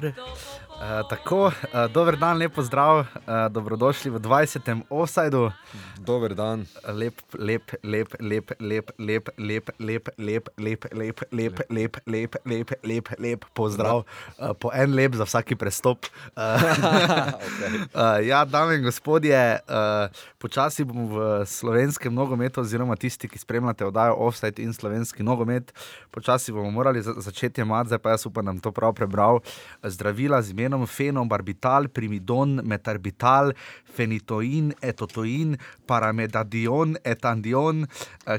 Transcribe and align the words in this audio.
Dobre. 0.00 0.14
Uh, 0.80 1.08
tako, 1.08 1.46
uh, 1.46 1.92
dober 1.92 2.16
dan, 2.16 2.38
lepo 2.40 2.62
zdrav, 2.62 2.98
uh, 2.98 3.04
dobrodošli 3.52 4.10
v 4.10 4.18
20. 4.18 4.80
offsajdu. 4.88 5.50
Dober 6.00 6.32
dan. 6.34 6.64
Lep, 6.88 7.20
lep, 7.36 7.72
lep, 7.84 8.14
lep, 8.20 8.50
lep, 8.60 8.88
lep, 8.96 8.96
lep, 8.98 9.28
lep, 9.38 9.68
lep, 9.78 10.08
lep, 10.18 10.88
lep, 10.96 11.20
lep, 11.30 11.60
lep, 11.68 11.96
lep, 12.06 12.36
lep, 12.44 12.70
lep, 12.82 13.08
lep, 13.18 13.44
pozdrav. 13.52 14.06
Uh, 14.38 14.54
po 14.56 14.72
en 14.72 14.96
lep 14.96 15.18
za 15.20 15.28
vsaki 15.28 15.52
prestop. 15.52 16.08
Uh, 16.32 16.56
uh, 17.92 18.16
ja, 18.24 18.40
dame 18.48 18.80
in 18.80 18.88
gospodje, 18.88 19.36
uh, 19.68 20.08
počasi 20.40 20.88
bomo 20.88 21.12
v 21.12 21.44
slovenskem 21.44 22.14
nogometu, 22.14 22.64
oziroma 22.64 22.96
tisti, 22.96 23.28
ki 23.28 23.36
spremljate 23.36 23.84
oddajo 23.84 24.16
Offside 24.16 24.64
in 24.64 24.72
slovenski 24.72 25.20
nogomet, 25.22 25.76
počasi 26.08 26.56
bomo 26.56 26.72
morali 26.72 27.04
za 27.04 27.12
začeti 27.20 27.60
imati, 27.60 27.92
zdaj 27.92 28.00
pa 28.00 28.16
jaz 28.16 28.24
upam, 28.24 28.48
da 28.48 28.56
bom 28.56 28.64
to 28.64 28.72
prav 28.72 28.96
prebral. 28.96 29.44
Zdravila 29.84 30.40
z 30.40 30.56
imenom 30.56 30.69
fenobarbital, 30.86 31.88
primidon, 31.88 32.60
metarbital, 32.64 33.54
fenitoin, 33.84 34.72
etotoin, 34.82 35.56
paramedadion, 35.86 36.96
etandion, 37.04 37.86
eh, 38.26 38.38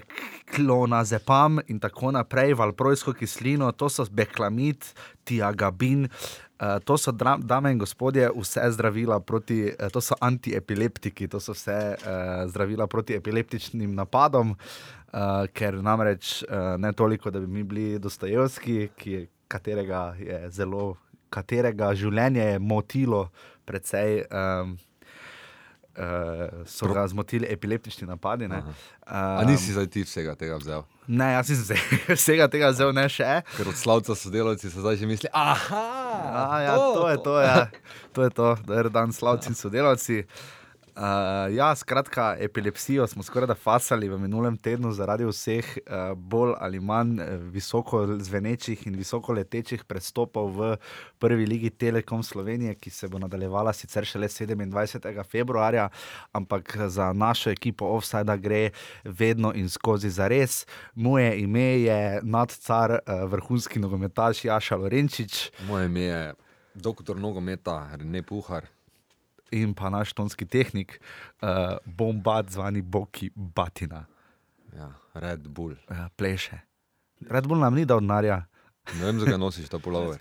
klonazepam 0.56 1.60
in 1.68 1.80
tako 1.80 2.12
naprej, 2.12 2.54
valprojsko 2.54 3.14
kislino, 3.14 3.72
to 3.72 3.90
so 3.90 4.06
beklamid, 4.12 4.94
tiagabin. 5.26 6.10
Uh, 6.62 6.78
to 6.86 6.94
so, 6.98 7.12
dame 7.12 7.72
in 7.72 7.80
gospodje, 7.82 8.28
vse 8.36 8.68
zdravila 8.72 9.20
proti, 9.20 9.64
uh, 9.66 9.90
to 9.90 10.02
so 10.02 10.14
antiepileptiki, 10.22 11.28
to 11.28 11.40
so 11.40 11.56
vse 11.58 11.96
uh, 11.98 12.46
zdravila 12.54 12.86
proti 12.88 13.16
epileptičnim 13.18 13.96
napadom, 13.98 14.54
uh, 14.54 15.48
ker 15.58 15.80
namreč 15.82 16.44
uh, 16.44 16.78
ne 16.78 16.94
toliko, 16.94 17.32
da 17.32 17.40
bi 17.42 17.48
mi 17.48 17.64
bili 17.64 18.00
Dostojevski, 18.00 18.92
ki, 18.94 19.26
katerega 19.50 20.14
je 20.20 20.38
zelo 20.54 20.96
katerega 21.32 21.94
življenje 21.98 22.54
je 22.54 22.62
motilo, 22.62 23.26
predvsej 23.68 24.24
um, 24.28 24.76
uh, 25.96 26.64
so 26.68 26.90
ga 26.92 27.08
zmotili 27.08 27.50
epileptični 27.50 28.08
napadi. 28.10 28.50
Um, 28.52 28.72
A 29.08 29.44
nisi 29.48 29.76
zdaj 29.76 29.90
ti 29.94 30.06
vsega 30.08 30.36
tega 30.40 30.60
vzel? 30.62 30.86
Ne, 31.08 31.32
jaz 31.34 31.52
nisem 31.52 32.00
vsega 32.20 32.48
tega 32.52 32.72
vzel, 32.76 32.94
ne 32.96 33.08
še. 33.12 33.42
Ker 33.56 33.72
od 33.72 33.80
slavca 33.80 34.16
sodelavci 34.16 34.70
se 34.70 34.80
zdaj 34.80 35.02
že 35.02 35.10
misli, 35.10 35.32
aha, 35.34 35.86
ja, 36.68 36.76
to, 36.78 36.96
to 36.96 37.10
je 37.10 37.22
to, 37.26 37.38
ja. 37.42 37.60
to 38.16 38.28
je 38.28 38.34
to, 38.42 38.56
da 38.68 38.82
je 38.82 38.90
dan 38.94 39.16
slavci 39.16 39.52
in 39.52 39.60
sodelavci. 39.60 40.24
Uh, 40.26 40.61
ja, 41.56 41.76
skratka, 41.76 42.36
epilepsijo 42.40 43.08
smo 43.08 43.24
skoraj 43.24 43.48
da 43.48 43.56
fasali 43.56 44.10
v 44.10 44.18
minulem 44.20 44.58
tednu 44.58 44.92
zaradi 44.92 45.26
vseh 45.26 45.66
uh, 45.78 46.18
bolj 46.18 46.54
ali 46.60 46.80
manj 46.80 47.20
uh, 47.20 47.28
visoko 47.52 48.18
zvenečih 48.20 48.88
in 48.88 48.96
visoko 48.96 49.34
letečih 49.34 49.84
prestopov 49.84 50.52
v 50.58 50.76
prvi 51.20 51.46
ligi 51.46 51.70
Telekom 51.70 52.24
Slovenije, 52.24 52.76
ki 52.76 52.90
se 52.90 53.08
bo 53.08 53.20
nadaljevala 53.20 53.74
sicer 53.74 54.06
šele 54.06 54.28
27. 54.28 55.24
februarja, 55.24 55.90
ampak 56.32 56.78
za 56.88 57.14
našo 57.14 57.50
ekipo 57.50 57.86
Offside 57.86 58.38
gre 58.38 58.70
vedno 59.04 59.54
in 59.56 59.70
skozi 59.70 60.10
za 60.10 60.28
res. 60.28 60.66
Moje 60.96 61.40
ime 61.42 61.82
je 61.82 62.20
nadcar, 62.24 62.92
uh, 62.92 63.32
vrhunski 63.32 63.80
nogometaš 63.80 64.46
Jaša 64.46 64.76
Lorenčič. 64.76 65.52
Moje 65.68 65.86
ime 65.86 66.02
je 66.02 66.34
doktor 66.74 67.18
nogometa 67.18 67.90
Rene 67.96 68.24
Puhar 68.24 68.66
in 69.52 69.74
pa 69.74 69.90
naš 69.90 70.14
tonski 70.14 70.46
tehnik, 70.46 71.00
uh, 71.42 71.78
bombat 71.86 72.50
zvani 72.50 72.82
Boki 72.82 73.32
Batina. 73.36 74.06
Ja, 74.76 74.94
Red 75.14 75.48
Bull. 75.48 75.76
Ja, 75.90 76.10
pleše. 76.16 76.62
Red 77.30 77.48
Bull 77.48 77.60
nam 77.60 77.76
ni 77.76 77.86
dal 77.86 78.00
denarja. 78.00 78.46
Ne 78.98 79.06
vem, 79.06 79.20
zakaj 79.20 79.38
nosiš 79.38 79.70
to 79.70 79.80
polover. 79.80 80.20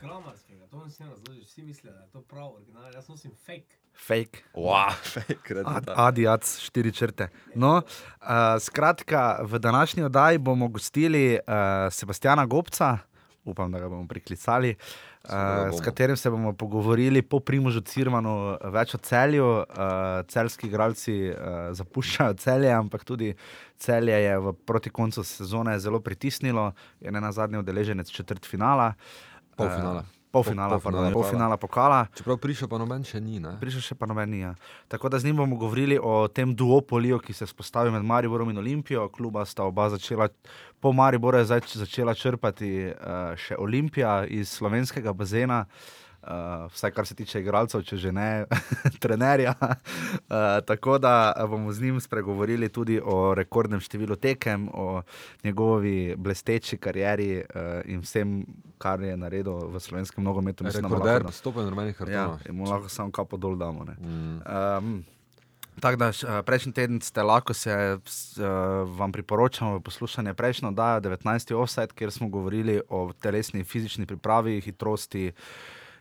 Vsi 1.42 1.62
mislijo, 1.62 1.92
da 1.92 2.00
je 2.00 2.10
to 2.12 2.22
prav, 2.22 2.54
original. 2.54 2.92
Jaz 2.94 3.08
nosim 3.08 3.30
fake. 3.46 3.78
Fake. 4.06 4.42
Wow, 4.54 4.92
fake, 5.14 5.54
Ad, 5.66 5.88
Adijac, 5.96 6.58
štiri 6.60 6.92
črte. 6.92 7.28
No, 7.54 7.76
uh, 7.76 8.26
skratka, 8.60 9.40
v 9.42 9.58
današnji 9.58 10.02
oddaji 10.02 10.38
bomo 10.38 10.69
gostili 10.69 11.38
uh, 11.38 11.92
Sebastiana 11.92 12.46
Gobca, 12.46 12.98
upam, 13.44 13.72
da 13.72 13.80
ga 13.80 13.88
bomo 13.88 14.08
priklicali. 14.08 14.70
Uh, 14.70 15.09
uh, 15.25 15.78
s 15.78 15.81
katerim 15.84 16.16
se 16.16 16.31
bomo 16.31 16.53
pogovorili 16.53 17.22
po 17.22 17.41
Primožu 17.41 17.81
Cirmanu, 17.81 18.56
več 18.72 18.94
o 18.94 18.98
celju. 18.98 19.48
Uh, 19.62 20.22
celski 20.28 20.69
igralci 20.70 21.16
uh, 21.31 21.72
zapuščajo 21.76 22.38
celje, 22.41 22.70
ampak 22.72 23.04
tudi 23.04 23.34
celje 23.81 24.16
je 24.16 24.38
v 24.38 24.54
proti 24.66 24.91
koncu 24.91 25.25
sezone 25.25 25.78
zelo 25.78 26.00
pritisnilo, 26.00 26.72
je 27.00 27.12
ne 27.12 27.20
na 27.20 27.32
zadnji 27.32 27.60
udeleženec 27.60 28.10
četrt 28.10 28.47
finala. 28.47 28.94
Polfinala. 29.56 30.04
Uh, 30.06 30.19
Polfinala, 30.30 30.78
pol, 30.78 30.94
pol 30.94 31.12
polfinala 31.12 31.56
pokala. 31.58 32.04
Čeprav 32.14 32.38
prišel 32.38 32.70
pa 32.70 32.78
noben 32.78 33.02
še 33.06 33.18
ni. 33.18 33.41
Ne? 33.42 33.56
Prišel 33.58 33.82
še 33.82 33.94
pa 33.98 34.06
noben 34.06 34.30
ni. 34.30 34.42
Ja. 34.44 34.54
Tako 34.91 35.10
da 35.10 35.18
z 35.18 35.26
njim 35.26 35.42
bomo 35.42 35.58
govorili 35.58 35.98
o 35.98 36.28
tem 36.30 36.54
duopoliju, 36.54 37.18
ki 37.18 37.34
se 37.34 37.48
spostavi 37.50 37.91
med 37.91 38.06
Mariborom 38.06 38.50
in 38.54 38.62
Olimpijo. 38.62 39.08
Kluba 39.10 39.42
sta 39.44 39.66
oba 39.66 39.88
začela, 39.90 40.30
po 40.78 40.94
Mariboru 40.94 41.42
je 41.42 41.62
začela 41.82 42.14
črpati 42.14 42.70
uh, 42.92 43.34
še 43.34 43.58
Olimpija 43.58 44.22
iz 44.30 44.54
slovenskega 44.54 45.12
bazena. 45.12 45.64
Uh, 45.66 46.00
vsaj 46.72 46.91
kar 46.91 47.06
se 47.06 47.14
tiče 47.14 47.41
igralcev, 47.41 47.82
če 47.82 47.97
že 47.97 48.12
ne 48.12 48.44
trenerja. 49.03 49.54
Uh, 49.60 50.60
tako 50.66 50.98
da 50.98 51.32
bomo 51.48 51.72
z 51.72 51.82
njim 51.82 52.00
spregovorili 52.00 52.69
tudi 52.69 53.00
o 53.04 53.34
rekordnem 53.34 53.81
številu 53.81 54.16
tekem, 54.16 54.69
o 54.72 55.03
njegovi 55.44 56.14
blesteči 56.16 56.76
karieri 56.76 57.41
uh, 57.41 57.81
in 57.84 58.04
vsem, 58.04 58.42
kar 58.78 59.00
je 59.00 59.16
naredil 59.16 59.70
v 59.72 59.81
slovenskem 59.81 60.25
nogometu. 60.25 60.64
Rekorder, 60.64 61.26
stopen 61.32 61.64
normalnih 61.70 61.97
hrbtov. 61.97 62.44
Ja, 62.44 62.52
mu 62.52 62.69
lahko 62.69 62.88
samo 62.88 63.10
kapo 63.12 63.41
dol 63.41 63.56
damo. 63.56 63.84
Mm. 63.98 64.42
Um, 64.44 65.00
Tako 65.81 65.97
da 65.97 66.42
prejšnji 66.42 66.72
teden 66.72 67.00
ste 67.00 67.22
lahko 67.22 67.54
se 67.54 67.72
uh, 67.72 68.44
vam 68.98 69.12
priporočamo 69.12 69.81
poslušanje 69.81 70.34
prejšnjo 70.34 70.69
oddajo 70.69 71.00
19. 71.00 71.54
offset, 71.54 71.92
kjer 71.92 72.10
smo 72.12 72.28
govorili 72.28 72.81
o 72.88 73.12
telesni 73.12 73.60
in 73.60 73.64
fizični 73.64 74.06
pripravi, 74.06 74.60
hitrosti 74.60 75.32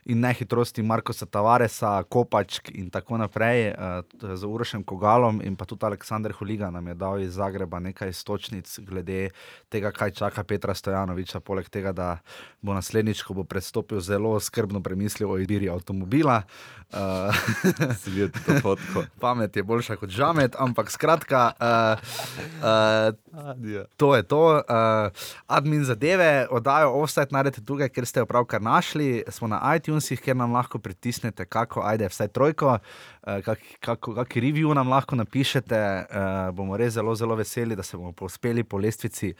in 0.04 0.20
nehitrosti 0.20 0.82
Markoša 0.82 1.26
Tavaresa, 1.26 2.02
Kopačk 2.02 2.70
in 2.74 2.90
tako 2.90 3.18
naprej, 3.20 3.70
uh, 3.70 4.36
z 4.36 4.46
Urošem 4.46 4.84
Kogalom 4.84 5.40
in 5.44 5.56
pa 5.56 5.64
tudi 5.64 5.86
Aleksandr 5.86 6.32
Huliga 6.32 6.70
nam 6.70 6.86
je 6.86 6.94
dal 6.94 7.20
iz 7.20 7.34
Zagreba 7.34 7.78
nekaj 7.78 8.12
stočnic 8.12 8.78
glede 8.78 9.30
tega, 9.68 9.92
kaj 9.92 10.10
čaka 10.10 10.44
Petra 10.44 10.74
Stojanoviča, 10.74 11.40
poleg 11.40 11.68
tega, 11.68 11.92
da 11.92 12.18
bo 12.62 12.74
naslednjič, 12.74 13.22
ko 13.22 13.34
bo 13.34 13.44
predstopil, 13.44 14.00
zelo 14.00 14.40
skrbno 14.40 14.80
premislil 14.80 15.30
o 15.30 15.38
izbiri 15.38 15.70
avtomobila. 15.70 16.42
Uh, 16.90 17.34
Pamet 19.20 19.56
je 19.56 19.62
boljša 19.62 19.96
kot 19.96 20.10
žamet, 20.10 20.56
ampak 20.58 20.90
skratka, 20.90 21.52
uh, 21.60 21.98
uh, 22.58 23.84
to 23.96 24.16
je 24.16 24.22
to. 24.22 24.42
Uh, 24.58 24.62
admin 25.46 25.84
zadeve, 25.84 26.48
oddajo 26.50 26.90
offset, 26.98 27.30
najdete 27.30 27.62
tukaj, 27.62 27.92
ker 27.94 28.06
ste 28.06 28.24
jo 28.24 28.26
pravkar 28.26 28.62
našli, 28.62 29.22
smo 29.30 29.46
na 29.46 29.62
iTunes 29.76 29.89
iTunesih, 29.90 30.20
kjer 30.22 30.36
nam 30.36 30.52
lahko 30.54 30.78
pritisnete, 30.78 31.44
kako 31.44 31.82
ajde, 31.84 32.08
vsaj 32.08 32.28
trojko, 32.28 32.78
eh, 33.26 33.42
kakšen 33.42 34.42
review 34.42 34.74
nam 34.74 34.88
lahko 34.88 35.16
napišete. 35.16 35.74
Eh, 35.74 36.06
bomo 36.52 36.76
res 36.76 36.94
zelo, 36.94 37.14
zelo 37.14 37.34
veseli, 37.34 37.76
da 37.76 37.82
se 37.82 37.96
bomo 37.96 38.12
pospeli 38.12 38.64
po 38.64 38.78
lestvici 38.78 39.34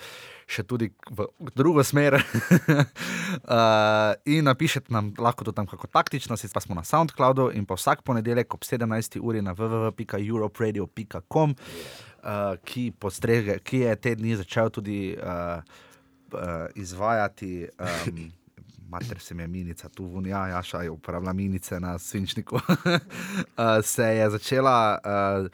še 0.46 0.62
tudi 0.62 0.90
v 1.10 1.26
drugo 1.54 1.84
smer. 1.84 2.14
eh, 2.18 2.22
in 4.26 4.44
napišete 4.44 4.92
nam 4.92 5.14
lahko 5.18 5.44
tudi 5.44 5.56
tam, 5.56 5.66
kako 5.66 5.86
taktično, 5.86 6.36
si 6.36 6.48
pa 6.52 6.60
smo 6.60 6.74
na 6.74 6.84
SoundCloudu 6.84 7.50
in 7.54 7.66
pa 7.66 7.74
vsak 7.74 8.02
ponedeljek 8.02 8.54
ob 8.54 8.64
17. 8.64 9.20
uri 9.20 9.42
na 9.42 9.54
www.europradio.com, 9.54 11.54
eh, 11.54 11.56
ki, 12.64 12.92
ki 13.64 13.78
je 13.78 13.96
te 13.96 14.14
dni 14.14 14.36
začel 14.36 14.70
tudi. 14.70 15.16
Uh, 15.20 15.60
Uh, 16.30 16.70
izvajati 16.78 17.66
um, 17.80 18.30
mater 18.90 19.18
se 19.20 19.34
mi 19.34 19.42
je 19.42 19.48
minica, 19.48 19.88
tu 19.88 20.04
vunja, 20.04 20.46
jaša 20.46 20.82
je 20.82 20.90
uporabljala 20.90 21.32
minice 21.32 21.80
na 21.80 21.98
svinčniku. 21.98 22.56
uh, 22.64 23.62
se 23.82 24.04
je 24.04 24.30
začela 24.30 24.98
uh, 25.04 25.46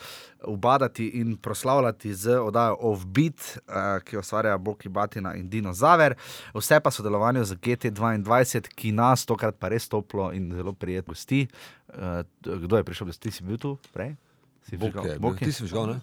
ubadati 0.53 1.09
in 1.09 1.37
proslavljati 1.37 2.15
z 2.15 2.39
oddajo 2.39 2.77
Offbeat, 2.81 3.59
uh, 3.69 4.03
ki 4.05 4.17
jo 4.17 4.21
ustvarja 4.21 4.59
Boki 4.59 4.89
Batina 4.89 5.35
in 5.35 5.49
Dino 5.49 5.73
Zaver. 5.73 6.15
Vse 6.55 6.81
pa 6.81 6.91
sodelovanje 6.91 7.45
z 7.45 7.55
GT2, 7.55 8.69
ki 8.75 8.93
nas 8.93 9.27
tokrat 9.27 9.59
pa 9.59 9.69
res 9.69 9.89
toplo 9.89 10.33
in 10.33 10.53
zelo 10.55 10.73
prijetno 10.73 11.17
gosti. 11.17 11.47
Uh, 11.89 12.59
kdo 12.63 12.77
je 12.77 12.85
prišel, 12.85 13.07
da 13.07 13.13
si 13.13 13.45
bil 13.45 13.59
tu 13.59 13.79
prej? 13.93 14.17
Si 14.67 14.75
Boke, 14.75 15.19
Boke. 15.23 15.47
Ti 15.47 15.55
si 15.55 15.63
žgal, 15.71 15.95
ne? 15.95 15.97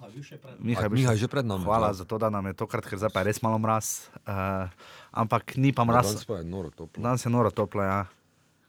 Miha, 0.63 0.87
Miha 0.87 1.11
je 1.19 1.27
že 1.27 1.27
pred 1.27 1.43
nami. 1.43 1.67
Hvala 1.67 1.91
za 1.91 2.07
to, 2.07 2.15
da 2.15 2.31
nam 2.31 2.47
je 2.47 2.55
tokrat, 2.55 2.87
ker 2.87 2.95
zdaj 2.95 3.11
pa 3.11 3.19
je 3.19 3.35
res 3.35 3.43
malo 3.43 3.59
mraz. 3.59 4.07
Uh, 4.23 4.71
ampak 5.11 5.59
ni 5.59 5.75
pa 5.75 5.83
mraz. 5.83 6.15
Danes 6.15 6.23
pa 6.23 6.39
je 6.39 6.47
noro 6.47 6.71
toplo. 6.71 7.03
Danes 7.03 7.19
je 7.19 7.27
noro 7.27 7.51
toplo, 7.51 7.83
ja. 7.83 8.07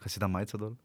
Kaj 0.02 0.10
si 0.10 0.18
da 0.18 0.26
majico 0.26 0.58
dol? 0.58 0.74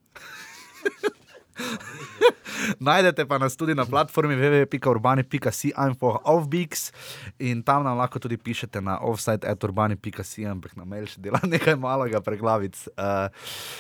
Najdete 2.86 3.26
pa 3.26 3.42
nas 3.42 3.58
tudi 3.58 3.74
na 3.74 3.82
platformi 3.90 4.38
www.urbani.si 4.38 5.74
info 5.74 6.22
offbeaks 6.22 6.94
in 7.42 7.66
tam 7.66 7.82
nam 7.84 7.98
lahko 7.98 8.22
tudi 8.22 8.38
pišete 8.38 8.78
na 8.78 9.02
offside.urbani.si, 9.02 10.46
ampak 10.46 10.78
na 10.78 10.86
mail 10.86 11.10
še 11.10 11.18
dela 11.18 11.42
nekaj 11.50 11.74
malega 11.82 12.22
preglavic. 12.22 12.78
Uh, 12.94 13.34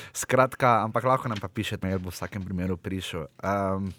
skratka, 0.10 0.82
ampak 0.90 1.06
lahko 1.06 1.30
nam 1.30 1.38
pa 1.38 1.54
pišete, 1.54 1.86
mail 1.86 2.02
bo 2.02 2.10
v 2.10 2.18
vsakem 2.18 2.42
primeru 2.42 2.82
prišel. 2.82 3.30
Um, 3.46 3.94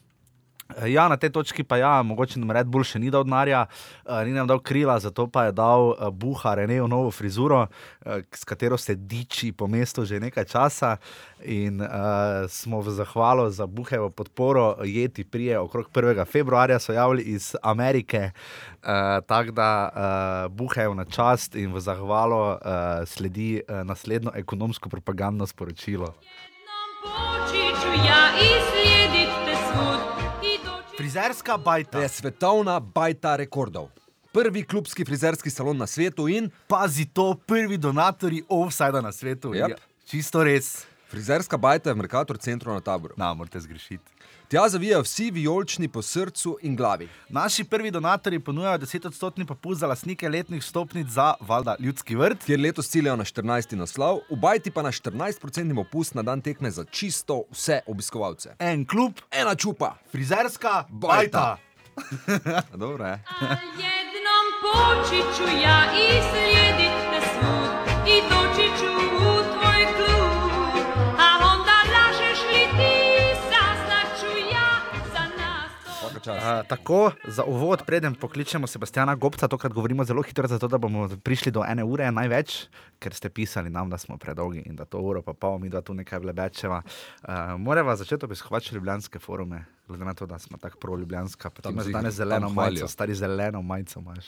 Ja, 0.87 1.09
na 1.09 1.17
tej 1.17 1.31
točki 1.31 1.65
pa 1.65 1.77
ja, 1.77 2.03
mogoče 2.03 2.39
nam 2.41 2.51
Red 2.55 2.69
Bull 2.71 2.85
še 2.87 3.01
ni 3.03 3.11
dal 3.11 3.25
denarja, 3.27 3.65
uh, 4.07 4.21
ni 4.27 4.35
nam 4.35 4.47
dal 4.49 4.61
krila, 4.63 4.99
zato 5.03 5.27
pa 5.27 5.49
je 5.49 5.57
dal 5.57 5.93
uh, 5.93 6.09
Buha 6.15 6.55
Renejo 6.55 6.87
novo 6.91 7.11
frizuro, 7.11 7.67
uh, 7.67 8.23
s 8.31 8.45
katero 8.45 8.79
se 8.79 8.95
diči 8.95 9.53
po 9.53 9.67
mestu 9.67 10.05
že 10.05 10.21
nekaj 10.21 10.45
časa. 10.45 10.97
In 11.41 11.81
uh, 11.81 12.45
smo 12.53 12.83
v 12.85 12.93
zahvalo 12.93 13.49
za 13.49 13.67
Buhevo 13.67 14.11
podporo, 14.13 14.77
jeti 14.85 15.25
prije 15.25 15.59
okrog 15.59 15.89
1. 15.89 16.25
februarja, 16.29 16.79
so 16.79 16.93
javili 16.93 17.23
iz 17.33 17.57
Amerike, 17.63 18.31
uh, 18.31 19.25
tako 19.27 19.51
da 19.57 19.71
uh, 19.89 20.53
Buhejo 20.53 20.95
na 20.95 21.05
čast 21.05 21.57
in 21.57 21.73
v 21.73 21.81
zahvalo 21.81 22.61
uh, 22.61 23.09
sledi 23.09 23.63
uh, 23.65 23.81
naslednjo 23.89 24.37
ekonomsko 24.37 24.89
propagandno 24.89 25.47
sporočilo. 25.47 26.13
Počiću 27.03 27.89
ja 28.05 28.23
i 28.37 29.00
Frizerska 31.01 31.57
bajta. 31.57 32.01
Je 32.01 32.09
svetovna 32.09 32.81
bajta 32.81 33.37
rekordov. 33.37 33.89
Prvi 34.33 34.63
klubski 34.63 35.05
frizerski 35.05 35.51
salon 35.51 35.77
na 35.77 35.87
svetu 35.87 36.29
in 36.29 36.51
Pazi 36.69 37.07
to, 37.09 37.35
prvi 37.47 37.79
donatori 37.79 38.43
offsajda 38.49 39.01
na 39.01 39.13
svetu. 39.13 39.55
Yep. 39.55 39.71
Ja, 39.71 39.77
čisto 40.05 40.45
res. 40.45 40.85
frizerska 41.09 41.57
bajta 41.57 41.91
je 41.91 41.95
v 41.95 41.99
Merkator 42.05 42.39
centru 42.39 42.73
na 42.73 42.81
taboru. 42.81 43.15
Na, 43.17 43.33
morate 43.35 43.61
zgrešiti. 43.61 44.13
Tja 44.51 44.69
zavijajo 44.69 45.03
vsi 45.03 45.31
vijolični 45.31 45.89
po 45.89 46.03
srcu 46.03 46.59
in 46.63 46.77
glavi. 46.77 47.09
Naši 47.29 47.65
prvi 47.65 47.91
donatori 47.91 48.39
ponujajo 48.39 48.79
10-odstotni 48.79 49.45
popust 49.47 49.81
za 49.81 49.87
lastnike 49.87 50.29
letnih 50.29 50.65
stopnic 50.65 51.07
za 51.07 51.35
valjda 51.41 51.77
ljudski 51.79 52.17
vrt. 52.17 52.45
Kjer 52.45 52.61
letos 52.61 52.89
ciljajo 52.89 53.17
na 53.17 53.25
14. 53.25 53.77
naslov, 53.77 54.17
v 54.31 54.37
bajti 54.37 54.71
pa 54.71 54.83
na 54.83 54.89
14% 54.93 55.75
popust 55.75 56.15
na 56.15 56.23
dan 56.23 56.41
tekme 56.41 56.71
za 56.71 56.85
čisto 56.85 57.43
vse 57.51 57.81
obiskovalce. 57.87 58.55
En 58.59 58.87
klub, 58.87 59.13
Ena 59.31 59.55
čupa. 59.55 59.95
frizerska 60.13 60.85
Bajta. 60.89 61.57
bajta. 61.97 62.63
Dobro 62.85 63.05
je. 63.07 63.13
A 63.41 63.47
jednom 63.79 64.47
počiću 64.63 65.57
ja 65.63 65.85
i 65.95 66.09
slijedite 66.31 67.21
svud 67.33 67.71
i 68.09 68.17
doći 68.31 68.69
ću 68.79 69.10
čast. 76.25 76.47
Uh, 76.47 76.69
tako, 76.69 77.13
za 77.29 77.45
uvod, 77.45 77.83
preden 77.87 78.15
pokličemo 78.15 78.67
Sebastiana 78.67 79.15
Gobca, 79.15 79.49
tokrat 79.49 79.73
govorimo 79.73 80.05
zelo 80.05 80.23
hitro, 80.23 80.49
zato 80.49 80.69
da 80.69 80.79
bomo 80.79 81.09
prišli 81.23 81.53
do 81.53 81.65
ene 81.69 81.85
ure 81.85 82.11
največ, 82.13 82.67
ker 82.99 83.15
ste 83.15 83.29
pisali 83.29 83.71
nam, 83.71 83.91
da 83.91 83.99
smo 83.99 84.19
predolgi 84.19 84.63
in 84.67 84.77
da 84.77 84.85
to 84.85 85.01
uro 85.01 85.23
pa 85.23 85.33
pol, 85.33 85.59
mi 85.59 85.69
da 85.69 85.81
tu 85.81 85.95
nekaj 85.95 86.19
vlebečeva. 86.19 86.83
Uh, 87.23 87.35
Morava 87.59 87.97
začeti 87.97 88.25
obiskovati 88.25 88.75
ljubljanske 88.75 89.19
forume, 89.19 89.65
glede 89.89 90.05
na 90.05 90.15
to, 90.15 90.27
da 90.27 90.39
smo 90.39 90.59
tako 90.59 90.79
pro-ljubljanska. 90.79 91.51
Pa 91.51 91.63
ti 91.63 91.69
imaš 91.73 91.87
danes 91.87 92.15
zeleno 92.15 92.49
majico, 92.49 92.89
stari 92.89 93.15
zeleno 93.15 93.63
majico 93.63 94.01
imaš. 94.01 94.27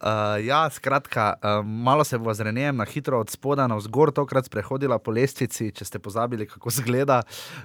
Uh, 0.00 0.40
ja, 0.46 0.70
skratka, 0.70 1.34
uh, 1.42 1.66
malo 1.66 2.04
se 2.04 2.18
bo 2.18 2.32
z 2.34 2.40
Renejem 2.40 2.76
na 2.76 2.84
hitro 2.88 3.20
od 3.20 3.30
spoda 3.30 3.66
na 3.68 3.76
vzgor, 3.76 4.08
tokrat 4.16 4.46
sprehodila 4.48 4.96
po 4.98 5.12
lestvici, 5.12 5.68
če 5.76 5.84
ste 5.84 5.98
pozabili, 6.00 6.46
kako 6.48 6.72
zgleda, 6.72 7.18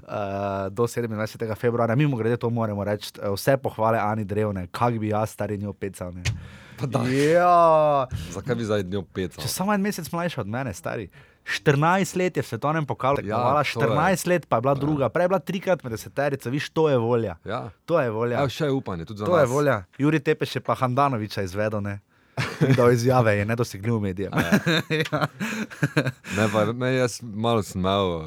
uh, 0.04 0.68
do 0.68 0.84
27. 0.84 1.56
februarja. 1.56 1.96
Mimo 1.96 2.18
grede 2.20 2.36
to 2.38 2.50
moramo 2.50 2.84
reči, 2.84 3.14
vse 3.24 3.56
pohvale 3.58 4.00
Ani 4.04 4.26
Drevne, 4.28 4.68
kak 4.68 5.00
bi 5.00 5.14
jaz 5.14 5.32
stari 5.32 5.58
njo 5.58 5.72
pecal. 5.74 6.12
ne. 6.12 6.24
Pa 6.76 6.86
da. 6.86 7.06
Ja, 7.08 8.08
Zakaj 8.36 8.56
bi 8.56 8.68
zdaj 8.68 8.84
dnjo 8.84 9.06
pet? 9.16 9.40
če 9.40 9.48
samo 9.48 9.72
en 9.74 9.80
mesec 9.82 10.12
mlajša 10.12 10.42
od 10.44 10.52
mene, 10.52 10.74
stari. 10.76 11.08
14 11.46 12.16
let 12.16 12.34
je 12.34 12.42
v 12.42 12.48
svetovnem 12.48 12.86
pokalu, 12.86 13.22
Ja, 13.22 13.38
ja, 13.38 13.64
to 13.64 13.80
je. 13.80 13.88
14 13.88 14.28
let 14.28 14.48
pa 14.50 14.58
je 14.58 14.62
bila 14.62 14.74
druga, 14.74 15.10
prej 15.10 15.24
je 15.24 15.30
bila 15.30 15.40
trikrat 15.40 15.84
med 15.84 15.92
deseterico, 15.92 16.50
viš, 16.50 16.70
to 16.70 16.90
je 16.90 16.98
volja. 16.98 17.36
Ja. 17.46 17.70
To 17.86 18.00
je 18.00 18.10
volja. 18.10 18.42
Ja, 18.42 18.50
še 18.50 18.66
je 18.66 18.72
upanje, 18.72 19.06
tudi 19.06 19.20
za 19.20 19.26
To 19.26 19.32
nas. 19.32 19.42
je 19.42 19.48
volja. 19.48 19.84
Juri 19.98 20.20
Tepeš 20.20 20.56
je 20.56 20.62
pa 20.62 20.74
Handanoviča 20.74 21.42
izvedel, 21.42 21.82
ne. 21.82 22.00
Da 22.76 22.92
izjave 22.92 23.38
je 23.38 23.46
nedosegljiv 23.46 24.00
medijem. 24.00 24.34
ja. 24.34 25.28
Ne, 26.38 26.50
pa, 26.52 26.66
me, 26.68 26.96
jaz 26.96 27.20
malo 27.22 27.64
sem 27.64 27.80
imel 27.80 28.10
uh, 28.10 28.24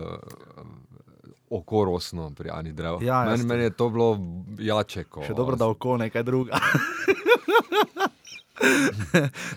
oko 1.51 1.85
rosno 1.85 2.31
pri 2.31 2.51
Ani 2.51 2.73
Drev. 2.73 3.03
Ja, 3.03 3.25
meni, 3.25 3.45
meni 3.45 3.63
je 3.63 3.71
to 3.71 3.91
bilo 3.91 4.15
jače. 4.59 5.05
Ko, 5.05 5.23
Še 5.23 5.35
dobro, 5.35 5.57
da 5.57 5.67
oko 5.67 5.97
nekaj 5.97 6.23
druga. 6.23 6.57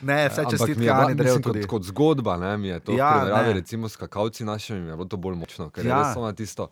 ne, 0.01 0.17
vse 0.25 0.41
Ampak 0.41 0.51
mi 0.51 0.57
čestitke 0.57 0.89
Ani 0.91 1.15
Drev 1.15 1.25
mislim, 1.27 1.43
tudi. 1.43 1.61
kot, 1.61 1.69
kot 1.71 1.83
zgodba, 1.83 2.37
ne, 2.37 2.57
mi 2.57 2.67
je 2.67 2.79
to 2.81 2.91
Ja, 2.91 2.97
ja, 2.97 3.11
primerjavi 3.13 3.47
ne. 3.47 3.53
recimo 3.53 3.89
s 3.89 3.95
kakalci 3.95 4.45
našimi, 4.45 4.79
mi 4.79 4.87
je 4.87 4.95
bilo 4.95 5.05
to 5.07 5.17
bolj 5.17 5.35
močno, 5.35 5.69
ker 5.69 5.85
Ja. 5.85 5.89
ja. 5.91 6.03
res 6.03 6.17
ona 6.17 6.33
tisto 6.33 6.69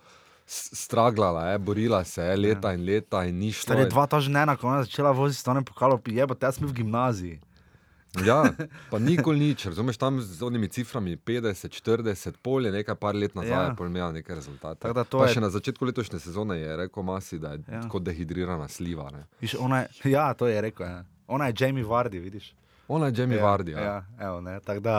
straglala, 0.47 1.45
je, 1.45 1.57
borila 1.59 2.03
se 2.03 2.23
je 2.23 2.37
leta 2.37 2.67
ja. 2.67 2.73
in 2.73 2.85
leta 2.85 3.23
in 3.23 3.37
ni 3.37 3.51
šlo. 3.51 3.61
Stari 3.65 3.85
dva 3.87 4.07
ta 4.07 4.19
žena, 4.19 4.55
ko 4.55 4.71
je 4.71 4.83
začela 4.83 5.11
voziti 5.11 5.39
stone 5.39 5.61
pokalo, 5.63 6.01
je 6.03 6.27
pa 6.27 6.51
sem 6.51 6.61
bil 6.61 6.69
v 6.69 6.75
gimnaziji. 6.75 7.39
Ja, 8.19 8.41
pa 8.91 8.97
nikoli 8.99 9.39
nič, 9.39 9.65
razumeš, 9.65 9.97
tam 9.97 10.17
z 10.17 10.41
onimi 10.41 10.67
ciframi 10.67 11.13
50, 11.15 11.69
40, 11.71 12.33
pol 12.39 12.65
je 12.65 12.71
nekaj 12.73 12.95
par 12.95 13.13
let 13.13 13.35
nazaj, 13.35 13.51
Ja. 13.51 13.63
ja. 13.63 13.75
pol 13.75 13.85
imela 13.85 14.11
neke 14.11 14.33
rezultate. 14.33 14.79
Tako 14.79 14.93
da 14.95 15.03
to 15.03 15.19
pa 15.19 15.25
je- 15.25 15.33
še 15.33 15.41
na 15.41 15.49
začetku 15.49 15.85
letošnje 15.85 16.19
sezone 16.19 16.57
je 16.57 16.77
rekel 16.77 17.03
Masi, 17.03 17.37
da 17.37 17.49
je 17.49 17.61
Ja. 17.61 17.75
ja. 17.75 17.87
kot 17.87 18.01
dehidrirana 18.01 18.67
sliva. 18.67 19.11
Ne. 19.11 19.25
Viš, 19.39 19.55
ona 19.55 19.79
je, 19.79 19.87
ja, 20.07 20.33
to 20.33 20.47
je 20.47 20.57
rekel. 20.59 20.85
Ja. 20.87 21.03
Ona 21.29 21.51
je 21.51 21.53
Jamie 21.59 21.85
Vardy, 21.85 22.19
vidiš. 22.19 22.53
Ona 22.89 23.05
je 23.05 23.13
Jamie 23.17 23.37
ja, 23.37 23.45
Vardy. 23.45 23.71
Ja. 23.71 23.81
Ja, 23.81 24.05
evo, 24.19 24.41
ne, 24.41 24.59
tako 24.65 24.79
da 24.79 24.97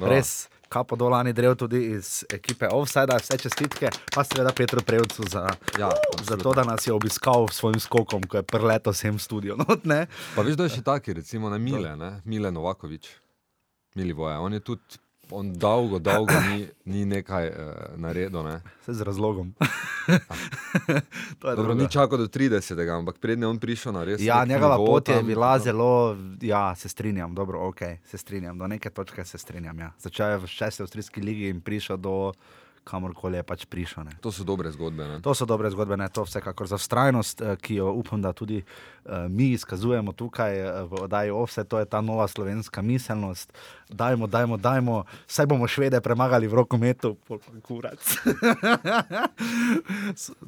uh, 0.00 0.08
res 0.08 0.48
kapo 0.68 0.96
dolani 0.96 1.32
drev 1.32 1.54
tudi 1.54 1.84
iz 1.94 2.24
ekipe 2.32 2.68
Offside, 2.72 3.14
vse 3.20 3.38
čestitke, 3.38 3.90
pa 4.14 4.24
seveda 4.24 4.52
Petru 4.56 4.82
Prevcu 4.82 5.22
za, 5.30 5.46
Ja, 5.78 5.90
za 6.22 6.36
to, 6.36 6.54
da 6.54 6.64
nas 6.64 6.86
je 6.86 6.92
obiskal 6.92 7.48
s 7.48 7.60
svojim 7.60 7.80
skokom, 7.80 8.22
ko 8.22 8.36
je 8.36 8.42
preleto 8.42 8.92
sem 8.92 9.18
studio. 9.18 9.56
Not, 9.68 9.84
ne? 9.84 10.06
Pa 10.34 10.42
veš, 10.42 10.56
da 10.56 10.66
je 10.66 10.78
še 10.78 10.82
taki, 10.82 11.14
recimo 11.20 11.52
na 11.52 11.58
Mile, 11.58 11.96
ne? 11.96 12.10
Mile 12.24 12.50
Novakovič, 12.50 13.10
Milivoje. 13.94 14.38
On 14.38 14.52
je 14.52 14.60
tudi, 14.60 14.98
on 15.30 15.52
dolgo, 15.52 15.98
dolgo 15.98 16.32
ni, 16.50 16.66
ni 16.84 17.04
nekaj 17.04 17.48
uh, 17.48 17.56
naredil. 17.96 18.42
Ne? 18.42 18.60
Vse 18.82 18.94
z 18.94 19.06
razlogom. 19.06 19.54
je 20.08 21.56
Dobro, 21.56 21.74
ni 21.74 21.88
čakal 21.90 22.18
do 22.18 22.26
30, 22.26 22.76
ampak 22.98 23.18
prednje 23.18 23.46
on 23.46 23.58
prišel 23.58 23.92
na 23.92 24.04
res. 24.04 24.20
Ja, 24.20 24.44
njegova 24.44 24.76
nivo 24.76 24.86
pot 24.86 25.08
je 25.08 25.14
tam, 25.14 25.26
bila 25.26 25.52
no. 25.52 25.58
zelo, 25.58 26.16
ja, 26.40 26.74
se 26.74 26.88
strinjam, 26.88 27.34
dobro, 27.34 27.68
ok, 27.68 27.80
se 28.04 28.18
strinjam, 28.18 28.58
do 28.58 28.66
neke 28.66 28.90
točke 28.90 29.24
se 29.24 29.38
strinjam. 29.38 29.78
Ja. 29.78 29.92
Začel 29.98 30.30
je 30.30 30.38
v 30.38 30.46
šesti 30.46 30.82
avstrijski 30.82 31.20
ligi 31.20 31.48
in 31.48 31.60
prišel 31.60 31.96
do 31.96 32.32
kamorkoli 32.84 33.40
je 33.40 33.42
pač 33.42 33.64
prišel. 33.64 34.04
Ne. 34.04 34.18
To 34.20 34.32
so 34.32 34.44
dobre 34.44 34.68
zgodbe. 34.70 35.08
Ne? 35.08 35.20
To 35.24 35.34
so 35.34 35.48
dobre 35.48 35.70
zgodbe, 35.72 35.96
ne 35.96 36.08
to 36.12 36.24
vsekakor 36.24 36.68
za 36.68 36.76
vztrajnost, 36.76 37.40
eh, 37.40 37.56
ki 37.56 37.80
jo 37.80 37.92
upam, 37.96 38.20
da 38.22 38.32
tudi 38.32 38.60
uh, 38.60 38.93
mi 39.28 39.50
izkazujemo 39.50 40.12
tukaj 40.12 40.60
eh, 40.60 40.82
v 40.82 41.02
oddaji 41.02 41.30
OVSE, 41.30 41.64
to 41.64 41.78
je 41.78 41.84
ta 41.84 42.00
nova 42.00 42.28
slovenska 42.28 42.82
miselnost. 42.82 43.52
Dajmo, 43.88 44.26
dajmo, 44.26 44.56
dajmo, 44.56 45.04
saj 45.26 45.46
bomo 45.46 45.68
švede 45.68 46.00
premagali 46.00 46.48
v 46.48 46.54
rokometu, 46.54 47.14
pol 47.28 47.38
pa 47.38 47.52
kurac. 47.62 48.00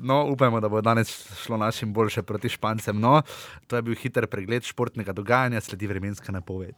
no, 0.08 0.24
upajmo, 0.32 0.60
da 0.60 0.68
bo 0.68 0.80
danes 0.80 1.12
šlo 1.42 1.56
našim 1.56 1.92
boljše 1.92 2.22
proti 2.22 2.48
Špancem. 2.48 3.00
No, 3.00 3.22
to 3.66 3.76
je 3.76 3.82
bil 3.82 3.94
hiter 3.94 4.26
pregled 4.26 4.64
športnega 4.64 5.12
dogajanja, 5.12 5.60
sledi 5.60 5.86
vremenska 5.86 6.32
napoved. 6.32 6.74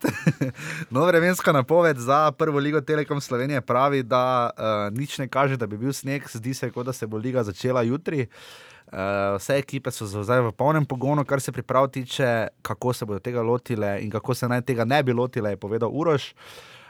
no, 0.90 1.06
vremenska 1.06 1.52
napoved 1.52 1.98
za 1.98 2.32
prvo 2.32 2.58
ligo 2.58 2.80
Telekom 2.80 3.20
Slovenije 3.20 3.60
pravi, 3.60 4.02
da 4.02 4.50
uh, 4.50 4.98
nič 4.98 5.18
ne 5.18 5.28
kaže, 5.28 5.56
da 5.56 5.66
bi 5.66 5.78
bil 5.78 5.92
sneg, 5.92 6.26
zdi 6.32 6.54
se, 6.54 6.70
kot 6.70 6.86
da 6.86 6.92
se 6.92 7.06
bo 7.06 7.16
liga 7.16 7.42
začela 7.42 7.82
jutri. 7.82 8.26
Vse 9.36 9.58
ekipe 9.58 9.90
so 9.90 10.06
za 10.06 10.22
zdaj 10.22 10.40
v 10.40 10.52
polnem 10.52 10.86
pogonu, 10.86 11.24
kar 11.24 11.40
se 11.40 11.52
priprav 11.52 11.88
tiče, 11.88 12.48
kako 12.62 12.92
se 12.92 13.04
bodo 13.04 13.18
tega 13.20 13.42
lotile 13.42 13.98
in 14.02 14.10
kako 14.10 14.34
se 14.34 14.48
naj 14.48 14.62
tega 14.62 14.84
ne 14.84 15.02
bi 15.02 15.12
lotile, 15.12 15.50
je 15.50 15.56
povedal 15.56 15.90
Uroš. 15.92 16.34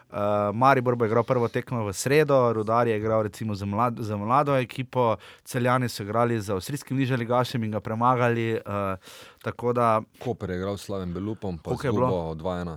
Uh, 0.08 0.16
Maribor 0.56 0.96
bo 0.96 1.04
igral 1.04 1.20
prvo 1.24 1.48
tekmo 1.52 1.84
v 1.84 1.92
sredo, 1.92 2.52
Rudar 2.52 2.88
je 2.88 2.96
igral 2.96 3.22
recimo 3.22 3.54
za, 3.54 3.66
mlad, 3.66 3.98
za 4.00 4.16
mlado 4.16 4.56
ekipo, 4.56 5.16
Celjani 5.44 5.88
so 5.88 6.02
igrali 6.02 6.40
z 6.40 6.50
avstrijskim 6.50 6.96
nižaligašem 6.96 7.64
in 7.64 7.70
ga 7.70 7.80
premagali. 7.80 8.54
Uh, 8.54 8.96
tako 9.42 9.72
da 9.72 10.00
Koper 10.18 10.50
je 10.50 10.56
igral 10.56 10.76
s 10.76 10.88
Slavem 10.88 11.12
Belupom, 11.12 11.58
pa 11.58 11.70
je 11.70 11.92
bilo? 11.92 12.08
zgubo 12.08 12.34
2-1. 12.34 12.76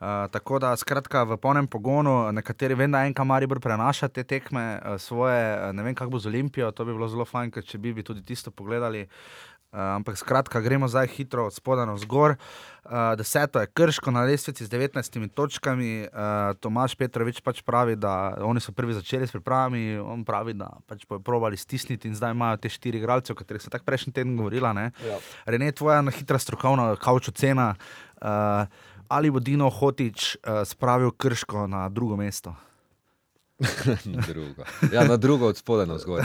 Pa 0.00 0.06
2-1 0.06 0.08
izgubo 0.08 0.08
2:1. 0.08 0.08
izguba. 0.08 0.24
Uh, 0.24 0.30
tako 0.30 0.58
da, 0.58 0.76
skratka, 0.76 1.22
v 1.24 1.36
polnem 1.36 1.66
pogonu, 1.68 2.32
nekateri 2.32 2.74
vem, 2.74 2.88
da 2.88 3.04
enka 3.04 3.24
Maribor 3.24 3.60
prenaša 3.60 4.08
te 4.08 4.24
tekme 4.24 4.80
uh, 4.80 4.96
svoje, 4.96 5.68
uh, 5.68 5.74
ne 5.76 5.82
vem, 5.82 5.94
kako 5.94 6.10
bo 6.10 6.18
z 6.18 6.26
Olimpijo, 6.26 6.70
to 6.72 6.84
bi 6.84 6.92
bilo 6.92 7.08
zelo 7.08 7.24
fajn, 7.24 7.50
ker 7.50 7.62
če 7.62 7.78
bi, 7.78 7.92
bi 7.92 8.02
tudi 8.02 8.24
tisto 8.24 8.50
pogledali. 8.50 9.08
Uh, 9.70 10.00
ampak 10.00 10.16
skratka, 10.16 10.60
gremo 10.60 10.88
zdaj 10.88 11.06
hitro 11.06 11.44
od 11.46 11.54
spodaj 11.54 11.86
na 11.86 11.92
vzgor. 11.92 12.34
Uh, 12.84 13.14
deseto 13.14 13.60
je 13.60 13.66
Krško 13.66 14.10
na 14.10 14.24
lestvici 14.24 14.64
z 14.64 14.70
19 14.72 15.28
točkami. 15.30 16.08
Uh, 16.08 16.56
Tomaš 16.58 16.96
Petrovič 16.96 17.44
pač 17.44 17.60
pravi, 17.62 17.94
da 17.94 18.40
oni 18.40 18.58
so 18.60 18.72
prvi 18.72 18.96
začeli 18.96 19.28
s 19.28 19.36
pripravami, 19.36 20.00
on 20.00 20.24
pravi, 20.24 20.56
da 20.56 20.72
pač 20.88 21.04
bojo 21.06 21.20
provali 21.20 21.60
stisniti 21.60 22.08
in 22.08 22.16
zdaj 22.16 22.32
imajo 22.32 22.56
te 22.56 22.72
štiri 22.72 22.98
igralce, 22.98 23.30
o 23.30 23.36
katerih 23.36 23.62
so 23.62 23.70
tako 23.70 23.84
prejšnji 23.84 24.16
teden 24.16 24.34
govorila. 24.34 24.72
Ne? 24.72 24.90
Ja. 25.06 25.20
Rene, 25.46 25.70
tvoja 25.70 26.00
na 26.02 26.10
hitra 26.10 26.40
strokovna 26.40 26.96
kauč 26.96 27.28
ocena. 27.28 27.76
Uh, 28.18 28.64
ali 29.10 29.30
bo 29.30 29.42
Dino 29.42 29.70
Hotič 29.70 30.36
uh, 30.40 30.62
spravil 30.64 31.10
Krško 31.10 31.66
na 31.66 31.88
drugo 31.88 32.16
mesto? 32.16 32.54
drugo. 34.30 34.64
Ja, 34.92 35.04
na 35.04 35.16
drugo 35.16 35.50
od 35.50 35.56
spodaj 35.56 35.86
na 35.86 35.98
vzgor. 35.98 36.24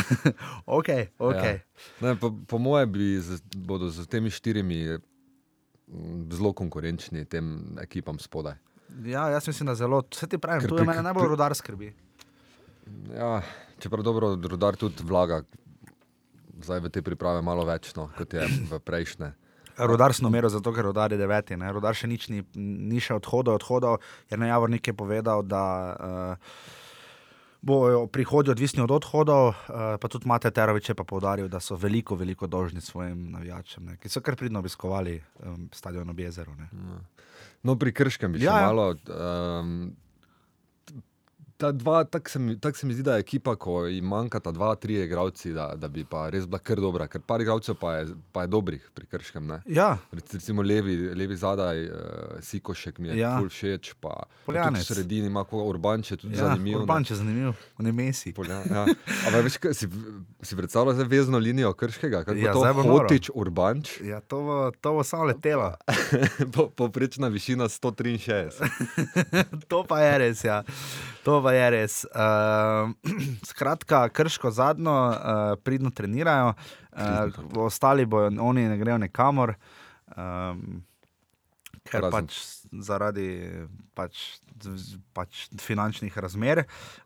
ok, 0.66 0.90
ok. 1.30 1.44
Ja. 1.44 1.60
Ne, 2.02 2.16
po 2.16 2.32
po 2.48 2.58
mojem 2.58 2.94
bodo 3.56 3.90
z 3.90 4.08
temi 4.08 4.30
štirimi 4.30 4.96
mm, 4.96 6.32
zelo 6.32 6.54
konkurenčni 6.54 7.26
tem 7.26 7.76
ekipam 7.82 8.20
spodaj. 8.20 8.56
Ja, 9.04 9.28
jaz 9.30 9.48
mislim, 9.48 9.68
da 9.68 9.76
zelo. 9.76 10.04
Vse 10.12 10.30
ti 10.30 10.38
pravim, 10.38 10.62
Ker 10.62 10.70
to 10.70 10.80
je 10.80 10.88
mene 10.88 11.04
najbolj 11.04 11.28
rodar 11.36 11.56
skrbi. 11.56 11.92
Ja, 13.12 13.42
čeprav 13.82 14.06
dobro, 14.06 14.36
rudar 14.38 14.78
tudi 14.78 15.04
vlaga 15.04 15.42
zdaj 16.62 16.80
v 16.80 16.92
te 16.94 17.02
priprave 17.06 17.42
malo 17.42 17.66
več, 17.68 17.92
no, 17.98 18.10
kot 18.16 18.34
je 18.34 18.46
v 18.70 18.80
prejšnje. 18.80 19.34
Rodar 19.78 20.12
umeril 20.24 20.50
zato, 20.50 20.72
ker 20.74 20.86
rodar 20.88 21.12
je 21.12 21.18
deveti. 21.20 21.58
Ne? 21.58 21.72
Rodar 21.72 21.96
še 21.96 22.08
nič 22.08 22.30
ni, 22.32 22.44
ni 22.56 23.00
še 23.04 23.18
odhodil, 23.18 23.56
odhodil. 23.58 24.00
Jer 24.32 24.40
na 24.40 24.48
Javornik 24.54 24.88
je 24.88 24.94
povedal, 24.96 25.44
da 25.44 25.64
uh, 25.96 26.74
bojo 27.66 28.06
prihodki 28.08 28.54
odvisni 28.54 28.84
od 28.86 28.92
odhodov, 28.92 29.52
uh, 29.52 29.98
pa 30.00 30.08
tudi 30.08 30.30
Mate 30.30 30.52
Terovič 30.52 30.94
je 30.94 30.96
pa 30.96 31.04
povdaril, 31.04 31.50
da 31.50 31.60
so 31.60 31.76
veliko, 31.76 32.16
veliko 32.16 32.48
dolžni 32.48 32.82
svojim 32.82 33.32
navijačem, 33.34 33.86
ne? 33.90 33.98
ki 33.98 34.10
so 34.10 34.22
kar 34.22 34.38
pridno 34.40 34.62
obiskovali 34.64 35.18
um, 35.44 35.68
stadion 35.74 36.10
ob 36.10 36.20
jezeru. 36.20 36.56
Ne? 36.56 36.70
No, 37.66 37.76
pri 37.76 37.92
Krškem 37.92 38.32
bi 38.32 38.44
še 38.44 38.48
Ja, 38.48 38.60
ja. 38.62 38.68
ja, 38.68 38.72
malo. 38.72 38.96
Um, 39.10 39.96
Ta 41.58 41.70
dva, 41.72 42.04
tako 42.04 42.30
se, 42.30 42.40
tak 42.58 42.76
se 42.76 42.84
mi 42.84 42.94
zdi, 42.94 43.04
da 43.04 43.14
je 43.14 43.20
ekipa, 43.20 43.56
ko 43.56 43.86
jim 43.86 44.06
manjkata 44.06 44.52
dva, 44.52 44.74
tri 44.76 44.94
igralci, 44.96 45.54
da, 45.54 45.70
da 45.74 45.88
bi 45.88 46.04
pa 46.04 46.26
res 46.30 46.44
bila 46.46 46.60
kar 46.60 46.76
dobra, 46.78 47.08
ker 47.08 47.22
par 47.22 47.40
igralcev 47.40 47.76
pa 47.76 47.94
je, 47.94 48.02
pa 48.32 48.42
je 48.42 48.48
dobrih 48.50 48.90
pri 48.92 49.06
Krškem. 49.08 49.46
Ne? 49.46 49.62
Ja, 49.68 49.98
Rec- 50.12 50.34
Recimo 50.34 50.62
levi, 50.62 50.92
levi 51.12 51.36
zadaj, 51.36 51.80
uh, 51.86 51.96
Sikošek 52.42 53.00
mi 53.00 53.08
je 53.08 53.18
Ja. 53.18 53.38
ful 53.40 53.48
všeč, 53.48 53.94
pa, 53.96 54.18
pa 54.46 54.52
tudi 54.54 54.76
v 54.76 54.84
sredini 54.84 55.28
ima 55.28 55.46
koga 55.46 55.64
Urbanč, 55.66 56.12
je 56.12 56.18
tudi 56.18 56.36
ja 56.36 56.44
zanimiv. 56.46 56.74
ne. 56.74 56.82
Urban, 56.82 57.04
če 57.04 57.16
zanimiv, 57.16 57.54
ne 57.80 57.92
mesi. 57.94 58.34
Polja, 58.34 58.60
ja. 58.66 58.84
Ampak 59.24 59.44
veš, 59.44 59.58
kaj, 59.58 59.74
si, 59.74 59.88
si 60.42 60.56
predstavljaš 60.56 60.96
zdaj 60.96 61.08
vezno 61.10 61.40
linijo 61.40 61.72
Krškega, 61.74 62.24
kako 62.24 62.36
Ja, 62.38 62.52
to. 62.52 62.68
Hotič, 62.84 63.32
Urbanč, 63.34 64.02
Ja, 64.02 64.20
to 64.20 64.42
bo, 64.42 64.58
to 64.74 64.92
bo 64.92 65.04
samo 65.06 65.24
letelo. 65.24 65.72
po, 66.54 66.68
poprečna 66.70 67.28
višina 67.30 67.66
163. 67.66 68.52
to 69.72 69.84
pa 69.86 70.02
je 70.02 70.18
res. 70.20 70.44
Ja. 70.44 70.60
To 71.24 71.42
pa 71.46 71.54
je 71.54 71.70
res. 71.76 72.00
Uh, 72.10 72.90
skratka, 73.52 74.08
krško 74.10 74.50
zadnjo, 74.52 74.96
uh, 74.96 75.54
pridno 75.62 75.94
trenirajo, 75.94 76.56
uh, 76.58 77.40
ostali 77.62 78.06
bojo, 78.10 78.34
oni 78.42 78.66
ne 78.72 78.78
grejo 78.82 78.98
nekamor. 78.98 79.54
Um, 80.18 80.82
Ker 81.86 82.02
Razen- 82.02 82.12
pač 82.12 82.38
zaradi 82.82 83.28
pač, 83.94 84.40
pač 85.14 85.44
finančnih 85.62 86.16
razmer, 86.18 86.64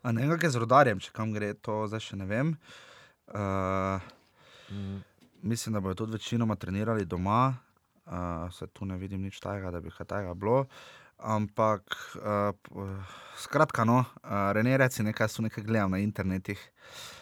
ne 0.08 0.24
vem, 0.24 0.38
kaj 0.39 0.48
je 0.48 0.53
z 0.55 0.62
rodarjem, 0.63 1.01
če 1.03 1.12
kam 1.12 1.34
gre, 1.36 1.51
to 1.60 1.81
zdaj 1.91 2.05
še 2.05 2.19
ne 2.22 2.27
vem. 2.29 2.53
Uh, 3.27 4.00
mislim, 5.43 5.75
da 5.75 5.84
bodo 5.84 6.05
tudi 6.05 6.15
večinoma 6.15 6.55
trenirali 6.55 7.03
doma, 7.03 7.58
uh, 8.08 8.48
se 8.55 8.72
tu 8.72 8.88
ne 8.88 8.96
vidim 8.96 9.27
nič 9.27 9.41
tajega, 9.43 9.75
da 9.75 9.84
bi 9.84 9.91
kaj 9.91 10.08
tajega 10.15 10.31
bilo. 10.34 10.63
Ampak, 11.19 11.83
uh, 12.15 12.95
skratka, 13.38 13.83
no, 13.83 14.05
uh, 14.23 14.51
Rene, 14.55 14.77
reci 14.77 15.03
nekaj, 15.03 15.27
so 15.27 15.43
nekaj 15.43 15.63
gledam 15.63 15.91
na 15.91 15.99
internetih. 15.99 16.59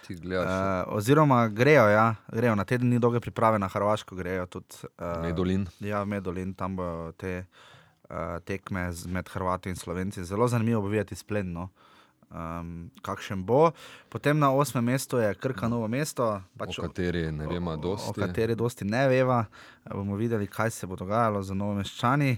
Ti 0.07 0.15
gledaš, 0.21 0.47
Uh, 0.87 0.95
oziroma, 0.95 1.47
grejo, 1.47 1.87
ja, 1.89 2.15
grejo 2.31 2.55
na 2.55 2.63
teden 2.63 2.89
dni 2.89 2.99
dolge 2.99 3.19
priprave 3.19 3.59
na 3.59 3.67
Hrvaško, 3.67 4.15
grejo 4.15 4.45
tudi. 4.45 4.85
Uh, 4.97 5.17
Medolin. 5.23 5.67
Ja, 5.79 6.05
Medolin, 6.05 6.53
tam 6.53 6.75
bodo 6.77 7.11
te 7.17 7.45
uh, 8.09 8.37
tekme 8.45 8.91
z, 8.93 9.09
med 9.09 9.29
Hrvati 9.29 9.69
in 9.69 9.75
Slovenci. 9.75 10.23
Zelo 10.23 10.47
zanimivo 10.47 10.81
bo 10.81 10.87
videti 10.93 11.15
spletno. 11.15 11.69
Um, 12.27 12.91
kakšen 13.01 13.39
bo. 13.47 13.71
Potem 14.11 14.35
na 14.39 14.51
osmem 14.51 14.83
mestu 14.83 15.15
je 15.17 15.31
Krka 15.39 15.67
Novo 15.71 15.87
mesto, 15.87 16.41
pač 16.59 16.75
o 16.75 16.83
kateri 16.83 17.31
ne 17.31 17.47
vemo 17.47 17.71
o 17.71 17.77
dosti. 17.79 18.19
kateri 18.19 18.55
dosti 18.55 18.83
ne 18.83 19.07
veva. 19.07 19.45
Eh, 19.87 19.93
Bomo 19.95 20.15
videli, 20.15 20.47
kaj 20.47 20.71
se 20.71 20.87
bo 20.87 20.95
dogajalo 20.99 21.39
z 21.43 21.55
novomeščani. 21.55 22.37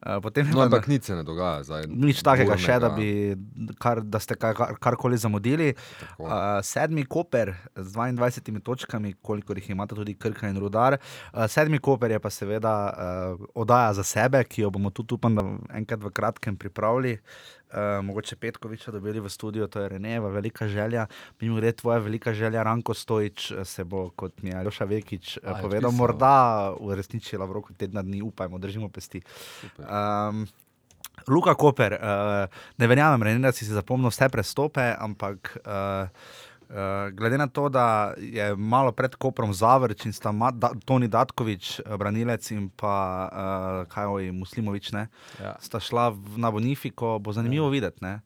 Uh, 0.00 0.20
potem 0.20 0.44
No, 0.50 0.60
pa 0.60 0.64
ampak 0.68 0.88
nič 0.92 1.08
se 1.08 1.16
ne 1.16 1.24
dogaja 1.24 1.62
zdaj. 1.64 1.88
Nič 1.88 2.20
takega 2.20 2.56
še, 2.60 2.76
da, 2.80 2.90
burnega. 2.92 3.36
bi, 3.40 3.74
kar, 3.80 4.02
da 4.04 4.20
ste 4.20 4.36
kar, 4.36 4.52
kar, 4.56 4.76
karkoli 4.76 5.16
zamudili. 5.16 5.72
Tako. 6.00 6.28
Uh, 6.28 6.60
sedmi 6.60 7.06
Koper 7.08 7.54
z 7.76 7.96
22 7.96 8.60
točkami, 8.60 9.14
kolikor 9.24 9.56
jih 9.56 9.70
imata 9.72 9.96
tudi 9.96 10.18
Krka 10.20 10.52
in 10.52 10.60
Rudar. 10.60 10.98
Uh, 11.32 11.46
sedmi 11.48 11.80
Koper 11.80 12.12
je 12.12 12.20
pa 12.20 12.28
seveda 12.28 12.74
uh, 12.92 13.48
oddaja 13.56 13.96
za 14.00 14.04
sebe, 14.04 14.44
ki 14.44 14.68
jo 14.68 14.72
bomo 14.76 14.92
tudi, 14.92 15.16
upam, 15.16 15.32
da 15.32 15.46
enkrat 15.80 16.04
v 16.04 16.12
kratkem 16.12 16.60
pripravili. 16.60 17.16
Uh, 17.16 17.59
mogoče 18.02 18.36
Petkoviča 18.36 18.90
dobili 18.90 19.20
v 19.20 19.28
studio, 19.28 19.66
to 19.66 19.80
je 19.80 19.88
Reneva, 19.88 20.28
velika 20.28 20.68
želja. 20.68 21.06
Mimo 21.40 21.56
grede, 21.56 21.72
tvoja 21.72 21.98
velika 21.98 22.34
želja, 22.34 22.62
Ranko 22.62 22.94
Stojič, 22.94 23.50
eh, 23.50 23.64
se 23.64 23.84
bo, 23.84 24.10
kot 24.10 24.42
mi 24.42 24.50
je 24.50 24.56
Aljoša 24.56 24.84
Vekič 24.84 25.36
eh, 25.36 25.40
A, 25.44 25.56
je 25.56 25.62
povedal, 25.62 25.90
vpisal. 25.90 25.98
morda 25.98 26.74
uresničila 26.80 27.46
v 27.46 27.52
roku 27.52 27.72
tedna 27.72 28.02
dni, 28.02 28.22
upajmo, 28.22 28.58
držimo 28.58 28.88
pesti. 28.88 29.22
Super. 29.60 29.86
Um, 29.86 30.46
Luka 31.28 31.54
Koper, 31.54 31.92
uh, 31.92 32.62
ne 32.78 32.86
verjamem, 32.86 33.22
Rene, 33.22 33.42
da 33.44 33.52
si 33.52 33.64
si 33.64 33.72
zapomnil 33.76 34.08
vse 34.08 34.28
prestope, 34.32 34.94
ampak 34.98 35.58
uh, 35.66 36.08
uh, 36.70 37.10
glede 37.12 37.38
na 37.38 37.46
to, 37.46 37.68
da 37.68 38.14
je 38.18 38.56
malo 38.56 38.92
pred 38.92 39.14
Koprom 39.14 39.52
Zavrč 39.54 40.06
in 40.06 40.12
sta 40.12 40.32
Ma, 40.32 40.50
da, 40.50 40.70
Toni 40.84 41.08
Datkovič, 41.08 41.80
eh, 41.80 41.96
branilec 41.96 42.50
in 42.50 42.70
pa 42.70 42.94
uh, 43.28 43.92
kaj 43.92 44.24
je 44.24 44.32
Muslimovič, 44.32 44.92
ne, 44.92 45.08
Ja. 45.42 45.56
sta 45.60 45.80
šla 45.80 46.08
v, 46.08 46.38
na 46.38 46.50
Bonifiko, 46.50 47.18
bo 47.18 47.32
zanimivo 47.32 47.66
ja. 47.66 47.70
videti. 47.70 48.04
Ne? 48.04 48.20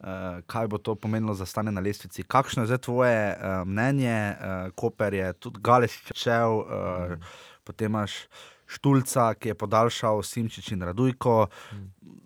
Uh, 0.00 0.40
kaj 0.46 0.68
bo 0.68 0.78
to 0.78 0.94
pomenilo 0.94 1.34
za 1.34 1.46
stanje 1.46 1.72
na 1.72 1.80
lestvici? 1.80 2.22
Kakšno 2.22 2.62
je 2.62 2.72
zdaj 2.72 2.78
tvoje 2.78 3.36
uh, 3.36 3.68
mnenje? 3.68 4.36
Uh, 4.40 4.72
Koper 4.74 5.14
je 5.14 5.32
tudi 5.32 5.60
Galeš 5.60 6.00
šel, 6.14 6.58
uh, 6.58 6.66
mm. 7.10 7.20
potem 7.64 7.92
imaš 7.92 8.26
Štulca, 8.70 9.32
ki 9.34 9.50
je 9.50 9.58
podaljšal 9.58 10.22
Simčič 10.22 10.70
in 10.76 10.84
Radujko. 10.86 11.48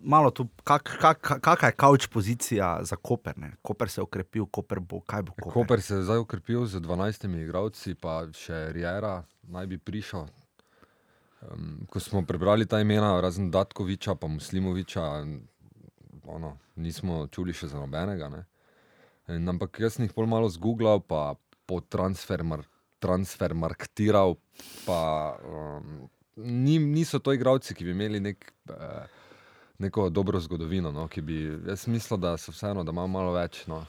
Malo 0.05 0.29
tu, 0.29 0.45
kak, 0.61 0.85
kak, 1.01 1.17
kak, 1.17 1.41
kakšna 1.41 1.71
je 1.71 1.77
kavč 1.81 2.07
pozicija 2.13 2.67
za 2.85 2.95
Koper? 2.95 3.37
Ne? 3.41 3.55
Koper 3.65 3.89
se 3.89 4.01
je 4.01 4.05
okrepil, 4.05 4.45
Koper 4.45 4.79
bo, 4.79 5.01
kaj 5.01 5.25
bo 5.25 5.33
Koper? 5.33 5.53
Koper 5.53 5.81
se 5.81 5.95
je 5.97 6.05
zdaj 6.05 6.21
ukrepil 6.21 6.65
z 6.69 6.81
12 6.85 7.25
igralci, 7.41 7.95
pa 7.97 8.21
še 8.29 8.69
Riera 8.75 9.23
naj 9.49 9.69
bi 9.73 9.81
prišel. 9.81 10.29
Um, 11.45 11.85
ko 11.89 11.99
smo 11.99 12.21
prebrali 12.25 12.65
ta 12.69 12.79
imena, 12.81 13.15
razen 13.21 13.49
Datkoviča, 13.51 14.15
pa 14.15 14.29
Muslimoviča, 14.29 15.03
ono, 16.29 16.55
nismo 16.75 17.25
čuli 17.27 17.53
še 17.53 17.73
za 17.73 17.81
nobenega. 17.81 18.29
ne. 18.29 18.45
In, 19.33 19.49
ampak 19.49 19.79
jaz 19.81 19.97
sem 19.97 20.05
jih 20.05 20.13
pol 20.13 20.29
malo 20.29 20.49
zgooglal, 20.49 21.01
pa 21.01 21.33
po 21.65 21.81
transfermar, 21.81 22.61
transfermarktiral, 23.01 24.37
pa 24.85 25.01
um, 25.41 26.05
ni, 26.35 26.79
niso 26.79 27.19
to 27.19 27.33
igralci, 27.33 27.75
ki 27.75 27.85
bi 27.85 27.91
imeli 27.91 28.19
nek, 28.19 28.53
eh, 28.69 29.05
neko 29.79 30.09
dobro 30.09 30.39
zgodovino. 30.39 30.91
No, 30.91 31.07
bi, 31.21 31.59
jaz 31.67 31.87
mislim, 31.87 32.21
da 32.21 32.37
so 32.37 32.51
vseeno, 32.51 32.83
da 32.83 32.91
imajo 32.91 33.07
malo 33.07 33.33
več. 33.33 33.67
No. 33.67 33.85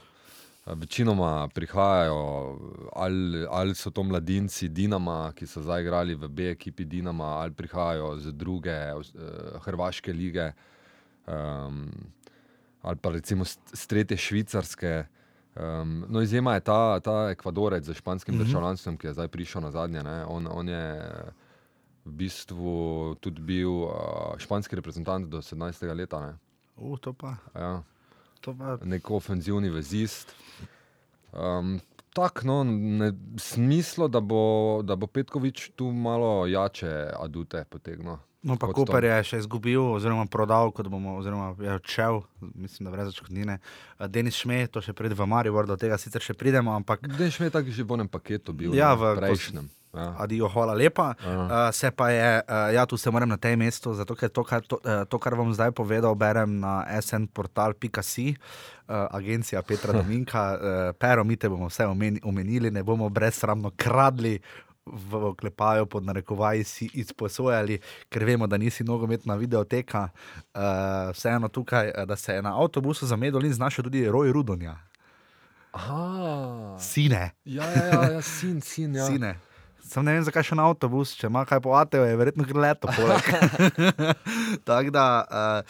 Eh, 0.65 0.73
Večinoma 0.75 1.47
prihajajo, 1.53 2.59
ali, 2.95 3.45
ali 3.49 3.75
so 3.75 3.91
to 3.91 4.03
mladinci 4.03 4.69
Dinama, 4.69 5.31
ki 5.35 5.47
so 5.47 5.61
zdaj 5.61 5.81
igrali 5.81 6.15
v 6.15 6.27
B 6.27 6.51
ekipi 6.51 6.85
Dinama, 6.85 7.37
ali 7.41 7.53
prihajajo 7.53 8.17
z 8.19 8.33
druge 8.33 8.77
uh, 8.93 9.03
hrvaške 9.63 10.13
lige, 10.13 10.51
um, 11.27 11.91
ali 12.81 12.95
pa 12.95 13.11
recimo 13.11 13.45
s 13.45 13.87
tretje 13.87 14.17
švicarske. 14.17 15.05
Um, 15.57 16.05
no, 16.09 16.21
izjema 16.21 16.53
je 16.53 16.59
ta, 16.59 16.99
ta 16.99 17.29
Ekvadorec 17.31 17.83
z 17.85 17.93
španskim 17.93 18.35
mm 18.35 18.37
-hmm. 18.37 18.43
državljanstvom, 18.43 18.97
ki 18.97 19.07
je 19.07 19.13
zdaj 19.13 19.27
prišel 19.27 19.61
na 19.61 19.71
zadnje. 19.71 20.03
Ne? 20.03 20.25
On, 20.25 20.47
on 20.51 20.69
je 20.69 21.01
v 22.07 22.15
bistvu 22.23 22.73
tudi 23.19 23.43
bil 23.43 23.83
uh, 23.83 23.91
španski 24.39 24.79
reprezentant 24.79 25.27
do 25.27 25.43
17. 25.43 25.83
leta. 25.91 26.23
Ne? 26.23 26.33
Uh, 26.79 26.95
to 26.97 27.11
pa, 27.13 27.35
Ja 27.51 27.83
to 28.41 28.55
pa. 28.55 28.77
nek 28.83 29.11
ofenzivni 29.11 29.69
vezist. 29.69 30.35
Um, 31.33 31.79
Tako, 32.13 32.47
no, 32.49 32.63
ne, 32.63 33.11
smislo, 33.37 34.07
da 34.07 34.19
bo, 34.19 34.81
da 34.81 34.95
bo 34.95 35.05
Petkovič 35.07 35.69
tu 35.75 35.91
malo 35.91 36.47
jače 36.47 37.11
adute 37.13 37.61
potegnil. 37.69 38.17
No, 38.41 38.55
pa 38.57 38.71
Koper 38.73 39.03
je 39.03 39.17
še 39.23 39.37
izgubil, 39.43 39.81
oziroma 39.97 40.23
prodal, 40.25 40.71
kot 40.73 40.87
bomo, 40.89 41.17
oziroma 41.19 41.51
je 41.61 41.75
odšel, 41.77 42.21
mislim, 42.55 42.87
da 42.87 42.93
brez 42.95 43.11
odškodnine. 43.11 43.59
Denis 44.09 44.39
Šme, 44.39 44.63
to 44.71 44.81
še 44.81 44.95
pride 44.97 45.17
v 45.17 45.27
Maribor, 45.29 45.69
do 45.69 45.77
tega 45.77 45.97
sicer 46.01 46.23
še 46.23 46.33
pridemo, 46.37 46.73
ampak 46.73 47.05
Dej 47.05 47.35
še 47.37 47.51
tako 47.53 47.69
že 47.75 47.85
v 47.85 47.97
enem 47.99 48.09
paketu 48.09 48.55
bil, 48.55 48.73
Ja, 48.77 48.95
v 48.97 49.13
prejšnjem. 49.19 49.69
Ja. 49.93 50.15
Adijo, 50.19 50.47
hvala 50.47 50.73
lepa. 50.73 51.13
Aha. 51.19 51.43
Uh, 51.43 51.73
se 51.73 51.91
pa 51.91 52.09
je, 52.09 52.41
uh, 52.41 52.73
ja, 52.73 52.85
tu 52.85 52.97
se 52.97 53.11
moram 53.11 53.29
na 53.29 53.37
tem 53.37 53.59
mestu, 53.59 53.93
zato 53.93 54.15
ker 54.15 54.29
to, 54.29 54.43
kar, 54.43 54.61
to, 54.61 54.75
uh, 54.77 55.07
to, 55.09 55.19
kar 55.19 55.33
vam 55.33 55.53
zdaj 55.53 55.71
povedal, 55.71 56.15
berem 56.15 56.59
na 56.59 56.85
snportal.com, 57.01 58.27
uh, 58.27 58.35
agencija 59.11 59.61
Petra 59.61 59.93
Dominka, 59.97 60.53
uh, 60.53 60.59
pero 60.93 61.23
mi 61.23 61.35
te 61.35 61.49
bomo 61.49 61.67
vse 61.67 61.83
omeni- 61.85 62.19
omenili, 62.23 62.71
ne 62.71 62.83
bomo 62.83 63.09
brezsramno 63.09 63.71
kradli. 63.75 64.39
V 64.87 65.15
oklepaju 65.15 65.85
pod 65.85 66.03
narekovaji 66.05 66.63
si 66.63 66.89
izposojali, 66.93 67.75
ker 68.09 68.23
vemo, 68.23 68.47
da 68.47 68.57
nisi 68.57 68.83
nogometna 68.83 69.35
videoteka. 69.35 70.09
Uh, 70.55 70.61
vseeno 71.11 71.47
tukaj, 71.47 71.91
da 72.05 72.15
se 72.15 72.33
je 72.33 72.41
na 72.41 72.61
avtobusu 72.61 73.07
za 73.07 73.15
Medolin 73.15 73.53
znašel 73.53 73.83
tudi 73.83 74.07
Roj 74.07 74.31
Rudonja, 74.31 74.77
Aha, 75.71 76.77
sine. 76.79 77.31
ja, 77.45 77.63
ja, 77.65 77.85
ja, 77.85 78.11
ja, 78.11 78.21
sin, 78.21 78.61
sin. 78.61 78.95
Ja. 78.95 79.05
Sine. 79.05 79.35
Sam 79.87 80.03
ne 80.03 80.13
vem, 80.13 80.23
zakaj 80.23 80.43
še 80.43 80.55
na 80.55 80.65
avtobus, 80.65 81.15
če 81.15 81.27
ima 81.27 81.45
kaj 81.45 81.59
po 81.59 81.71
ATV, 81.71 82.03
je 82.03 82.15
verjetno 82.15 82.43
gre 82.43 82.59
leto. 82.61 82.91
Tako 84.67 84.89
da 84.89 85.05
uh, 85.23 85.61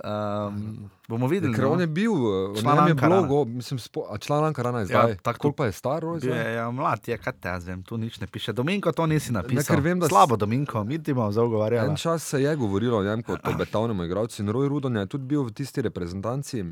um, 0.00 0.60
bomo 1.08 1.26
videli. 1.26 1.54
Ker 1.54 1.66
on 1.66 1.74
no. 1.74 1.80
je 1.80 1.86
bil, 1.88 2.12
Član 2.54 2.78
on 2.78 2.88
je 2.88 2.94
blogo, 2.94 3.44
mislim, 3.46 3.78
spo, 3.78 4.06
član 4.18 4.44
Ankarana 4.44 4.78
je 4.78 4.82
Ja, 4.84 5.02
zdaj. 5.02 5.16
tako- 5.16 5.38
Koliko 5.40 5.56
pa 5.56 5.66
je 5.66 5.72
star? 5.72 6.02
Roj, 6.02 6.20
Bil 6.20 6.30
zdaj? 6.30 6.44
je 6.44 6.54
ja, 6.54 6.70
mlad, 6.70 7.02
je 7.02 7.18
kaj 7.18 7.32
te 7.34 7.48
jaz 7.48 7.66
vem, 7.66 7.82
tu 7.82 7.96
nič 7.96 8.20
ne 8.20 8.26
piše. 8.26 8.52
Dominko 8.52 8.92
to 8.92 9.06
nisi 9.06 9.32
napisal. 9.32 9.64
ker 9.66 9.82
vem, 9.82 10.02
Slabo, 10.02 10.36
Dominko, 10.36 10.84
mi 10.84 10.98
ti 10.98 11.12
bomo 11.12 11.26
En 11.26 11.32
zagovarjali. 11.32 11.96
čas 11.96 12.22
se 12.24 12.42
je 12.42 12.56
govorilo 12.56 12.98
o 12.98 13.04
njem 13.04 13.22
kot 13.22 13.40
o 13.42 13.52
betavnem 13.52 14.00
igralcu 14.00 14.42
in 14.42 14.48
Roj 14.48 14.68
Rudon 14.68 14.96
je 14.96 15.06
tudi 15.06 15.24
bil 15.26 15.42
v 15.42 15.50
tisti 15.50 15.82
reprezentanci 15.82 16.64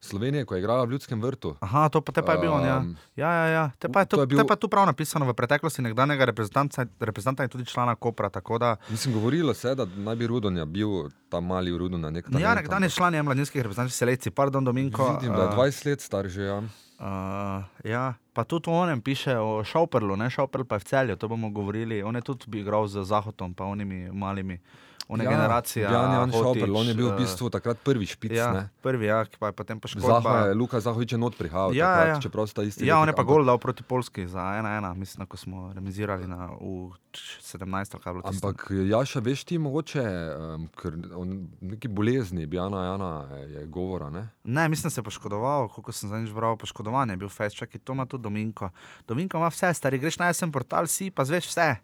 Slovenije, 0.00 0.44
ko 0.44 0.54
je 0.54 0.60
igrala 0.62 0.84
v 0.84 0.90
Ljudskem 0.94 1.22
vrtu. 1.22 1.56
Aha, 1.60 1.88
to 1.88 2.00
pa 2.00 2.12
te 2.12 2.22
pa 2.22 2.32
je 2.32 2.38
bil 2.38 2.52
on. 2.52 2.64
Ja, 2.64 2.78
Um, 2.78 2.96
ja, 3.16 3.30
ja. 3.32 3.46
ja. 3.46 3.70
Te 3.78 3.88
pa 3.88 4.00
je, 4.00 4.06
to 4.06 4.16
to, 4.16 4.22
je 4.22 4.26
bil... 4.26 4.38
te 4.38 4.46
pa 4.46 4.54
je 4.54 4.62
tu 4.62 4.68
prav 4.68 4.86
napisano 4.86 5.26
v 5.26 5.34
preteklosti 5.34 5.82
nekdanjega 5.82 6.24
reprezentanta, 6.30 6.86
reprezentanta 7.00 7.42
in 7.42 7.50
tudi 7.50 7.66
člana 7.66 7.94
Kopra. 7.94 8.30
Da, 8.30 8.76
Mislim, 8.88 9.14
govorilo 9.14 9.54
se 9.54 9.68
je, 9.68 9.74
da 9.74 9.86
naj 9.86 10.16
bi 10.16 10.26
Rudonja 10.26 10.64
bil 10.64 11.10
ta 11.28 11.40
mali 11.40 11.78
Rudon 11.78 12.00
na 12.00 12.10
nek 12.10 12.28
no, 12.28 12.38
ja, 12.38 12.54
nekdanji 12.54 12.86
ampak 12.86 12.96
član 12.96 13.14
je 13.14 13.22
mladinskih 13.22 13.62
reprezentantskih 13.62 13.98
selekcij, 13.98 14.32
pardon, 14.32 14.64
Dominko. 14.64 15.18
Vidim, 15.18 15.34
da 15.34 15.42
je 15.42 15.48
eh, 15.48 15.56
20 15.56 15.86
let 15.86 16.00
star 16.00 16.28
že. 16.28 16.42
Ja. 16.42 16.62
Uh, 16.98 17.62
ja, 17.84 18.14
pa 18.32 18.44
tudi 18.44 18.70
o 18.70 18.74
onem 18.74 19.00
piše 19.00 19.38
o 19.38 19.62
Šauperlu, 19.64 20.16
ne 20.16 20.30
Šauperl 20.30 20.64
pa 20.66 20.74
je 20.74 20.80
v 20.80 20.84
celju, 20.84 21.16
to 21.16 21.28
bomo 21.28 21.50
govorili. 21.50 22.02
On 22.02 22.14
je 22.14 22.22
tudi 22.22 22.58
igral 22.58 22.86
z 22.86 23.06
Zahodom, 23.06 23.54
pa 23.54 23.64
onimi 23.64 24.10
malimi, 24.10 24.58
one 25.08 25.24
ja, 25.24 25.30
generacije. 25.30 25.82
Jan 25.82 26.12
Jan 26.12 26.32
Šauperl, 26.32 26.76
on 26.76 26.86
je 26.86 26.94
bil 26.94 27.08
v 27.08 27.14
eh, 27.14 27.18
bistvu 27.18 27.48
takrat 27.50 27.80
prvi 27.80 28.06
špic. 28.06 28.32
Ja, 28.32 28.52
ne. 28.52 28.68
prvi, 28.82 29.06
ja, 29.06 29.24
pa 29.38 29.46
je 29.46 29.52
potem 29.52 29.76
Zaha 29.76 29.82
poškodba. 29.82 30.32
je, 30.46 30.54
Luka 30.54 30.80
Zahovič 30.80 31.12
je 31.12 31.18
not 31.18 31.32
prihajal, 31.32 31.72
Ja, 31.72 31.86
takrat, 31.88 32.08
ja. 32.08 32.20
čeprav 32.20 32.46
sta 32.46 32.62
isti. 32.62 32.86
Ja, 32.86 32.98
on 32.98 33.08
je 33.08 33.12
pa 33.12 33.22
ampak- 33.22 33.32
gol 33.34 33.44
dal 33.44 33.58
proti 33.58 33.82
Polski 33.82 34.26
za 34.28 34.40
1-1, 34.60 34.94
mislim, 34.94 35.26
ko 35.26 35.36
smo 35.36 35.72
remizirali 35.72 36.26
na, 36.26 36.52
v 36.54 36.92
17. 37.40 37.64
ali 37.72 38.02
kaj 38.02 38.10
je 38.10 38.14
bilo 38.14 38.22
tisto. 38.22 38.46
Ampak 38.46 38.68
Jaša, 38.70 39.20
veš 39.20 39.44
ti 39.44 39.58
mogoče, 39.58 40.04
um, 40.04 40.68
ker 40.76 40.92
o 41.14 41.24
neki 41.60 41.88
bolezni, 41.88 42.46
Bjana 42.46 42.84
Jana 42.84 43.12
je 43.48 43.66
govora, 43.66 44.10
ne? 44.10 44.28
Ne, 44.44 44.68
mislim, 44.68 44.86
da 44.86 44.90
se 44.90 45.00
je 45.00 45.04
poškodoval, 45.04 45.68
koliko 45.68 45.92
sem 45.92 46.08
zadnjič 46.08 46.30
bral, 46.30 46.56
poškodovanje 46.56 47.12
je 47.12 47.16
bil 47.16 47.28
fest, 47.28 47.56
čakaj, 47.56 47.80
to 47.80 47.92
ima 47.92 48.06
tudi 48.06 48.22
Dominko. 48.22 48.70
Dominko 49.08 49.36
ima 49.36 49.48
vse, 49.48 49.74
stari, 49.74 49.98
greš 49.98 50.18
na 50.18 50.26
jesen 50.26 50.52
portal, 50.52 50.86
si 50.86 51.10
pa 51.10 51.24
zveš 51.24 51.48
vse. 51.48 51.76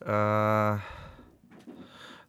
Uh, 0.00 0.80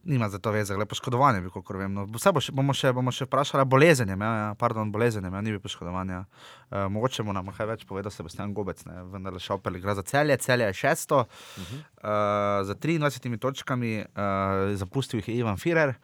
nima 0.06 0.30
za 0.30 0.40
to 0.40 0.52
veze, 0.52 0.76
le 0.78 0.86
poškodovanje 0.86 1.38
je 1.38 1.42
bil, 1.42 1.52
koliko 1.52 1.78
vem. 1.78 1.94
No, 1.94 2.06
vse 2.16 2.32
bo 2.32 2.42
še, 2.44 2.54
bomo, 2.56 2.74
še, 2.78 2.92
bomo 2.94 3.14
še 3.14 3.26
vprašali, 3.26 3.66
bolezenjem, 3.70 4.22
ja, 4.22 4.34
ja, 4.38 4.52
pardon, 4.60 4.92
bolezenjem, 4.94 5.34
ja, 5.34 5.42
ni 5.42 5.56
bil 5.56 5.62
poškodovanje. 5.64 6.22
Uh, 6.70 6.86
mogoče 6.94 7.26
mu 7.26 7.34
nam 7.34 7.50
kaj 7.56 7.70
več 7.72 7.88
povedal 7.90 8.14
Sebastian 8.14 8.54
Gobec, 8.54 8.84
ne, 8.86 9.02
vendar 9.14 9.34
le 9.34 9.42
šopel, 9.42 9.80
igra 9.82 9.98
za 9.98 10.06
celje, 10.06 10.38
celje 10.46 10.70
je 10.70 10.78
šesto, 10.82 11.26
uh 11.26 11.64
-huh. 11.64 11.82
uh, 12.06 12.68
za 12.68 12.76
23 12.76 13.40
točkami, 13.40 14.06
uh, 14.06 14.78
zapustil 14.78 15.20
jih 15.20 15.30
je 15.30 15.38
Ivan 15.42 15.58
Firer. 15.58 15.96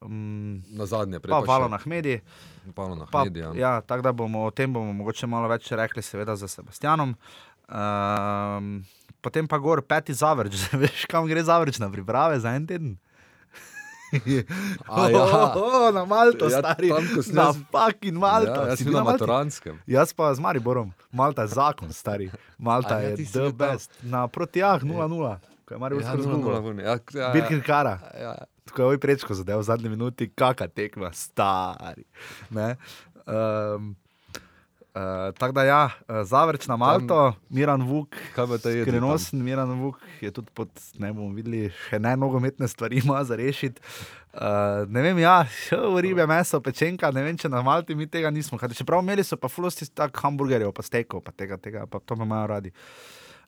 Um, 0.00 0.62
Na 0.74 0.86
zadnje, 0.86 1.20
prej 1.20 1.30
pa 1.30 1.40
pa 1.40 1.46
Valo 1.46 1.68
na 1.68 1.78
Hmedi. 1.78 2.20
Pavlo 2.74 2.94
na 2.94 3.06
Hmedi, 3.06 3.40
ja. 3.40 3.52
ja, 3.54 3.80
tako 3.80 4.02
da 4.02 4.12
bomo 4.12 4.44
o 4.44 4.50
tem 4.50 4.72
bomo 4.72 4.92
mogoče 4.92 5.26
malo 5.26 5.48
več 5.48 5.70
rekli, 5.70 6.02
seveda 6.02 6.36
za 6.36 6.48
Sebastianom. 6.48 7.14
Um, 7.68 8.84
potem 9.22 9.46
pa 9.48 9.58
gor 9.58 9.82
peti 9.82 10.14
zavrč, 10.14 10.58
veš, 10.82 11.06
kam 11.06 11.26
gre 11.30 11.42
zavrč 11.42 11.78
na 11.78 11.90
priprave 11.90 12.40
za 12.40 12.54
en 12.58 12.66
teden. 12.66 12.98
Ja. 14.26 14.42
oh, 14.88 15.56
oh, 15.56 15.90
na 15.90 16.04
Malto, 16.04 16.44
Ja, 16.44 16.50
ja, 16.50 16.58
stari, 16.58 16.88
tam, 16.88 17.04
sem 17.22 17.34
na 17.34 17.42
jaz- 17.42 17.60
fucking 17.66 18.18
Malto. 18.18 18.50
Ja, 18.52 18.68
jaz 18.68 18.78
sem 18.78 18.92
na? 18.92 19.04
Maturanskem. 19.04 19.78
Jaz 19.86 20.12
pa 20.12 20.34
z 20.34 20.40
Mariborom, 20.40 20.92
Malta 21.10 21.42
je 21.42 21.48
zakon, 21.48 21.88
stari. 21.90 22.30
Malta 22.58 22.96
A 22.96 23.00
ja, 23.00 23.08
je 23.08 23.16
ti 23.16 23.24
si 23.24 23.32
the 23.32 23.40
bil 23.40 23.48
tam. 23.48 23.58
best. 23.58 23.90
Na 24.02 24.28
protijah 24.28 24.82
0-0, 24.82 25.36
ko 25.64 25.70
je 25.70 25.78
Maribor 25.78 26.02
Ja, 26.02 26.08
ja, 26.08 26.16
zgubil. 26.18 26.52
Ja, 26.78 26.84
ja, 26.84 26.98
ja. 27.14 27.32
Birkin 27.32 27.60
Kara. 27.60 27.98
Ja. 28.14 28.34
Tako 28.64 28.76
je 28.78 28.86
ovaj 28.86 28.98
prečko 28.98 29.34
zadev 29.34 29.58
v 29.58 29.62
zadnji 29.64 29.88
minuti, 29.88 30.28
kakšna 30.28 30.68
tekma, 30.68 31.10
stari. 31.10 32.04
Ne? 32.50 32.76
Um, 33.24 33.96
uh, 34.94 35.34
tako 35.38 35.52
da, 35.52 35.64
ja, 35.64 35.90
eh, 36.08 36.24
zavrč 36.24 36.66
na 36.66 36.76
Malto, 36.76 37.34
Miran 37.50 37.82
Vuk, 37.82 38.16
skrinosen 38.82 39.42
Miran 39.44 39.72
Vuk 39.80 40.00
je 40.20 40.30
tudi 40.30 40.50
pod, 40.54 40.68
ne 40.98 41.12
bomo 41.12 41.34
videli, 41.34 41.70
še 41.88 42.00
ne 42.02 42.14
nogometne 42.16 42.68
stvari 42.68 43.00
ima 43.04 43.22
za 43.24 43.36
rešiti. 43.36 43.80
Uh, 44.32 44.88
ne 44.88 45.02
vem, 45.04 45.18
ja, 45.20 45.42
šo, 45.44 46.00
ribe, 46.00 46.24
meso, 46.26 46.60
pečenka, 46.64 47.10
ne 47.12 47.24
vem, 47.24 47.36
če 47.36 47.50
na 47.52 47.60
Malti 47.64 47.96
mi 47.96 48.08
tega 48.08 48.30
nismo. 48.32 48.58
Kaj, 48.60 48.72
čeprav 48.78 49.04
imeli 49.04 49.24
so 49.24 49.36
pa 49.36 49.50
fulosti 49.52 49.88
tak 49.92 50.16
hamburgerjev, 50.24 50.72
pa 50.72 50.84
stekov, 50.84 51.24
pa 51.26 51.34
tega, 51.36 51.60
tega, 51.60 51.84
pa 51.84 52.00
to 52.00 52.16
pa 52.16 52.28
imajo 52.28 52.48
radi. 52.54 52.72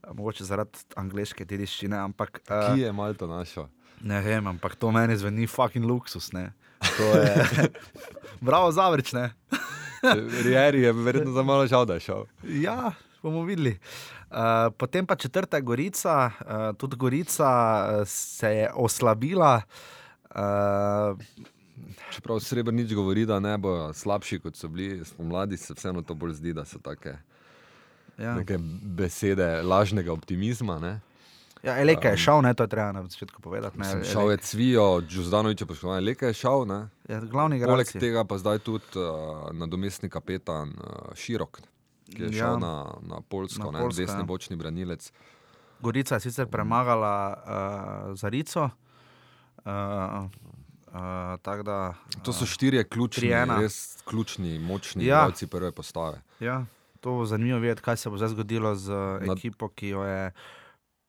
Mogoče 0.05 0.45
zaradi 0.45 0.85
angliške 1.01 1.47
dediščine, 1.49 1.97
ampak. 1.97 2.43
Uh, 2.45 2.75
Ki 2.75 2.85
je 2.85 2.93
Malto 2.93 3.29
našel? 3.31 3.71
Ne 4.05 4.21
vem, 4.21 4.45
ampak 4.53 4.77
to 4.77 4.91
meni 4.93 5.17
zveni 5.17 5.49
fucking 5.49 5.87
luksus. 5.89 6.33
Ne? 6.37 6.51
To 6.99 7.09
je. 7.17 7.69
Bravo, 8.49 8.69
zavrč, 8.73 9.15
ne. 9.17 9.31
Rieri 10.45 10.83
je 10.83 10.93
verjetno 10.93 11.33
za 11.33 11.43
malo 11.43 11.67
žal, 11.67 11.87
da 11.87 11.95
je 11.95 12.01
šel. 12.01 12.25
Ja, 12.43 12.93
bomo 13.23 13.43
videli. 13.45 13.79
Uh, 14.31 14.73
potem 14.77 15.07
pa 15.07 15.17
četrta 15.17 15.61
Gorica, 15.61 16.31
uh, 16.41 16.77
tudi 16.77 16.97
Gorica 16.97 17.51
uh, 17.87 18.09
se 18.09 18.49
je 18.49 18.71
oslabila. 18.75 19.63
Uh, 20.31 21.19
Čeprav 22.11 22.41
Srebrnič 22.41 22.95
govori, 22.95 23.27
da 23.27 23.41
ne 23.41 23.59
bojo 23.59 23.93
slabši, 23.93 24.39
kot 24.39 24.57
so 24.57 24.69
bili 24.69 25.05
spomladi, 25.05 25.57
se 25.57 25.75
vseeno 25.75 26.03
to 26.03 26.15
bolj 26.15 26.35
zdi, 26.35 26.53
da 26.53 26.65
so 26.65 26.79
take 26.79 27.17
ja. 28.19 28.35
neke 28.35 28.59
besede 28.83 29.63
lažnega 29.63 30.13
optimizma. 30.13 30.79
Ne? 30.79 31.01
Ja, 31.65 31.79
Eleka 31.79 32.09
je 32.09 32.17
šel, 32.19 32.43
ne, 32.43 32.53
to 32.53 32.63
je 32.63 32.69
treba 32.69 32.93
na 32.93 33.03
začetku 33.03 33.41
povedati. 33.41 33.75
Ne, 33.75 33.85
Mislim, 33.87 34.05
Šel 34.05 34.31
je 34.31 34.37
Cvijo, 34.39 35.01
Džuzdanovič 35.03 35.61
je 35.61 35.67
poškodovan, 35.67 36.05
Leka 36.05 36.27
je 36.27 36.33
šel. 36.35 36.65
Ne? 36.65 36.89
Ja, 37.09 37.21
glavni 37.21 37.57
Poleg 37.57 37.63
igralci. 37.87 37.99
tega 37.99 38.25
pa 38.25 38.37
zdaj 38.37 38.59
tudi 38.61 38.85
uh, 38.95 39.05
nadomestni 39.53 40.09
kapetan 40.09 40.69
uh, 40.71 40.85
Širok, 41.15 41.61
ki 42.07 42.23
je 42.23 42.27
Ja. 42.27 42.33
šel 42.35 42.59
na, 42.59 42.75
na 43.03 43.21
Polsko, 43.23 43.65
Na 43.65 43.71
na 43.71 43.79
Poljsko, 43.81 43.97
desni 43.99 44.19
ja. 44.19 44.25
bočni 44.25 44.57
branilec. 44.57 45.13
Gorica 45.81 46.15
je 46.15 46.21
sicer 46.23 46.47
premagala 46.47 47.15
uh, 47.35 47.43
Zarico. 48.15 48.71
Uh, 49.59 50.25
uh, 50.89 51.63
da, 51.63 51.95
To 52.23 52.33
so 52.33 52.47
štirje 52.47 52.85
ključni, 52.85 53.29
3:1. 53.29 53.61
res 53.61 53.97
ključni, 54.05 54.59
močni 54.59 55.05
Ja. 55.05 55.17
igralci 55.17 55.47
prve 55.47 55.73
postave. 55.73 56.21
Ja, 56.41 56.65
to 57.01 57.11
bo 57.13 57.25
zanimivo 57.25 57.59
videti, 57.59 57.83
kaj 57.83 57.97
se 57.97 58.11
bo 58.11 58.17
zdaj 58.17 58.29
zgodilo 58.31 58.75
z 58.75 58.91
Na- 59.21 59.33
ekipo, 59.33 59.69
ki 59.69 59.89
jo 59.89 60.03
je. 60.03 60.33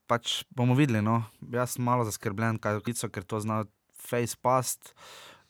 Pač 0.07 0.43
bomo 0.53 0.75
videli. 0.77 1.01
No. 1.01 1.23
Jaz 1.51 1.75
sem 1.75 1.85
malo 1.85 2.05
zaskrbljen, 2.05 2.59
kaj 2.61 2.79
Gorico, 2.79 3.09
ker 3.09 3.23
to 3.25 3.39
zna 3.41 3.63
face 3.97 4.37
past. 4.37 4.93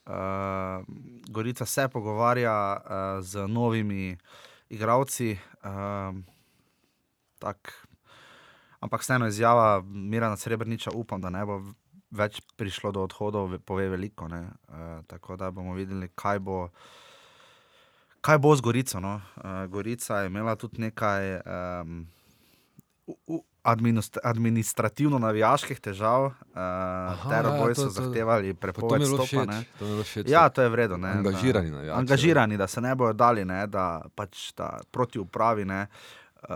Uh, 0.05 0.85
Gorica 1.27 1.65
se 1.65 1.87
pogovarja 1.89 2.53
uh, 2.77 3.23
z 3.25 3.47
novimi 3.47 4.17
igravci. 4.69 5.35
Uh, 5.63 6.15
tak. 7.39 7.73
Ampak 8.79 9.01
vseeno 9.01 9.27
izjava 9.27 9.81
Mirana 9.81 10.37
Srebrniča, 10.37 10.91
upam, 10.93 11.21
da 11.21 11.29
ne 11.33 11.41
bo 11.45 11.57
več 12.15 12.37
prišlo 12.55 12.91
do 12.93 13.01
odhodov, 13.03 13.49
ve- 13.51 13.59
pove 13.59 13.89
veliko. 13.89 14.27
ne. 14.27 14.45
Uh, 14.69 15.01
tako 15.07 15.35
da 15.35 15.51
bomo 15.51 15.73
videli, 15.73 16.07
kaj 16.15 16.39
bo. 16.39 16.69
Kaj 18.21 18.37
bo 18.37 18.55
z 18.55 18.61
Gorico? 18.61 18.99
No? 18.99 19.21
Uh, 19.35 19.65
Gorica 19.69 20.21
je 20.21 20.29
imela 20.31 20.55
tudi 20.55 20.81
nekaj 20.81 21.41
um, 21.41 22.05
administrativno-navijaških 23.65 25.79
težav, 25.79 26.25
uh, 26.25 26.33
teroboj 27.29 27.71
ja, 27.71 27.75
so 27.75 27.83
to- 27.83 27.89
zahtevali 27.89 28.53
prepoved 28.53 29.07
stopa. 29.07 29.23
všeč. 29.23 29.49
všeč. 30.03 30.29
Ja, 30.29 30.49
to 30.49 30.61
je 30.61 30.69
vredno. 30.69 30.97
Ne, 30.97 31.09
Angažirani 31.09 31.69
da, 31.69 31.75
navijači, 31.75 31.99
Angažirani, 31.99 32.57
da 32.57 32.67
se 32.67 32.81
ne 32.81 32.95
bojo 32.95 33.13
dali, 33.13 33.45
ne, 33.45 33.67
da 33.67 34.01
pač 34.15 34.53
da 34.53 34.79
proti 34.91 35.19
upravi. 35.19 35.65
Ne, 35.65 35.87
uh, 36.49 36.55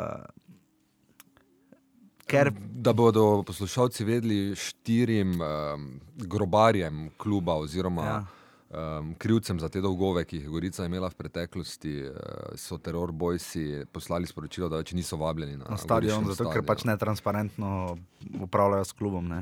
ker 2.27 2.51
Da 2.53 2.93
bodo 2.93 3.43
poslušalci 3.43 4.03
vedeli 4.03 4.55
štirim 4.55 5.41
um, 5.41 5.99
grobarjem 6.15 7.09
kluba 7.17 7.55
oziroma 7.55 8.05
Ja. 8.05 8.25
Um, 8.69 9.15
krivcem 9.17 9.57
za 9.59 9.65
te 9.69 9.81
dolgove, 9.81 10.21
ki 10.29 10.37
jih 10.37 10.43
je 10.45 10.49
Gorica 10.53 10.85
imela 10.85 11.07
v 11.09 11.17
preteklosti, 11.17 11.93
uh, 12.05 12.51
so 12.53 12.77
teror 12.77 13.09
bojci 13.09 13.87
poslali 13.89 14.29
sporočilo, 14.29 14.67
da 14.69 14.83
več 14.83 14.91
niso 14.93 15.17
vabljeni 15.17 15.55
na, 15.57 15.71
na 15.73 15.77
stadion, 15.81 16.27
zato 16.29 16.51
ker 16.53 16.61
pač 16.67 16.83
netransparentno 16.85 17.97
upravljajo 18.45 18.85
s 18.85 18.93
klubom. 18.93 19.31
Ne. 19.31 19.39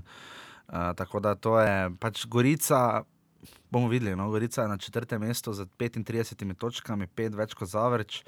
Uh, 0.71 0.93
tako 0.95 1.19
da 1.19 1.33
to 1.35 1.57
je 1.59 1.89
pač 1.99 2.23
Gorica. 2.31 3.03
Bomo 3.67 3.91
videli, 3.91 4.15
no? 4.15 4.29
Gorica 4.31 4.63
je 4.63 4.71
na 4.71 4.79
četrtem 4.79 5.19
mestu 5.19 5.51
z 5.51 5.67
35 5.75 6.55
točkami, 6.55 7.09
pet 7.11 7.35
več 7.35 7.51
kot 7.51 7.67
Zavrč 7.67 8.21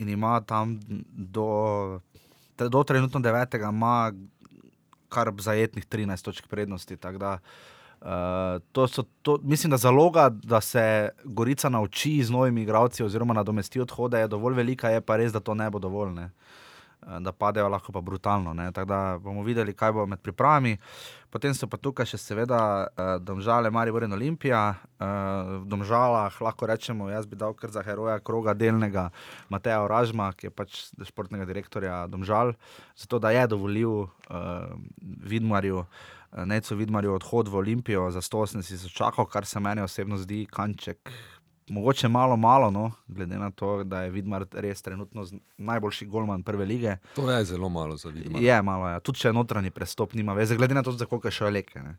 in 0.00 0.08
ima 0.08 0.38
tam 0.40 0.78
do, 1.12 2.00
do 2.56 2.84
trenutno 2.88 3.20
devetega, 3.20 3.68
ima 3.68 4.14
kar 5.12 5.28
zajetnih 5.36 5.84
13 5.84 6.24
točk 6.24 6.48
prednosti. 6.48 6.96
tako 6.96 7.20
Da, 7.20 7.36
uh, 7.36 7.71
to 8.72 8.88
so, 8.88 9.02
to, 9.22 9.38
mislim, 9.42 9.70
da 9.70 9.76
zaloga, 9.76 10.28
da 10.28 10.60
se 10.60 11.08
Gorica 11.24 11.68
nauči 11.68 12.22
z 12.24 12.30
novimi 12.30 12.62
igralci 12.62 13.04
oziroma 13.04 13.34
nadomesti 13.34 13.80
odhode, 13.80 14.18
je 14.18 14.28
dovolj 14.28 14.54
velika, 14.54 14.90
je 14.90 15.00
pa 15.00 15.16
res, 15.16 15.32
da 15.32 15.40
to 15.40 15.54
ne 15.54 15.70
bo 15.70 15.78
dovolj. 15.78 16.10
Ne? 16.14 16.30
Eh, 17.06 17.20
Da 17.20 17.32
padejo 17.32 17.68
lahko 17.68 17.92
pa 17.92 18.00
brutalno. 18.00 18.54
ne. 18.54 18.72
Tako 18.72 18.86
da 18.86 19.18
bomo 19.18 19.42
videli, 19.42 19.74
kaj 19.74 19.92
bo 19.92 20.06
med 20.06 20.20
pripravami. 20.20 20.76
Potem 21.30 21.54
so 21.54 21.66
pa 21.66 21.76
tukaj 21.76 22.06
še 22.06 22.18
seveda 22.18 22.58
uh, 22.84 23.16
Domžale, 23.18 23.70
Maribor 23.70 24.04
in 24.04 24.12
Olimpija. 24.12 24.74
Uh, 25.00 25.06
v 25.62 25.66
Domžalah 25.66 26.40
lahko 26.40 26.66
rečemo, 26.66 27.08
jaz 27.08 27.26
bi 27.26 27.36
dal 27.36 27.54
kar 27.54 27.70
za 27.70 27.82
heroja 27.82 28.18
kroga 28.20 28.52
delnega 28.54 29.10
Mateja 29.48 29.80
Oražma, 29.82 30.32
ki 30.36 30.46
je 30.46 30.50
pač 30.50 30.92
športnega 31.08 31.48
direktorja 31.48 32.06
Domžal, 32.06 32.52
zato 32.96 33.18
da 33.18 33.30
je 33.30 33.46
dovolil 33.46 34.04
uh, 34.04 34.76
Vidmarju. 35.00 35.86
eh, 35.86 36.21
Neco 36.34 36.74
Vidmarju 36.74 37.14
odhod 37.14 37.48
v 37.48 37.56
Olimpijo 37.56 38.10
za 38.10 38.20
180 38.20 38.68
tisočakov, 38.68 39.26
kar 39.26 39.46
se 39.46 39.60
meni 39.60 39.80
osebno 39.80 40.16
zdi 40.16 40.46
kanček. 40.46 41.10
Mogoče 41.68 42.08
malo, 42.08 42.36
malo, 42.36 42.70
no, 42.70 42.90
glede 43.06 43.38
na 43.38 43.50
to, 43.50 43.84
da 43.84 44.02
je 44.02 44.10
Vidmar 44.10 44.44
res 44.52 44.82
trenutno 44.82 45.24
najboljši 45.58 46.06
golman 46.06 46.42
prve 46.42 46.64
lige. 46.64 46.96
To 47.14 47.30
je 47.30 47.44
zelo 47.44 47.68
malo 47.68 47.96
za 47.96 48.08
videti. 48.08 48.44
Je 48.44 48.62
malo, 48.62 48.88
ja. 48.88 49.00
tudi 49.00 49.18
če 49.18 49.32
notranji 49.32 49.70
prestop 49.70 50.14
nima 50.14 50.32
veze, 50.32 50.56
glede 50.56 50.74
na 50.74 50.82
to, 50.82 50.92
za 50.92 51.06
koliko 51.06 51.28
je 51.28 51.32
še 51.32 51.50
leke. 51.50 51.82
ne. 51.82 51.96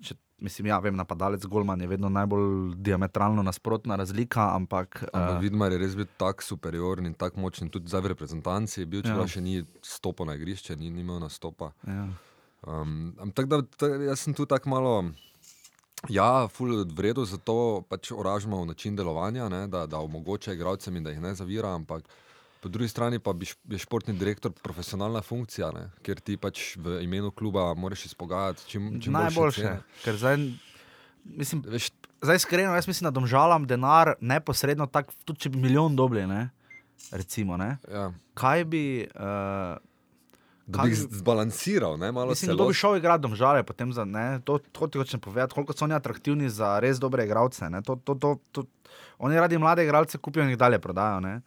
Če, 0.00 0.14
mislim, 0.38 0.66
ja, 0.66 0.78
vem, 0.78 0.96
napadalec 0.96 1.44
Golman 1.46 1.80
je 1.80 1.88
vedno 1.88 2.08
najbolj 2.08 2.74
diametralno 2.76 3.42
nasprotna 3.42 3.96
razlika, 3.96 4.54
ampak. 4.54 5.02
Ampak 5.12 5.36
eh, 5.36 5.40
Vidmar 5.40 5.72
je 5.72 5.78
res 5.78 5.96
bil 5.96 6.06
tako 6.16 6.42
superioren 6.42 7.06
in 7.06 7.14
tako 7.14 7.40
močen, 7.40 7.68
tudi 7.68 7.90
v 7.92 8.06
reprezentanci 8.06 8.80
je 8.80 8.86
bil, 8.86 9.02
čeprav 9.02 9.26
Ja. 9.26 9.28
še 9.28 9.40
ni 9.40 9.64
stopil 9.82 10.26
na 10.26 10.34
igrišče, 10.34 10.76
ni, 10.76 10.90
ni 10.90 11.00
imel 11.00 11.20
nastopa. 11.20 11.72
ja. 11.86 12.06
Um, 12.66 13.14
am- 13.18 13.30
tako 13.30 13.48
da, 13.48 13.62
ta, 13.76 13.86
jaz 13.86 14.20
sem 14.20 14.34
tu 14.34 14.46
tako 14.46 14.70
malo. 14.70 15.04
Ja, 16.10 16.48
ful 16.50 16.82
v 16.82 17.00
redu, 17.00 17.22
zato 17.24 17.84
pač 17.88 18.10
oražimo 18.10 18.64
način 18.66 18.96
delovanja, 18.96 19.48
ne, 19.48 19.66
da, 19.70 19.86
da 19.86 20.00
omogoča 20.02 20.52
igralcem 20.52 20.96
in 20.96 21.04
da 21.04 21.10
jih 21.10 21.20
ne 21.22 21.34
zavira, 21.34 21.74
ampak 21.74 22.02
po 22.62 22.68
drugi 22.68 22.88
strani 22.88 23.18
pa 23.18 23.32
bi 23.32 23.46
je 23.70 23.78
športni 23.78 24.14
direktor 24.18 24.52
profesionalna 24.62 25.22
funkcija, 25.22 25.70
ne, 25.74 25.84
ker 26.02 26.20
ti 26.20 26.36
pač 26.36 26.76
v 26.76 27.00
imenu 27.02 27.30
kluba 27.30 27.68
moraš 27.74 28.06
izpogajati 28.10 28.66
čim, 28.66 28.88
čim 29.02 29.12
boljše 29.12 29.28
Najboljše. 29.28 29.76
Ker 30.04 30.18
zdaj, 30.18 30.36
mislim, 31.24 31.62
Veš, 31.66 31.90
zdaj 32.22 32.36
iskreno, 32.42 32.74
jaz 32.74 32.90
mislim, 32.90 33.06
da 33.06 33.14
domžalam 33.14 33.66
denar 33.66 34.14
neposredno, 34.20 34.86
tak, 34.86 35.10
tudi 35.24 35.46
če 35.46 35.54
bi 35.54 35.62
milijon 35.62 35.96
dobili, 35.98 36.26
ne, 36.26 36.48
recimo, 37.10 37.56
ne, 37.56 37.76
ja, 37.90 38.10
kaj 38.34 38.64
bi. 38.64 38.84
Uh, 39.14 39.78
da 40.72 40.82
bi 40.82 40.90
jih 40.90 41.02
zbalansiral, 41.20 41.98
ne, 42.00 42.12
Mislim, 42.12 42.54
kdo 42.56 42.68
bi 42.68 42.74
šel 42.74 42.96
igrati 42.96 43.22
domžale, 43.22 43.62
potem 43.62 43.92
za 43.92 44.04
ne, 44.04 44.40
to, 44.44 44.58
to 44.72 44.86
ti 44.88 44.98
hočem 44.98 45.20
povedati, 45.20 45.54
koliko 45.54 45.76
so 45.76 45.84
oni 45.84 45.94
atraktivni 45.94 46.48
za 46.50 46.78
res 46.80 47.00
dobre 47.00 47.24
igralce. 47.28 47.68
ne, 47.70 47.82
To, 47.82 47.96
to, 47.96 48.14
to, 48.14 48.36
to, 48.52 48.64
oni 49.18 49.36
radi 49.36 49.58
mlade 49.58 49.84
igralce 49.84 50.18
kupijo 50.18 50.44
in 50.44 50.54
jih 50.56 50.58
dalje 50.58 50.78
prodajo. 50.78 51.20
ne. 51.20 51.40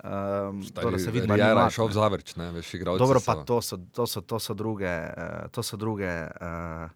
Um, 0.00 0.62
Stari, 0.64 0.98
se 0.98 1.10
vidi, 1.10 1.28
Riera 1.28 1.68
je 1.68 1.76
šel 1.76 1.86
v 1.86 1.92
zavrč, 1.92 2.32
ne, 2.40 2.46
veš, 2.56 2.74
igralci 2.74 2.98
Dobro, 2.98 3.20
so- 3.20 3.26
pa 3.26 3.44
to 3.44 3.60
so, 3.60 3.76
to 3.76 4.06
so, 4.06 4.20
to 4.20 4.38
so 4.40 4.54
druge, 4.54 4.88
uh, 4.88 5.48
to 5.52 5.62
so 5.62 5.76
druge, 5.76 6.08
uh, 6.40 6.88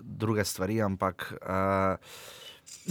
druge 0.00 0.44
stvari, 0.44 0.76
ampak 0.84 1.32
uh, 1.40 1.96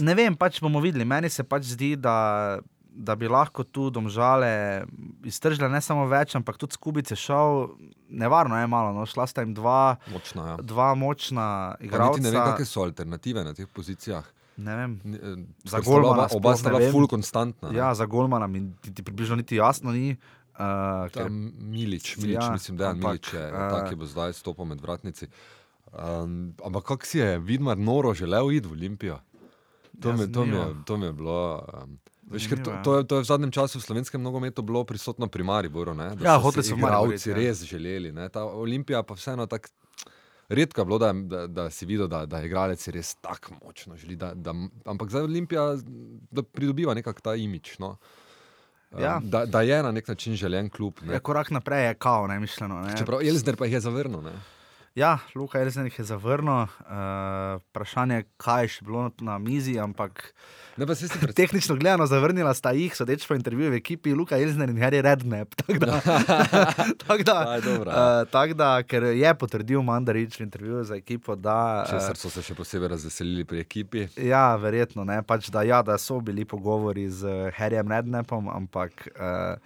ne 0.02 0.14
vem, 0.14 0.34
pač 0.34 0.58
bomo 0.58 0.82
videli. 0.82 1.06
Meni 1.06 1.30
se 1.30 1.46
pač 1.46 1.70
zdi, 1.76 1.94
da, 1.94 2.58
da 2.94 3.14
bi 3.14 3.26
lahko 3.28 3.64
tu 3.64 3.90
domžale 3.90 4.84
iztržile 5.24 5.68
ne 5.68 5.80
samo 5.80 6.06
več, 6.06 6.34
ampak 6.34 6.56
tudi 6.56 6.72
skubice 6.72 7.16
šel. 7.16 7.74
Nevarno 8.08 8.54
je 8.54 8.66
malo, 8.66 8.92
no, 8.92 9.02
šla 9.02 9.26
sta 9.26 9.42
jim 9.42 9.54
dva, 9.54 9.96
Močna, 10.06 10.46
ja. 10.46 10.56
dva 10.62 10.94
močna 10.94 11.46
igralca. 11.80 12.22
ne 12.22 12.30
vem, 12.30 12.40
kakšne 12.44 12.64
so 12.64 12.82
alternative 12.82 13.42
na 13.42 13.50
teh 13.52 13.66
pozicijah. 13.66 14.22
Ne 14.56 14.76
vem. 14.76 14.92
Eh, 15.04 15.34
Za 15.64 15.80
golmana 15.80 16.28
oba, 16.28 16.28
oba 16.32 16.54
sta 16.54 16.70
bila 16.70 16.86
full 16.88 17.08
konstantna. 17.08 17.70
ne. 17.70 17.74
Ja, 17.74 17.90
za 17.94 18.06
Golmana 18.06 18.46
mi 18.46 18.70
ti, 18.78 18.94
ti 18.94 19.02
približno 19.02 19.36
niti 19.36 19.56
jasno 19.56 19.90
ni. 19.90 20.14
Uh, 20.54 21.10
ker, 21.10 21.26
Milič, 21.58 22.14
Milič 22.16 22.38
Ja, 22.38 22.52
mislim, 22.52 22.76
da 22.78 22.88
je 22.88 22.94
Milič, 22.94 23.32
je, 23.32 23.42
eh, 23.42 23.50
tak, 23.50 23.88
ki 23.88 23.96
bo 23.96 24.06
zdaj 24.06 24.32
stopil 24.32 24.64
med 24.64 24.78
vratnici. 24.78 25.26
Um, 25.90 26.54
ampak 26.64 26.84
kako 26.84 27.06
si 27.06 27.18
je 27.18 27.38
Vidmar 27.38 27.74
noro 27.74 28.14
želel 28.14 28.52
iti 28.52 28.68
v 28.68 28.72
Olimpijo? 28.72 29.18
To, 29.98 30.08
Ja, 30.08 30.16
mi, 30.16 30.32
to, 30.32 30.44
mi, 30.46 30.56
je, 30.56 30.66
to 30.84 30.96
mi 30.96 31.06
je 31.06 31.12
bilo. 31.12 31.38
Um, 31.74 31.98
Veš, 32.30 32.48
ker 32.48 32.60
to, 32.64 32.72
ja. 32.72 32.82
to, 32.82 32.96
je, 32.98 33.06
to 33.06 33.16
je 33.20 33.24
v 33.24 33.28
zadnjem 33.28 33.52
času 33.52 33.78
v 33.78 33.84
slovenskem 33.84 34.22
nogometu 34.22 34.62
bilo 34.64 34.84
prisotno 34.88 35.28
pri 35.28 35.44
Mariboru. 35.44 35.94
Ne, 35.94 36.14
da 36.16 36.24
Ja, 36.24 36.36
so 36.38 36.48
hoteli 36.48 36.64
so 36.64 36.76
iti, 37.12 37.30
ja. 37.30 37.36
res 37.36 37.64
želeli. 37.68 38.12
Ne, 38.12 38.28
ta 38.32 38.44
Olimpija 38.44 39.02
pa 39.02 39.14
vseeno 39.14 39.46
tako. 39.46 39.68
Redko 40.48 40.80
je 40.80 40.84
bilo, 40.84 40.98
da, 40.98 41.12
da, 41.12 41.46
da 41.46 41.70
si 41.72 41.86
videl, 41.88 42.08
da, 42.08 42.26
da 42.28 42.42
igralec 42.44 42.88
res 42.92 43.14
tako 43.14 43.56
močno 43.64 43.96
želi. 43.96 44.16
Da, 44.16 44.34
da, 44.34 44.52
ampak 44.84 45.08
zdaj 45.10 45.24
Olimpija 45.24 45.74
da 46.30 46.42
pridobiva 46.42 46.94
nekako 46.94 47.20
ta 47.20 47.34
imič. 47.34 47.78
No. 47.78 47.96
Ja. 48.98 49.20
da, 49.22 49.46
da 49.46 49.60
je 49.62 49.82
na 49.82 49.90
nek 49.90 50.08
način 50.08 50.36
želen 50.36 50.68
klub. 50.70 51.00
Ne. 51.02 51.14
je 51.14 51.20
korak 51.20 51.50
naprej 51.50 51.86
je 51.86 51.94
kao, 51.94 52.26
ne 52.26 52.38
mišljeno. 52.40 52.80
Ne. 52.80 52.96
Čeprav 52.98 53.22
Elzner 53.22 53.56
pa 53.56 53.64
jih 53.64 53.74
je 53.74 53.80
zavrnil. 53.80 54.22
Ne? 54.22 54.32
Ja, 54.94 55.18
Luka 55.34 55.58
Elzen 55.58 55.88
jih 55.88 55.96
je 55.98 56.04
zavrnil. 56.06 56.52
Uh, 56.86 57.58
vprašanje 57.66 58.14
je, 58.20 58.24
kaj 58.38 58.62
je 58.62 58.68
še 58.76 58.84
bilo 58.86 59.08
na 59.26 59.40
mizi, 59.42 59.74
ampak 59.82 60.28
Ne, 60.78 60.86
pa 60.86 60.94
saj 60.94 61.08
si 61.10 61.18
pred... 61.18 61.34
tehnično 61.34 61.74
gledano 61.78 62.06
zavrnila 62.06 62.50
sta 62.54 62.70
jih, 62.74 62.94
sodeč 62.94 63.26
po 63.26 63.34
intervjuju 63.34 63.72
v 63.74 63.78
ekipi 63.78 64.14
Luka 64.14 64.38
Elzen 64.38 64.70
in 64.70 64.78
Harry 64.78 65.00
Redknapp. 65.02 65.54
Tako 65.60 65.78
da, 65.82 65.98
tak 67.06 67.22
da, 67.26 67.34
Ta 67.44 67.54
je 67.58 67.64
dobra. 67.66 67.90
uh, 67.90 68.30
tak 68.30 68.54
da, 68.54 68.70
ker 68.86 69.08
je 69.18 69.34
potrdil 69.34 69.82
Mandarič 69.82 70.38
v 70.38 70.46
intervjuju 70.46 70.84
za 70.84 70.98
ekipo, 70.98 71.34
da. 71.34 71.82
eh, 71.86 71.90
Česar 71.90 72.14
so 72.18 72.30
se 72.30 72.42
še 72.46 72.54
posebej 72.54 72.94
razveselili 72.94 73.42
pri 73.44 73.64
ekipi. 73.66 74.06
Ja, 74.18 74.54
verjetno 74.54 75.02
ne. 75.02 75.18
Pač, 75.26 75.50
da, 75.50 75.66
ja, 75.66 75.82
da 75.82 75.98
so 75.98 76.20
bili 76.22 76.46
pogovori 76.46 77.08
z 77.10 77.26
uh, 77.26 77.50
Harryjem 77.58 77.90
Rednepom, 77.90 78.46
ampak 78.50 79.08
uh, 79.14 79.58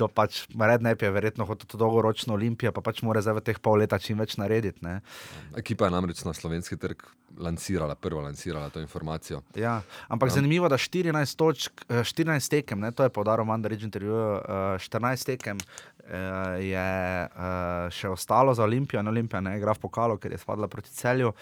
to 0.00 0.08
pač 0.08 0.46
Rednep 0.56 1.02
je 1.04 1.12
verjetno 1.12 1.44
hotel 1.44 1.68
to 1.68 1.80
dolgoročno 1.80 2.34
Olimpijo, 2.34 2.72
pa 2.72 2.80
pač 2.84 3.02
mora 3.04 3.20
zdaj 3.24 3.40
v 3.40 3.44
teh 3.50 3.58
pol 3.60 3.82
leta 3.82 4.00
čim 4.00 4.20
več 4.20 4.38
narediti. 4.40 4.80
Ne. 4.86 5.00
Ekipa 5.60 5.88
je 5.88 5.94
namreč 5.96 6.24
na 6.24 6.32
slovenski 6.36 6.78
trg 6.80 7.04
lansirala, 7.40 7.94
prvo 7.94 8.24
lansirala 8.24 8.72
to 8.72 8.80
informacijo. 8.80 9.42
Ja, 9.54 9.80
ampak 10.08 10.32
ja. 10.32 10.40
zanimivo, 10.40 10.68
da 10.72 10.80
14, 10.80 11.36
točk, 11.36 11.84
eh, 11.88 12.02
14 12.04 12.50
tekem, 12.50 12.80
ne, 12.80 12.92
to 12.96 13.04
je 13.06 13.12
podaril 13.12 13.44
Mandarič 13.48 13.84
uh, 13.84 14.80
14 14.80 15.26
tekem 15.34 15.60
uh, 15.60 15.90
je 16.58 17.28
uh, 17.28 17.86
še 17.94 18.08
ostalo 18.10 18.54
za 18.54 18.64
Olimpijo, 18.64 19.00
in 19.00 19.08
Olimpija 19.08 19.40
ne 19.40 19.56
igra 19.58 19.74
v 19.76 19.82
pokalu, 19.84 20.18
ker 20.18 20.32
je 20.32 20.40
spadla 20.42 20.68
proti 20.68 20.90
celju. 20.90 21.32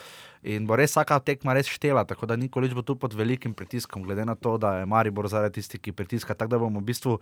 In 0.42 0.66
bo 0.68 0.76
res 0.78 0.92
vsaka 0.92 1.18
tekma 1.24 1.54
res 1.56 1.66
štela, 1.66 2.04
tako 2.06 2.28
da 2.28 2.36
Nikolič 2.36 2.74
bo 2.76 2.84
tu 2.86 2.94
pod 2.94 3.16
velikim 3.16 3.54
pritiskom, 3.56 4.04
glede 4.04 4.26
na 4.28 4.36
to, 4.36 4.58
da 4.60 4.78
je 4.78 4.86
Maribor 4.86 5.28
zaradi 5.28 5.58
tisti, 5.58 5.80
ki 5.80 5.96
pritiska. 5.96 6.36
Tako 6.36 6.50
da 6.50 6.60
bomo 6.62 6.84
v 6.84 6.88
bistvu, 6.92 7.16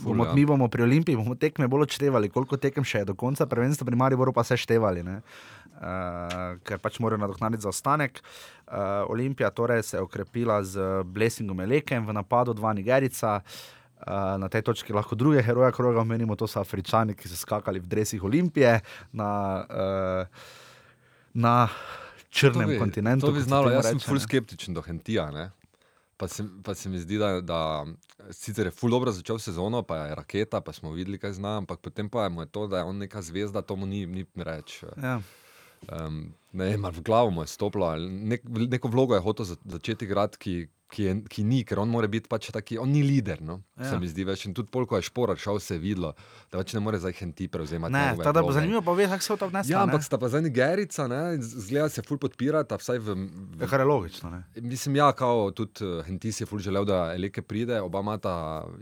bomo, 0.00 0.26
ja. 0.26 0.34
mi 0.34 0.46
bomo 0.48 0.68
pri 0.72 0.88
Olimpiji 0.88 1.20
bomo 1.20 1.36
tekme 1.36 1.68
bolj 1.68 1.86
odštevali, 1.90 2.32
koliko 2.32 2.56
tekem 2.56 2.84
še 2.84 3.04
je 3.04 3.12
do 3.12 3.14
konca, 3.14 3.46
prvenstva 3.46 3.86
pri 3.86 4.00
Mariboru 4.00 4.32
pa 4.32 4.44
se 4.44 4.56
števali. 4.56 5.04
ne. 5.06 5.20
Uh, 5.76 6.56
ker 6.64 6.80
pač 6.80 6.96
morajo 7.04 7.20
nadoknaditi 7.20 7.60
zaostanek. 7.60 8.22
Uh, 8.64 9.04
Olimpija 9.12 9.50
torej 9.52 9.82
se 9.84 9.98
je 9.98 10.00
okrepila 10.00 10.62
z 10.64 11.04
Blessingom 11.04 11.60
Elekem 11.60 12.06
v 12.08 12.16
napadu, 12.16 12.56
dva 12.56 12.72
Nigerica. 12.72 13.44
Uh, 13.44 13.75
na 14.38 14.48
tej 14.48 14.62
točki 14.62 14.92
lahko 14.92 15.16
druge 15.16 15.42
heroje 15.42 15.72
kroga 15.72 16.00
omenimo, 16.00 16.36
to 16.36 16.46
so 16.46 16.60
Afričani, 16.60 17.14
ki 17.16 17.28
so 17.28 17.36
skakali 17.36 17.80
v 17.80 17.88
dresih 17.88 18.24
Olimpije 18.24 18.80
na, 19.12 19.30
uh, 19.66 20.26
na 21.34 21.68
črnem 22.30 22.68
to 22.68 22.72
bi, 22.74 22.78
kontinentu. 22.78 23.26
To 23.26 23.32
bi 23.32 23.40
znalo, 23.40 23.70
jaz 23.72 23.88
sem 23.88 23.98
reče, 23.98 24.06
ful 24.06 24.20
ne. 24.20 24.24
skeptičen 24.26 24.76
do 24.76 24.84
Hentija. 24.84 25.30
Ne? 25.30 25.50
Pa 26.16 26.28
se, 26.28 26.44
pa 26.64 26.74
se 26.74 26.88
mi 26.88 27.00
zdi, 27.00 27.18
da, 27.18 27.40
da 27.40 27.60
sicer 28.30 28.66
je 28.66 28.72
ful 28.72 28.90
dobro 28.90 29.12
začel 29.12 29.38
sezono, 29.38 29.82
pa 29.82 30.06
je 30.06 30.14
raketa, 30.14 30.60
pa 30.60 30.72
smo 30.72 30.92
videli, 30.92 31.18
kaj 31.18 31.36
zna, 31.40 31.56
ampak 31.64 31.80
potem 31.80 32.08
pa 32.08 32.24
je 32.24 32.30
mu 32.36 32.44
je 32.44 32.52
to, 32.52 32.66
da 32.66 32.78
je 32.78 32.88
on 32.92 32.98
neka 32.98 33.22
zvezda, 33.22 33.62
to 33.62 33.76
mu 33.76 33.86
ni, 33.86 34.06
ni 34.06 34.26
reč. 34.36 34.82
Ja. 35.02 35.20
Um, 35.92 36.32
ne 36.56 36.72
ali 36.72 36.96
v 36.96 37.02
glavo 37.04 37.30
mu 37.30 37.44
je 37.44 37.52
stopilo, 37.52 37.86
ali 37.86 38.08
nek, 38.08 38.42
neko 38.48 38.88
vlogo 38.88 39.14
je 39.14 39.20
hotel 39.20 39.46
za, 39.46 39.56
začeti 39.64 40.04
igrati, 40.04 40.38
ki, 40.38 40.54
ki, 40.90 41.02
je, 41.02 41.14
ki 41.30 41.42
ni, 41.46 41.60
ker 41.66 41.80
on 41.82 41.90
mora 41.90 42.08
biti 42.10 42.28
pač 42.30 42.48
taki, 42.54 42.78
on 42.78 42.90
ni 42.94 43.02
lider. 43.04 43.40
No? 43.44 43.58
Ja. 43.76 43.90
Se 43.90 43.98
mi 44.00 44.08
zdi 44.10 44.26
več. 44.26 44.44
In 44.48 44.54
tudi 44.56 44.70
polko 44.72 44.98
je 45.00 45.06
šporar 45.08 45.38
šel, 45.40 45.58
se 45.62 45.76
je 45.76 45.82
videlo, 45.82 46.12
da 46.52 46.60
več 46.60 46.74
ne 46.76 46.82
more 46.84 47.00
zdaj 47.02 47.16
henti 47.18 47.48
prevzemati. 47.52 47.94
Ne, 47.94 48.04
njegove 48.12 48.28
tada 48.28 48.44
bo 48.46 48.54
zanimivo, 48.54 48.82
pa 48.86 48.94
ve, 48.98 49.08
kako 49.10 49.26
se 49.26 49.36
to 49.42 49.48
obneslo. 49.50 49.74
Ja, 49.74 49.82
ampak 49.82 50.06
sta 50.06 50.20
pa 50.22 50.30
zdaj 50.32 50.46
Nigerica, 50.46 51.08
ne, 51.10 51.20
zgleda 51.42 51.90
se 51.92 52.04
ful 52.06 52.20
podpirata, 52.22 52.78
vsaj 52.82 53.02
v, 53.02 53.18
v 53.58 53.70
Kar 53.70 53.82
je 53.82 53.88
logično. 53.90 54.32
Ne? 54.32 54.42
Mislim, 54.62 55.00
ja, 55.00 55.10
kao 55.16 55.50
tudi 55.56 55.82
uh, 55.86 56.00
Hentis 56.06 56.40
je 56.42 56.48
ful 56.48 56.62
želel, 56.62 56.86
da 56.88 57.10
Eleke 57.16 57.42
pride, 57.42 57.80
oba 57.82 58.04
imata 58.06 58.36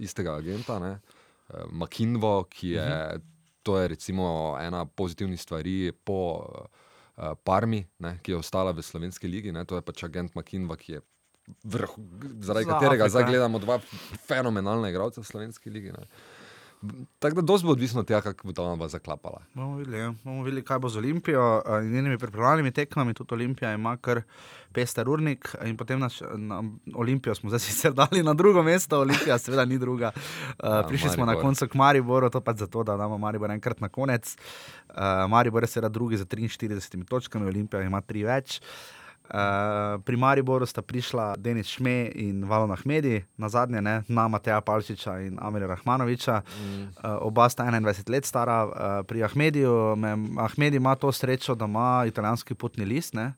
istega 0.05 0.37
agenta, 0.43 0.79
ne, 0.83 0.99
uh, 0.99 1.65
Makinvo, 1.73 2.37
ki 2.53 2.77
je, 2.77 2.85
uh 2.85 2.93
-huh. 2.93 3.23
to 3.65 3.79
je 3.81 3.89
recimo 3.89 4.59
ena 4.61 4.85
pozitivnih 4.85 5.41
stvari 5.41 5.93
po 6.05 6.45
uh, 7.17 7.33
Parmi, 7.45 7.87
ne, 7.99 8.19
ki 8.23 8.33
je 8.33 8.37
ostala 8.37 8.77
v 8.77 8.83
slovenski 8.83 9.29
ligi, 9.29 9.53
ne, 9.53 9.65
to 9.65 9.81
je 9.81 9.83
pač 9.83 10.05
agent 10.05 10.35
Makinva, 10.35 10.77
ki 10.77 10.93
je 10.93 11.01
vrh, 11.65 11.91
zaradi 12.41 12.65
Za 12.65 12.73
katerega 12.73 13.05
Afriko, 13.05 13.09
zdaj 13.09 13.23
ja. 13.23 13.27
gledamo 13.29 13.59
dva 13.59 13.79
fenomenalna 14.29 14.89
igralca 14.89 15.21
v 15.21 15.25
slovenski 15.25 15.71
ligi. 15.71 15.93
Ne. 15.93 16.07
Tako 17.19 17.35
da 17.35 17.43
dosti 17.43 17.67
bo 17.67 17.73
odvisno 17.73 18.01
od 18.01 18.07
tega, 18.07 18.21
kako 18.21 18.47
bo 18.47 18.53
ta 18.53 18.63
ona 18.63 18.89
zaklapala. 18.89 19.41
Bomo 19.55 19.77
videli, 19.77 19.99
ja. 19.99 20.15
bomo 20.25 20.43
videli, 20.43 20.65
kaj 20.65 20.79
bo 20.79 20.89
z 20.89 20.99
Olimpijo 20.99 21.63
eh, 21.67 21.85
in 21.85 21.93
njenimi 21.93 22.19
pripravljalnimi 22.19 22.73
tekmami. 22.73 23.15
Tudi 23.15 23.35
Olimpija 23.35 23.73
ima 23.73 23.97
kar 23.97 24.23
pester 24.73 25.09
urnik 25.09 25.55
in 25.65 25.77
potem 25.77 26.01
na, 26.01 26.09
na 26.37 26.63
Olimpijo 26.95 27.35
smo 27.35 27.51
zdaj 27.51 27.61
sicer 27.69 27.93
dali 27.93 28.23
na 28.23 28.35
drugo 28.35 28.63
mesto, 28.63 29.01
Olimpija 29.01 29.39
seveda 29.39 29.65
ni 29.65 29.79
druga. 29.79 30.11
Uh, 30.15 30.75
Ja, 30.75 30.83
prišli 30.89 31.11
smo 31.11 31.25
na 31.25 31.33
Maribor. 31.33 31.43
koncu 31.43 31.69
k 31.69 31.75
Mariboru, 31.75 32.31
to 32.31 32.41
pač 32.41 32.57
zato, 32.57 32.83
da 32.83 32.97
damo 32.97 33.19
Maribor 33.19 33.51
enkrat 33.51 33.81
na 33.81 33.89
konec. 33.89 34.37
Uh, 34.89 34.97
Maribor 35.29 35.63
je 35.63 35.67
seveda 35.67 35.89
drugi 35.89 36.17
za 36.17 36.25
43 36.25 37.05
točkami, 37.09 37.47
Olimpija 37.47 37.83
ima 37.83 38.01
tri 38.01 38.25
več. 38.25 38.61
Uh, 38.61 39.04
pri 40.05 40.17
Mariboru 40.17 40.67
sta 40.67 40.83
prišla 40.83 41.35
Denis 41.39 41.67
Šme 41.67 42.11
in 42.15 42.45
Valon 42.45 42.71
Ahmedi, 42.71 43.25
na 43.37 43.49
zadnje, 43.49 43.81
ne, 43.81 44.03
na 44.09 44.29
Mateja 44.29 44.61
Palčiča 44.61 45.19
in 45.21 45.39
Amirja 45.41 45.69
Rahmanoviča. 45.69 46.43
Mm. 46.43 46.83
Uh, 46.83 46.89
oba 47.21 47.49
sta 47.49 47.65
21 47.65 48.11
let 48.11 48.25
stara. 48.25 48.65
Uh, 48.65 48.73
pri 49.07 49.25
Ahmediju 49.25 49.97
me, 49.97 50.17
Ahmedi 50.39 50.77
ima 50.77 50.95
to 50.95 51.13
srečo, 51.13 51.55
da 51.55 51.65
ima 51.65 52.05
italijanski 52.07 52.55
potni 52.55 52.85
list. 52.85 53.15
Ne, 53.15 53.33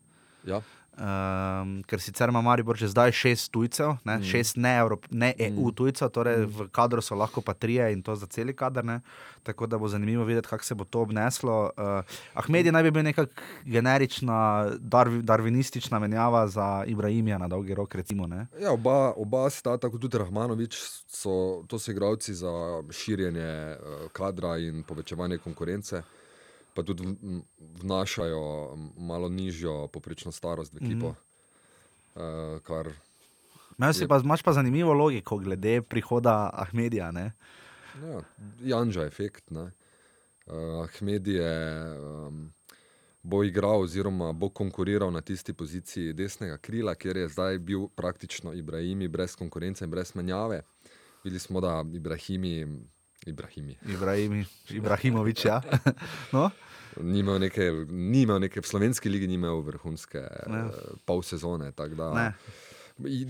Ja. 0.47 0.61
Um, 0.97 1.83
ker 1.85 2.01
sicer 2.01 2.29
ima 2.29 2.41
Maribor 2.41 2.77
že 2.77 2.87
zdaj 2.89 3.11
šest 3.13 3.51
tujcev, 3.53 3.99
ne, 4.01 4.15
mm. 4.17 4.23
šest 4.25 4.57
ne, 4.57 4.71
Evrop, 4.81 5.03
ne 5.11 5.29
EU 5.37 5.69
tujcev, 5.69 6.09
torej 6.09 6.39
mm. 6.41 6.47
v 6.49 6.65
kadru 6.73 7.03
so 7.05 7.13
lahko 7.15 7.41
pa 7.45 7.53
trije 7.53 7.91
in 7.93 8.01
to 8.01 8.15
za 8.15 8.25
cel 8.25 8.49
kader. 8.53 8.85
Ne. 8.85 8.99
Tako 9.43 9.67
da 9.67 9.77
bo 9.77 9.87
zanimivo 9.87 10.25
videti, 10.25 10.47
kako 10.47 10.65
se 10.65 10.75
bo 10.75 10.83
to 10.83 11.01
obneslo. 11.05 11.69
Uh, 11.77 12.17
Ahmedi 12.33 12.71
naj 12.71 12.83
bi 12.83 12.91
bil 12.91 13.03
nekako 13.03 13.31
generična, 13.65 14.71
darvi, 14.79 15.21
darvinistična 15.21 15.99
menjava 15.99 16.47
za 16.47 16.83
Ibrahimija 16.87 17.37
na 17.37 17.47
dolgi 17.47 17.75
rok. 17.75 17.95
Recimo, 17.95 18.27
ne. 18.27 18.47
Ja, 18.61 18.71
oba, 18.73 19.13
oba 19.17 19.49
sta, 19.49 19.77
tako 19.77 19.97
tudi 19.97 20.17
Rahmanovič, 20.17 20.75
so, 21.07 21.63
to 21.67 21.79
so 21.79 21.91
igralci 21.91 22.33
za 22.33 22.83
širjenje 22.91 23.41
eh, 23.41 23.77
kadra 24.11 24.57
in 24.57 24.83
povečevanje 24.83 25.37
konkurence, 25.37 26.01
pa 26.77 26.85
tudi 26.85 27.01
vnašajo 27.81 28.43
malo 28.97 29.29
nižjo 29.29 29.87
poprečno 29.89 30.29
starost 30.31 30.73
v 30.73 30.85
ekipo. 30.85 31.09
Mm. 31.09 32.21
Uh, 32.21 32.61
kar 32.61 32.93
Je- 34.01 34.07
pa, 34.07 34.21
imaš 34.21 34.41
pa 34.41 34.53
zanimivo 34.53 34.93
logiko 34.93 35.37
glede 35.37 35.81
prihoda 35.81 36.49
Ahmedija. 36.53 37.11
Ne. 37.11 37.31
ja, 37.97 38.21
Janža 38.61 39.05
efekt. 39.05 39.49
ne. 39.51 39.71
Uh, 40.45 40.85
Ahmed 40.85 41.27
je. 41.27 41.49
Um, 41.97 42.53
Bo 43.23 43.41
igral, 43.43 43.81
oziroma 43.83 44.31
bo 44.31 44.47
konkuriral 44.49 45.11
na 45.11 45.19
tisti 45.21 45.51
poziciji 45.53 46.13
desnega 46.13 46.55
krila, 46.57 46.93
kjer 46.95 47.17
je 47.17 47.29
zdaj 47.29 47.57
bil 47.59 47.87
praktično 47.91 48.53
Ibrahimi 48.53 49.07
brez 49.07 49.35
konkurence 49.35 49.83
in 49.83 49.91
brez 49.91 50.13
menjave. 50.15 50.61
Videli 51.23 51.39
smo, 51.39 51.59
da 51.61 51.83
Ibrahimi, 51.93 52.63
Ibrahimi 53.27 53.77
Ibrahimi, 53.85 54.45
Ibrahimovič, 54.71 55.45
ja. 55.45 55.61
no? 56.35 56.49
ni 57.01 57.19
imel 57.19 57.39
neke, 57.39 57.67
ni 57.89 58.21
imel 58.25 58.39
neke, 58.39 58.61
v 58.61 58.65
slovenski 58.65 59.09
ligi 59.09 59.27
ni 59.27 59.35
imel 59.37 59.61
vrhunske 59.61 60.21
Ne. 60.49 60.63
eh, 60.65 60.95
pol 61.05 61.21
sezone. 61.21 61.69
Ne. 61.69 62.31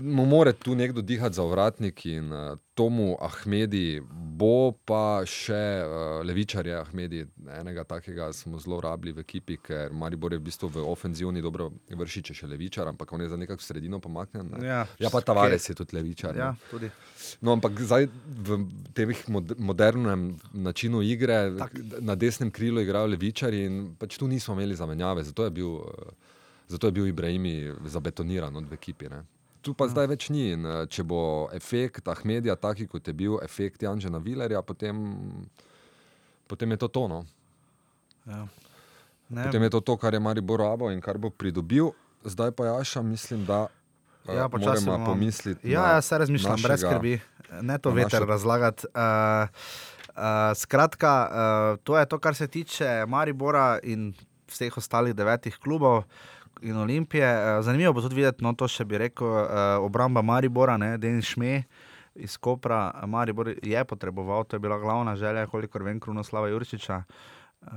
Mu 0.00 0.24
mora 0.24 0.52
tu 0.52 0.74
nekdo 0.74 1.02
dihati 1.02 1.34
za 1.36 1.44
vratnik 1.44 2.06
in 2.06 2.32
uh, 2.32 2.56
tomu 2.74 3.16
Ahmedi 3.20 4.00
bo 4.38 4.72
pa 4.72 5.20
še 5.26 5.62
uh, 5.84 6.24
levičarje 6.24 6.74
Ahmedi, 6.78 7.24
enega 7.58 7.84
takega 7.84 8.30
smo 8.32 8.58
zelo 8.62 8.80
rabili 8.80 9.12
v 9.12 9.24
ekipi, 9.26 9.58
ker 9.60 9.92
Maribor 9.92 10.32
je 10.32 10.38
v 10.38 10.46
bistvu 10.46 10.70
v 10.72 10.84
ofenzivni 10.88 11.42
dobro 11.44 11.68
vrši, 11.90 12.22
če 12.30 12.36
še 12.40 12.48
levičar, 12.48 12.88
ampak 12.88 13.12
on 13.12 13.24
je 13.26 13.28
za 13.28 13.36
nekako 13.36 13.60
v 13.60 13.66
sredino 13.66 14.00
pomaknjen. 14.00 14.48
ne. 14.56 14.66
Ja, 14.66 14.80
ja 14.98 15.10
pa 15.12 15.20
Tavares 15.20 15.68
je 15.68 15.74
tudi 15.74 15.96
levičar. 15.98 16.32
ne. 16.36 16.40
Ja, 16.40 16.54
tudi. 16.70 16.90
No, 17.42 17.52
ampak 17.52 17.76
zdaj 17.82 18.08
v 18.40 18.60
tem 18.94 19.12
mod 19.28 19.52
modernem 19.58 20.38
načinu 20.54 21.02
igre 21.02 21.50
Tak. 21.58 21.76
na 22.00 22.14
desnem 22.14 22.50
krilu 22.50 22.80
igrajo 22.80 23.10
levičari 23.10 23.64
in 23.66 23.96
pač 23.98 24.16
tu 24.16 24.28
nismo 24.28 24.54
imeli 24.54 24.76
zamenjave, 24.78 25.26
zato 25.28 25.44
je 25.44 25.50
bil, 25.50 25.82
eh, 25.82 26.14
zato 26.68 26.86
je 26.86 26.92
bil 26.92 27.06
Ibrahimi 27.06 27.74
zabetoniran 27.84 28.56
od 28.56 28.72
ekipi. 28.72 29.10
Ne. 29.10 29.24
Tu 29.60 29.72
pa 29.72 29.86
zdaj 29.86 30.06
več 30.06 30.28
ni. 30.28 30.52
In, 30.52 30.62
če 30.86 31.02
bo 31.02 31.20
efekt 31.50 32.06
Ahmedija 32.06 32.54
taki, 32.54 32.86
kot 32.86 33.02
je 33.02 33.12
bil 33.12 33.38
efekt 33.40 33.82
Janžena 33.82 34.18
Vilerja, 34.18 34.62
potem, 34.62 34.96
potem 36.46 36.70
je 36.70 36.78
to 36.78 36.88
tono. 36.88 37.24
Ja. 38.24 38.46
Ne, 39.28 39.44
Potem 39.44 39.62
je 39.62 39.70
to 39.70 39.80
to, 39.82 39.96
kar 39.96 40.10
je 40.10 40.20
Maribor 40.20 40.58
rabo 40.58 40.88
in 40.88 41.00
kar 41.00 41.16
bo 41.16 41.28
pridobil. 41.28 41.90
Zdaj 42.22 42.50
pa 42.50 42.64
Jaša, 42.66 43.02
mislim, 43.02 43.44
da 43.44 43.66
eh, 44.24 44.34
Ja, 44.34 44.48
počasi 44.48 44.84
moramo 44.84 45.04
bomo- 45.04 45.06
pomisliti. 45.10 45.68
Ja, 45.68 45.90
ja, 45.90 46.00
se 46.00 46.16
razmišljam, 46.16 46.52
našega, 46.52 46.68
brez 46.68 46.80
skrbi, 46.80 47.12
ne 47.62 47.76
to 47.78 47.90
veter 47.90 48.20
našo- 48.20 48.26
razlagati. 48.26 48.86
Uh, 48.86 49.48
uh, 50.08 50.22
skratka, 50.54 51.12
uh, 51.22 51.34
to 51.78 51.92
je 51.94 52.06
to, 52.06 52.18
kar 52.18 52.34
se 52.34 52.46
tiče 52.46 53.04
Maribora 53.06 53.78
in 53.82 54.14
vseh 54.46 54.72
ostalih 54.74 55.12
devetih 55.12 55.56
klubov. 55.58 56.04
In 56.62 56.76
Olimpije. 56.76 57.24
Eh, 57.24 57.62
Zanimivo 57.62 57.92
bo 57.92 58.00
tudi 58.00 58.14
videti, 58.14 58.44
no 58.44 58.52
to 58.54 58.68
še 58.68 58.84
bi 58.84 58.98
rekel, 58.98 59.26
uh, 59.26 59.48
obramba 59.84 60.22
Maribora, 60.22 60.76
ne, 60.76 60.96
Denis 60.98 61.32
Šme 61.34 61.62
iz 62.14 62.36
Kopra. 62.36 62.90
Maribor 63.06 63.52
je 63.62 63.84
potreboval, 63.84 64.44
to 64.44 64.56
je 64.56 64.60
bila 64.60 64.78
glavna 64.78 65.16
želja, 65.16 65.46
kolikor 65.46 65.82
vem, 65.82 66.00
Krunoslava 66.00 66.48
Jurčiča. 66.48 67.02
Uh, 67.62 67.72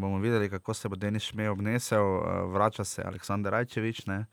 bomo 0.00 0.18
videli, 0.18 0.50
kako 0.50 0.74
se 0.74 0.88
bo 0.88 0.96
Denis 0.96 1.30
Šme 1.30 1.50
obnesel, 1.50 2.04
uh, 2.04 2.52
vrača 2.52 2.84
se 2.84 3.02
Aleksandr 3.02 3.50
Rajčevič. 3.50 4.06
Ne. 4.06 4.24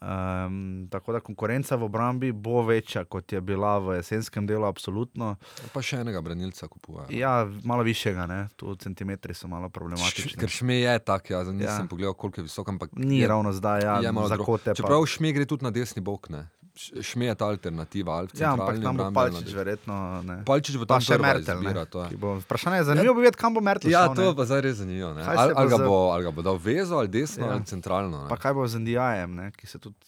Um, 0.00 0.58
tako 0.86 1.12
da 1.12 1.20
konkurenca 1.20 1.74
v 1.74 1.82
obrambi 1.82 2.32
bo 2.32 2.62
večja, 2.62 3.04
kot 3.04 3.32
je 3.32 3.40
bila 3.40 3.78
v 3.78 3.96
jesenskem 3.96 4.46
delu, 4.46 4.64
absolutno. 4.64 5.34
Pa 5.72 5.82
še 5.82 5.98
enega 5.98 6.20
branilca 6.20 6.68
kupujejo. 6.68 7.10
Ja, 7.10 7.32
malo 7.64 7.82
višjega, 7.82 8.26
ne? 8.26 8.48
tu 8.56 8.70
centimetri 8.76 9.34
so 9.34 9.48
malo 9.48 9.66
Š- 9.66 9.72
problematični. 9.72 10.36
Ker 10.36 10.48
šme 10.50 10.76
je 10.76 10.98
tak, 11.00 11.30
ja, 11.30 11.42
nisem 11.44 11.58
Ja. 11.80 11.86
pogledal, 11.86 12.14
koliko 12.14 12.40
je 12.40 12.44
visok, 12.44 12.68
ampak 12.68 12.90
Ni 12.94 13.18
je, 13.18 13.28
ravno 13.28 13.52
zdaj, 13.52 13.82
ja, 13.82 13.98
za 14.24 14.36
kote. 14.38 14.70
Čeprav 14.72 15.02
šme 15.04 15.32
gre 15.32 15.44
tudi 15.44 15.64
na 15.64 15.70
desni 15.70 15.98
bok, 16.00 16.28
ne. 16.28 16.46
Š- 16.78 17.02
Šme 17.02 17.26
je 17.26 17.34
ta 17.34 17.46
alternativa, 17.46 18.12
ali 18.14 18.28
ja, 18.32 18.52
ampak 18.52 18.78
tam 18.78 18.94
bo 18.94 19.10
Palčič, 19.10 19.50
verjetno. 19.50 19.94
Ne. 20.22 20.36
Palčič 20.44 20.76
bo 20.76 20.86
tam 20.86 21.00
še 21.00 21.18
Mertel. 21.18 21.58
izbira, 21.58 21.82
Bo, 22.14 22.38
vprašanje 22.38 22.76
je 22.76 22.84
zanimivo, 22.86 23.12
bi 23.12 23.20
videti, 23.20 23.36
kam 23.36 23.50
bo 23.50 23.60
Mertel. 23.60 23.90
Ja, 23.90 24.06
šel, 24.06 24.14
to 24.16 24.30
pa 24.32 24.44
zdaj 24.44 24.62
res 24.62 24.76
zanimivo. 24.76 25.10
Ali, 25.10 25.26
bo 25.48 25.58
ali, 25.58 25.68
ga 25.68 25.78
bo, 25.80 25.96
ali 26.10 26.22
ga 26.22 26.30
bo 26.30 26.42
dal 26.44 26.56
vezo, 26.56 26.94
ali 26.96 27.10
desno, 27.10 27.42
Ja. 27.42 27.48
ja. 27.48 27.52
ali 27.52 27.66
centralno. 27.66 28.22
ne. 28.22 28.28
Pa 28.28 28.38
kaj 28.38 28.54
bo 28.54 28.62
z 28.64 28.78
NDI-jem, 28.78 29.30
ne, 29.32 29.50
ki 29.50 29.66
se 29.66 29.78
tudi 29.80 29.98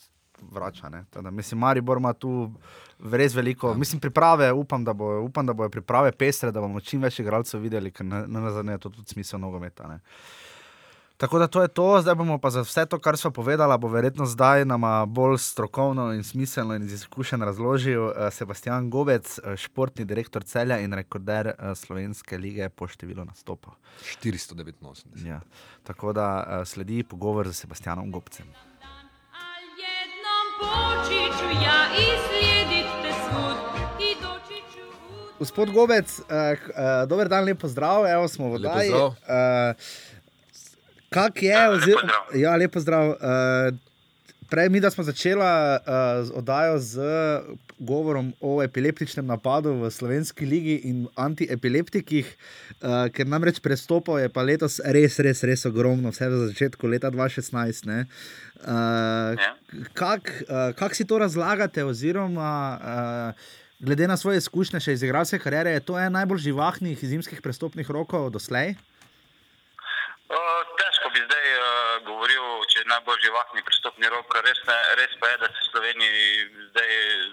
vrača. 0.41 0.89
Ne. 0.89 1.05
Tada, 1.11 1.29
mislim, 1.31 1.59
Maribor 1.59 1.99
ima 1.99 2.13
tu 2.13 2.49
res 3.03 3.35
veliko. 3.35 3.69
Ja. 3.69 3.75
Mislim, 3.77 3.99
priprave, 3.99 4.53
upam, 4.55 4.81
da 4.81 4.93
bo, 4.93 5.21
upam, 5.21 5.43
da 5.43 5.53
bojo 5.53 5.69
priprave 5.71 6.13
pestre, 6.13 6.49
da 6.49 6.61
bomo 6.61 6.79
čim 6.81 7.03
več 7.03 7.19
igralcev 7.19 7.59
videli, 7.59 7.91
ker 7.91 8.07
na, 8.07 8.23
na 8.27 8.47
zadnje 8.49 8.73
je 8.73 8.79
to 8.79 8.91
tudi 8.91 9.11
smisel 9.11 9.39
nogometa. 9.39 9.89
Ne. 9.89 9.99
Tako 11.21 11.39
da 11.39 11.47
to 11.47 11.63
je 11.63 11.69
to, 11.69 12.01
zdaj 12.01 12.15
bomo 12.15 12.39
pa 12.39 12.51
za 12.51 12.61
vse 12.61 12.87
to, 12.87 12.99
kar 12.99 13.17
smo 13.17 13.31
povedali, 13.31 13.79
bo 13.79 13.89
verjetno 13.89 14.27
zdaj 14.27 14.65
nama 14.65 15.07
bolj 15.07 15.39
strokovno 15.39 16.13
in 16.13 16.25
smiselno 16.25 16.75
in 16.75 16.83
iz 16.83 16.93
izkušenj 16.93 17.45
razložil 17.45 18.05
uh, 18.05 18.15
Sebastian 18.33 18.91
Gobec, 18.91 19.39
eh, 19.39 19.57
športni 19.57 20.05
direktor 20.05 20.45
celja 20.45 20.79
in 20.81 20.93
rekorder 20.93 21.47
uh, 21.47 21.77
slovenske 21.77 22.39
lige 22.39 22.69
po 22.69 22.89
številu 22.89 23.29
nastopov. 23.29 23.77
489. 24.25 25.27
Ja. 25.29 25.43
Tako 25.85 26.17
da 26.17 26.63
sledi 26.65 27.03
pogovor 27.05 27.53
z 27.53 27.67
Sebastianom 27.67 28.11
Gobcem. 28.11 28.49
Počiću 30.61 31.53
ja 31.65 31.81
Gospod 35.41 35.71
Gobec, 35.71 36.19
uh, 36.19 36.25
uh, 36.25 37.09
dober 37.09 37.29
dan, 37.29 37.45
lepo 37.45 37.69
zdrav, 37.69 38.05
evo 38.07 38.29
smo 38.29 38.51
v 38.53 38.59
Lep 38.61 38.73
pozdrav. 38.73 39.07
Uh, 39.07 40.20
kak 41.11 41.43
je, 41.43 41.49
Ja, 41.49 41.69
lep 41.69 41.77
oziroma, 41.77 42.03
pozdrav. 42.03 42.41
ja, 42.41 42.57
lepo 42.57 42.81
zdrav. 42.81 43.07
Uh, 43.09 43.77
prej 44.49 44.69
mi, 44.69 44.81
da 44.81 44.91
smo 44.91 45.05
začela 45.05 45.51
uh, 45.77 46.27
z 46.27 46.31
oddajo 46.35 46.79
z 46.79 46.95
govorom 47.79 48.33
o 48.41 48.63
epileptičnem 48.63 49.27
napadu 49.27 49.73
v 49.75 49.91
slovenski 49.91 50.47
ligi 50.47 50.81
in 50.85 51.07
antiepileptikih, 51.15 52.27
uh, 52.27 53.07
ker 53.09 53.27
namreč 53.27 53.61
prestopov 53.61 54.19
je 54.19 54.29
pa 54.29 54.43
letos 54.43 54.81
res, 54.85 55.19
res, 55.19 55.43
res 55.43 55.67
ogromno, 55.67 56.11
vse 56.11 56.29
v 56.29 56.51
začetku 56.51 56.87
leta 56.87 57.11
2016. 57.11 57.87
Ne? 57.87 58.05
Uh, 58.61 59.35
Ja. 59.35 59.55
Kako 59.95 60.31
uh, 60.45 60.75
kak 60.75 60.95
si 60.95 61.05
to 61.05 61.19
razlagate, 61.19 61.85
oziroma 61.85 62.53
uh, 62.75 63.49
glede 63.81 64.07
na 64.07 64.17
svoje 64.17 64.39
izkušnje 64.39 64.81
še 64.81 64.93
iz 64.93 65.03
igralske 65.03 65.39
kariere, 65.39 65.71
je 65.71 65.81
to 65.81 65.99
en 65.99 66.13
najbolj 66.13 66.51
živahnih 66.51 66.99
zimskih 66.99 67.41
prestopnih 67.41 67.87
rokov 67.91 68.31
doslej? 68.31 68.75
Uh, 68.75 68.90
težko 70.31 71.11
bi 71.11 71.21
zdaj 71.27 71.47
uh, 71.59 71.63
govoril, 72.07 72.43
če 72.71 72.81
je 72.81 72.91
najbolj 72.91 73.19
živahni 73.25 73.63
pristopni 73.67 74.09
rok. 74.13 74.35
Res, 74.47 74.61
ne, 74.69 74.79
res 75.01 75.15
pa 75.21 75.29
je, 75.33 75.39
da 75.43 75.49
se 75.51 75.59
v 75.59 75.71
Sloveniji 75.71 76.49
zdaj 76.71 76.91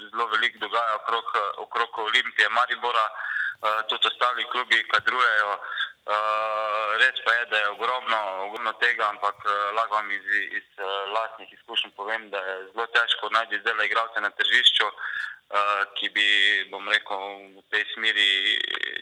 zelo 0.10 0.28
veliko 0.34 0.62
dogaja 0.66 0.96
okrog, 1.02 1.34
eh, 1.36 1.50
okrog 1.66 2.00
Olimpije, 2.08 2.50
Maribora, 2.50 3.06
uh, 3.10 3.84
tudi 3.90 4.10
ostali 4.10 4.48
klubi 4.52 4.82
kadrujejo. 4.90 5.60
Uh, 6.08 6.96
res 7.04 7.22
pa 7.26 7.34
je, 7.36 7.46
da 7.52 7.58
je 7.58 7.70
ogromno, 7.76 8.20
ogromno 8.48 8.74
tega, 8.82 9.10
ampak 9.12 9.46
uh, 9.46 9.54
lahko 9.76 10.00
vam 10.00 10.12
iz, 10.12 10.28
iz 10.58 10.68
uh, 10.80 11.12
lastnih 11.14 11.54
izkušenj 11.54 11.92
povem, 12.00 12.30
da 12.32 12.40
je 12.40 12.58
zelo 12.72 12.88
težko 12.96 13.30
najti 13.30 13.60
zdaj 13.60 13.86
igralce 13.86 14.22
na 14.24 14.32
tržišču, 14.32 14.88
uh, 14.88 15.37
ki 15.96 16.10
bi, 16.10 16.28
bom 16.72 16.88
rekel, 16.90 17.20
v 17.56 17.64
tej 17.72 17.84
smeri, 17.94 18.30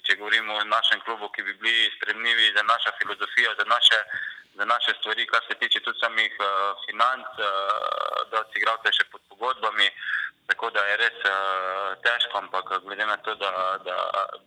če 0.06 0.18
govorimo 0.20 0.60
o 0.60 0.68
našem 0.70 1.02
klubu, 1.02 1.30
ki 1.34 1.42
bi 1.42 1.54
bili 1.62 1.92
spremljivi 1.98 2.54
za 2.54 2.64
našo 2.64 2.94
filozofijo, 3.02 3.56
za 3.58 3.66
naše, 3.66 3.98
za 4.56 4.66
naše 4.66 4.94
stvari, 5.00 5.28
kar 5.28 5.42
se 5.48 5.56
tiče 5.60 5.80
tudi 5.80 6.00
samih 6.00 6.34
uh, 6.40 6.48
financ, 6.86 7.28
uh, 7.40 7.48
da 8.32 8.44
si 8.50 8.60
igralce 8.60 8.92
še 8.98 9.04
pod 9.12 9.22
pogodbami. 9.30 9.90
Tako 10.46 10.70
da 10.70 10.82
je 10.86 10.98
res 11.02 11.18
uh, 11.26 11.34
težko, 12.06 12.38
ampak 12.38 12.68
glede 12.86 13.06
na 13.10 13.18
to, 13.26 13.34
da, 13.36 13.52
da, 13.84 13.96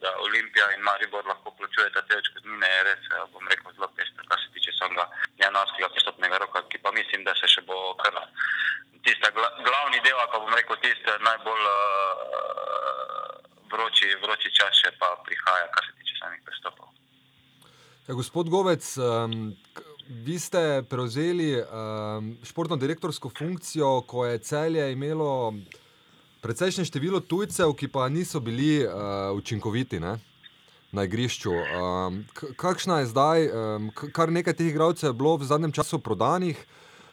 da 0.02 0.12
Olimpija 0.22 0.68
in 0.76 0.82
Maribor 0.86 1.26
lahko 1.26 1.50
plačujeta 1.58 2.02
te 2.06 2.16
odškodnine, 2.20 2.68
je 2.74 2.82
res, 2.86 3.02
uh, 3.10 3.24
bom 3.34 3.48
rekel, 3.50 3.72
zelo 3.74 3.88
pestro, 3.96 4.22
kar 4.30 4.38
se 4.38 4.52
tiče 4.54 4.72
samega 4.78 5.08
januarskega 5.42 5.88
pristopnega 5.96 6.38
roka, 6.38 6.62
ki 6.70 6.78
pa 6.78 6.92
mislim, 6.94 7.24
da 7.26 7.34
se 7.34 7.50
še 7.50 7.66
bo 7.66 7.78
kar 7.98 8.14
tista 9.02 9.30
gla, 9.34 9.50
glavni 9.66 9.98
del, 10.06 10.22
pa 10.30 10.38
bom 10.38 10.54
rekel, 10.54 10.78
tisti 10.86 11.18
najbolj 11.26 11.66
uh, 11.66 13.34
vroči, 13.72 14.14
vroči 14.22 14.54
čas 14.54 14.78
še 14.78 14.94
pa 15.02 15.10
prihaja, 15.26 15.66
kar 15.74 15.82
se 15.86 15.92
tiče 15.98 16.14
samih 16.22 16.40
pristopov. 16.46 16.86
Ja, 18.08 18.14
gospod 18.14 18.48
Govec, 18.48 18.86
um, 19.02 19.34
k- 19.74 19.87
vi 20.08 20.38
ste 20.38 20.82
prevzeli 20.88 21.60
um, 21.60 22.36
športno 22.42 22.76
direktorsko 22.76 23.30
funkcijo, 23.38 24.00
ko 24.00 24.26
je 24.26 24.38
celje 24.38 24.92
imelo 24.92 25.54
precejšnje 26.40 26.84
število 26.84 27.20
tujcev, 27.20 27.72
ki 27.74 27.88
pa 27.88 28.08
niso 28.08 28.40
bili 28.40 28.86
uh, 28.86 28.92
učinkoviti 29.36 30.00
ne? 30.00 30.18
na 30.92 31.04
igrišču. 31.04 31.52
Um, 31.52 32.24
kakšna 32.56 33.00
je 33.00 33.06
zdaj, 33.06 33.48
um, 33.48 33.90
kar 33.92 34.32
nekaj 34.32 34.56
teh 34.56 34.70
igralcev 34.70 35.10
je 35.10 35.18
bilo 35.18 35.36
v 35.36 35.44
zadnjem 35.44 35.72
času 35.72 35.98
prodanih. 35.98 36.56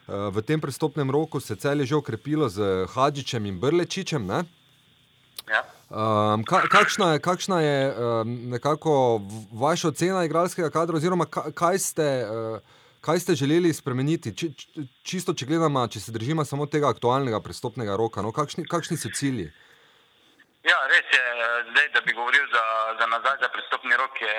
Uh, 0.08 0.32
v 0.32 0.42
tem 0.42 0.62
prestopnem 0.62 1.12
roku 1.12 1.40
se 1.40 1.56
celje 1.56 1.86
že 1.86 1.96
okrepilo 1.96 2.50
z 2.50 2.86
Hadžičem 2.94 3.46
in 3.46 3.60
Brlečičem. 3.60 4.24
Ne? 4.26 4.46
Ja. 5.50 5.66
Um, 5.90 6.44
ka, 6.48 6.64
kakšna 6.72 7.14
je, 7.14 7.20
kakšna 7.20 7.60
je 7.62 7.78
um, 7.92 8.50
nekako 8.50 9.22
vaša 9.52 9.92
ocena 9.92 10.24
igralskega 10.26 10.70
kadra, 10.70 10.98
oziroma 10.98 11.26
ka, 11.26 11.52
kaj, 11.52 11.80
ste, 11.80 12.08
uh, 12.24 12.85
kaj 13.06 13.20
ste 13.20 13.36
želeli 13.36 13.74
spremeniti? 13.74 14.34
Či, 14.38 14.50
či, 14.58 14.88
čisto, 15.04 15.34
če 15.38 15.46
gledamo, 15.46 15.86
če 15.88 16.00
se 16.02 16.16
držimo 16.16 16.46
samo 16.46 16.66
tega 16.66 16.90
aktualnega 16.90 17.40
prestopnega 17.46 17.98
roka, 18.02 18.26
no, 18.26 18.34
kakšni, 18.34 18.66
kakšni 18.70 18.98
so 18.98 19.14
cilji? 19.14 19.52
Ja, 20.66 20.78
res 20.90 21.12
je, 21.14 21.26
zdaj, 21.70 21.90
da 21.94 22.02
bi 22.02 22.16
govoril 22.18 22.46
za, 22.50 22.64
za 23.00 23.06
nazaj, 23.12 23.36
za 23.44 23.50
pristopni 23.54 23.94
rok, 24.02 24.18
je, 24.22 24.34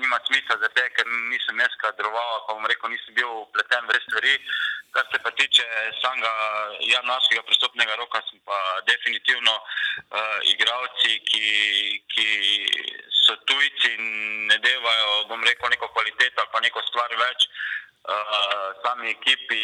nima 0.00 0.16
smisla, 0.24 0.56
zato 0.62 0.86
ker 0.96 1.10
nisem 1.32 1.60
jaz 1.60 1.74
kadroval, 1.82 2.38
pa 2.46 2.56
bom 2.56 2.64
rekel, 2.70 2.88
nisem 2.94 3.12
bil 3.18 3.28
upleten 3.42 3.84
v 3.84 3.92
res 3.92 4.06
stvari. 4.08 4.32
Kar 4.96 5.04
se 5.12 5.20
pa 5.20 5.30
tiče 5.36 5.66
samega 6.00 6.32
januarskega 6.80 7.42
pristopnega 7.44 7.98
roka, 8.00 8.22
sem 8.30 8.40
pa 8.48 8.56
definitivno 8.88 9.52
uh, 9.52 10.38
igralci, 10.48 11.18
ki, 11.28 11.44
ki 12.08 12.28
so 13.20 13.36
tujci 13.44 13.92
in 13.98 14.08
ne 14.48 14.56
devajo, 14.64 15.26
bom 15.28 15.44
rekel, 15.44 15.68
neko 15.68 15.92
kvaliteto 15.92 16.40
ali 16.40 16.54
pa 16.54 16.64
neko 16.64 16.80
stvar 16.88 17.12
več. 17.20 17.50
Sami 18.82 19.10
ekipi 19.10 19.60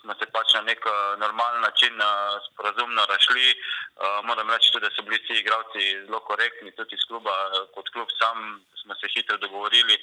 smo 0.00 0.14
se 0.14 0.26
pač 0.30 0.54
na 0.54 0.62
nek 0.62 0.84
uh, 0.86 1.18
normalen 1.18 1.60
način 1.60 1.94
uh, 2.00 2.38
sporazumno 2.46 3.06
rašli. 3.06 3.46
Uh, 3.50 4.24
moram 4.24 4.50
reči 4.50 4.72
tudi, 4.72 4.86
da 4.86 4.94
so 4.94 5.02
bili 5.02 5.18
vsi 5.18 5.40
igralci 5.40 5.82
zelo 6.06 6.20
korektni, 6.20 6.72
tudi 6.76 6.94
iz 6.94 7.04
kluba, 7.08 7.34
uh, 7.50 7.66
kot 7.74 7.90
klub 7.90 8.08
sam 8.18 8.64
smo 8.82 8.94
se 8.94 9.10
hitro 9.14 9.36
dogovorili. 9.36 9.98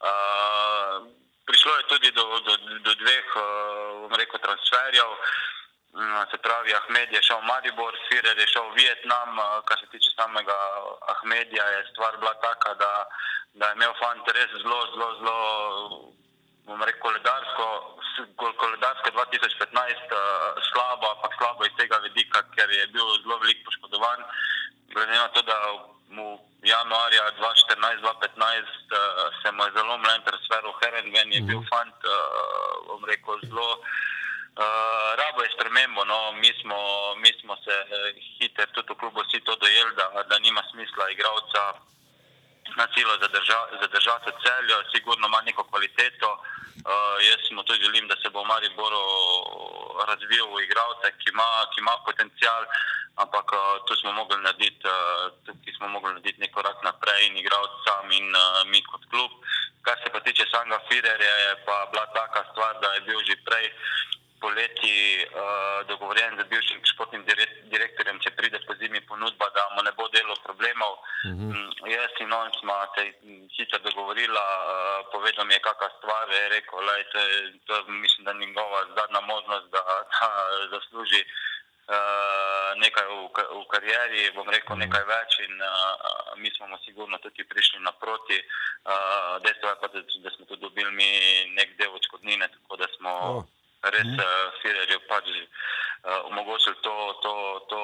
Uh, 0.00 1.08
prišlo 1.46 1.72
je 1.76 1.88
tudi 1.88 2.10
do, 2.10 2.24
do, 2.46 2.56
do 2.86 2.94
dveh, 2.94 3.26
uh, 3.36 3.42
bom 4.04 4.14
rekel, 4.20 4.40
transferjev. 4.40 5.10
Mm, 5.92 6.24
Se 6.30 6.36
pravi, 6.38 6.74
Ahmed 6.74 7.12
je 7.12 7.22
šel 7.22 7.40
v 7.40 7.48
Maribor, 7.48 7.96
Firer 8.08 8.38
je 8.38 8.46
šel 8.46 8.70
v 8.70 8.76
Vietnam. 8.76 9.38
uh, 9.38 9.60
Kar 9.64 9.80
se 9.80 9.86
tiče 9.92 10.10
samega 10.16 10.56
Ahmedija, 11.16 11.64
je 11.64 11.86
stvar 11.92 12.16
bila 12.16 12.34
taka, 12.34 12.74
da, 12.74 12.92
da 13.54 13.66
je 13.66 13.76
imel 13.76 13.92
fant 14.00 14.28
res 14.28 14.50
zelo, 14.62 14.80
zelo, 14.92 15.08
zelo 15.20 15.38
bom 16.66 16.82
rekel, 16.82 17.00
koledarsko, 17.00 17.66
koledarsko 18.36 19.10
2015 19.10 20.14
uh, 20.14 20.62
slabo, 20.70 21.06
ampak 21.14 21.32
slabo 21.38 21.66
iz 21.66 21.74
tega 21.78 21.98
vidika, 22.06 22.42
ker 22.56 22.70
je 22.70 22.86
bil 22.94 23.06
zelo 23.22 23.38
veliko 23.42 23.66
poškodovan. 23.70 24.24
Glede 24.94 25.16
na 25.16 25.28
to, 25.34 25.42
da 25.42 25.56
mu 26.08 26.38
januarja 26.62 27.22
2014-2015 27.40 28.06
uh, 28.06 29.34
se 29.42 29.52
mu 29.52 29.64
je 29.64 29.72
zelo 29.76 29.98
mlen 29.98 30.22
transfer 30.28 30.62
v 30.64 30.74
Herenven, 30.80 31.32
je 31.32 31.40
bil 31.50 31.62
fant, 31.70 31.98
uh, 32.06 32.86
bom 32.86 33.04
rekel, 33.04 33.40
zelo. 33.48 33.78
Uh, 34.52 35.16
rabo 35.16 35.42
je 35.42 35.54
spremembo, 35.56 36.04
no, 36.04 36.32
mi 36.32 36.52
smo, 36.60 36.76
mi 37.16 37.32
smo 37.40 37.56
se 37.64 37.72
eh, 37.72 38.12
hitro 38.36 38.66
tudi 38.76 38.92
v 38.92 38.98
klubu 39.00 39.24
vsi 39.24 39.40
to 39.40 39.56
dojeli, 39.56 39.96
da, 39.96 40.22
da 40.28 40.38
nima 40.38 40.62
smisla 40.70 41.10
igralca 41.10 41.62
na 42.76 42.86
zadrža- 43.22 43.68
zadržati 43.80 44.30
v 44.30 44.38
celju, 44.42 44.76
sigurno 44.94 45.26
ima 45.26 45.40
neko 45.40 45.64
kvaliteto. 45.64 46.30
Uh, 46.82 47.16
jaz 47.28 47.50
mu 47.50 47.62
tudi 47.62 47.84
želim, 47.84 48.08
da 48.08 48.16
se 48.16 48.30
bo 48.30 48.42
v 48.42 48.46
Mariboru 48.46 49.04
razvil 50.08 50.46
v 50.54 50.64
igralce, 50.64 51.06
ki 51.20 51.30
ima, 51.30 51.48
ki 51.72 51.80
ima 51.80 51.94
potencial, 52.06 52.62
ampak 53.22 53.46
uh, 53.52 53.84
tu 53.86 53.94
smo 53.96 54.12
mogli 54.12 54.36
narediti, 54.42 54.82
uh, 54.88 55.76
smo 55.76 55.88
mogli 55.88 56.08
narediti 56.08 56.40
nek 56.40 56.52
korak 56.52 56.78
naprej 56.82 57.26
in 57.26 57.36
igralci 57.36 57.76
sam 57.84 58.10
in 58.12 58.28
uh, 58.34 58.64
mi 58.66 58.82
kot 58.82 59.04
klub. 59.10 59.30
Kar 59.82 59.98
se 60.02 60.08
pa 60.12 60.20
tiče 60.20 60.46
samega 60.50 60.78
Firerja, 60.88 61.34
je 61.44 61.52
pa 61.66 61.86
bila 61.92 62.06
taka 62.06 62.44
stvar, 62.50 62.80
da 62.80 62.94
je 62.94 63.00
bil 63.00 63.20
že 63.26 63.36
prej 63.44 63.66
poleti 64.42 64.96
uh, 65.22 65.86
dogovorjen 65.90 66.34
z 66.40 66.44
bivšim 66.50 66.80
športnim 66.92 67.22
dire- 67.28 67.52
direktorjem, 67.72 68.18
če 68.24 68.30
pride 68.38 68.58
po 68.66 68.74
zimi 68.80 69.00
ponudba, 69.10 69.46
da 69.56 69.62
mu 69.74 69.82
ne 69.86 69.92
bo 69.98 70.08
delo 70.16 70.34
problemov. 70.46 70.98
Mhm. 71.30 71.46
Mm, 71.52 71.70
Jaz 71.94 72.14
in 72.24 72.32
on 72.32 72.50
smo 72.58 72.74
se 72.94 73.02
sicer 73.56 73.80
dogovorila, 73.86 74.44
uh, 74.58 74.98
povedal 75.14 75.46
mi 75.46 75.54
je, 75.54 75.64
kakšna 75.66 75.88
stvar 75.98 76.26
je 76.30 76.42
rekel, 76.56 76.78
lej, 76.88 77.02
to, 77.12 77.18
je, 77.18 77.38
to 77.66 77.72
je, 77.76 77.82
mislim, 78.04 78.24
da 78.26 78.32
njegova 78.32 78.80
zadnja 78.98 79.20
možnost, 79.20 79.66
da, 79.74 79.82
da 80.14 80.28
zasluži 80.74 81.22
uh, 81.94 82.70
nekaj 82.84 83.06
v, 83.06 83.16
v 83.62 83.64
karieri, 83.72 84.30
bom 84.36 84.48
rekel 84.50 84.78
nekaj 84.78 85.04
več 85.14 85.40
in 85.46 85.54
uh, 85.58 86.36
mi 86.42 86.50
smo 86.56 86.66
mu 86.66 86.78
sigurno 86.84 87.18
tudi 87.18 87.44
prišli 87.44 87.80
naproti. 87.80 88.38
Uh, 88.82 89.42
dejstvo 89.42 89.68
je 89.68 89.76
pa, 89.80 89.88
da, 89.94 89.98
da 90.24 90.30
smo 90.30 90.46
tudi 90.46 90.62
dobili 90.62 90.90
mi 90.90 91.10
nek 91.58 91.76
del 91.78 91.94
odškodnine, 91.94 92.48
tako 92.48 92.76
da 92.76 92.86
smo 92.96 93.10
oh. 93.10 93.42
Res 93.90 94.10
uh, 94.14 94.26
Firerju 94.62 95.00
pač 95.08 95.26
uh, 95.32 96.28
omogočili 96.30 96.76
to, 96.82 96.94
to, 97.22 97.34
to, 97.70 97.80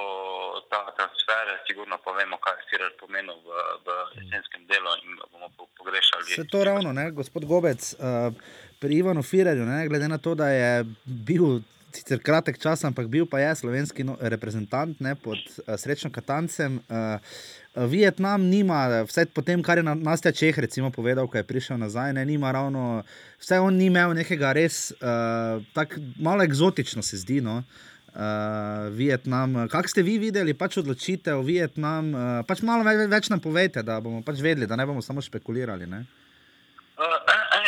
ta 0.71 0.81
transfer. 0.99 1.47
Sigurno 1.67 1.99
pa 2.05 2.13
vemo, 2.13 2.39
kaj 2.43 2.55
je 2.61 2.67
Firer 2.71 2.93
pomenil 3.01 3.35
v, 3.35 3.49
v 3.87 3.89
jesenskem 4.23 4.67
delu 4.71 4.95
in 5.05 5.19
bomo 5.33 5.51
po- 5.57 5.69
pogrešali. 5.79 6.35
Se 6.35 6.47
to 6.47 6.65
ravno, 6.65 6.93
ne, 6.93 7.11
gospod 7.11 7.45
Gobec, 7.45 7.83
uh, 7.99 8.31
pri 8.79 9.03
Ivanu 9.03 9.23
Firerju, 9.23 9.67
ne, 9.67 9.89
glede 9.89 10.09
na 10.09 10.19
to, 10.19 10.35
da 10.35 10.49
je 10.49 10.85
bil 11.05 11.61
sicer 11.93 12.21
kratek 12.23 12.59
čas, 12.61 12.85
ampak 12.85 13.09
bil 13.09 13.27
pa 13.27 13.41
je 13.41 13.55
slovenski 13.63 14.05
no, 14.05 14.17
reprezentant 14.21 15.01
ne, 15.01 15.15
pod 15.15 15.39
uh, 15.39 15.75
srečno 15.77 16.11
Katancem. 16.13 16.81
Uh, 16.89 17.19
Vietnam 17.89 18.43
nima, 18.43 19.05
vsaj 19.07 19.29
po 19.31 19.43
tem, 19.43 19.63
kar 19.63 19.79
je 19.79 19.87
Na- 19.87 19.95
Nastja 19.95 20.33
Čeh 20.33 20.59
recimo 20.59 20.91
povedal, 20.91 21.29
ko 21.31 21.39
je 21.39 21.47
prišel 21.47 21.79
nazaj, 21.79 22.13
ne, 22.13 22.25
nima 22.27 22.51
ravno, 22.51 23.05
vsaj 23.39 23.63
on 23.63 23.77
ni 23.79 23.87
imel 23.87 24.17
nekega 24.19 24.51
res, 24.53 24.91
uh, 24.99 25.63
tako 25.77 26.03
malo 26.19 26.43
eksotično 26.43 27.03
se 27.03 27.23
zdi. 27.23 27.41
No. 27.41 27.63
Uh, 28.09 28.89
Vietnam, 28.97 29.69
kako 29.69 29.89
ste 29.89 30.03
vi 30.03 30.17
videli, 30.19 30.57
pač 30.57 30.81
odločitev, 30.81 31.39
Vietnam, 31.47 32.09
uh, 32.11 32.23
pač 32.49 32.65
malo 32.67 32.83
več, 32.83 33.05
več 33.07 33.29
nam 33.31 33.39
povejte, 33.39 33.85
da 33.87 34.01
bomo 34.03 34.25
pač 34.27 34.41
vedeli, 34.43 34.67
da 34.67 34.75
ne 34.81 34.87
bomo 34.89 35.05
samo 35.05 35.23
špekulirali. 35.23 35.87
Ne? 35.87 36.03
Uh, 36.99 37.15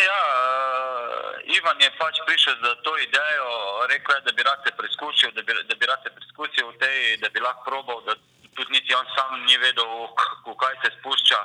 ja, 0.00 0.20
uh, 0.26 1.54
Ivan 1.54 1.78
je 1.78 1.90
pač 2.00 2.18
prišel 2.26 2.56
za 2.66 2.72
to 2.82 2.96
idejo, 2.98 3.46
rekel 3.92 4.14
je, 4.16 4.20
da 4.28 4.32
bi 4.32 4.42
rad 4.46 4.60
se 4.64 4.70
preizkusil 4.78 5.30
da 5.36 5.42
bi, 5.42 5.52
da 5.70 5.74
bi 5.74 5.86
rad 5.90 6.00
se 6.02 6.10
preizkusil 6.16 6.66
v 6.70 6.78
tej, 6.82 7.16
da 7.22 7.28
bi 7.34 7.40
lahko 7.40 7.66
probal, 7.68 8.02
da 8.06 8.14
tudi 8.54 8.72
niti 8.72 8.94
on 8.94 9.06
sam 9.16 9.44
ni 9.44 9.56
vedel, 9.58 10.08
v 10.46 10.54
kaj 10.56 10.74
se 10.84 10.90
spušča. 10.98 11.40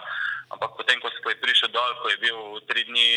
Ampak 0.53 0.77
potem, 0.77 1.01
ko, 1.01 1.09
je 1.09 1.41
prišel 1.41 1.73
dol, 1.73 1.91
ko 2.01 2.09
je 2.09 2.17
bil 2.21 2.39
tri 2.69 2.85
dni, 2.85 3.09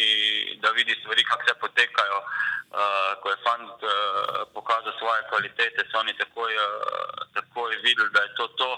da 0.64 0.72
vidi 0.72 0.96
stvari, 1.00 1.20
kako 1.28 1.44
se 1.44 1.54
potekajo, 1.60 2.18
uh, 2.24 3.12
ko 3.20 3.26
je 3.30 3.42
fant 3.44 3.76
uh, 3.84 4.48
pokazal 4.56 4.92
svoje 4.96 5.22
kvalitete, 5.28 5.84
so 5.92 6.00
oni 6.00 6.16
takoj, 6.16 6.52
uh, 6.56 7.28
takoj 7.36 7.76
videli, 7.84 8.10
da 8.16 8.24
je 8.24 8.34
to 8.34 8.46
to. 8.56 8.70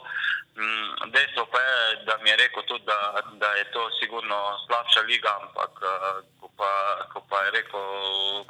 Mm, 0.58 1.14
dejstvo 1.14 1.46
pa 1.46 1.60
je, 1.62 2.04
da 2.10 2.18
mi 2.22 2.30
je 2.30 2.36
rekel 2.36 2.62
tudi, 2.66 2.84
da, 2.84 3.22
da 3.38 3.54
je 3.54 3.70
to 3.70 3.86
sigurno 4.02 4.58
slabša 4.66 5.06
liga, 5.06 5.30
ampak 5.40 5.72
uh, 5.86 6.18
ko, 6.42 6.50
pa, 6.58 6.70
ko 7.14 7.22
pa 7.30 7.46
je 7.46 7.50
rekel, 7.62 7.86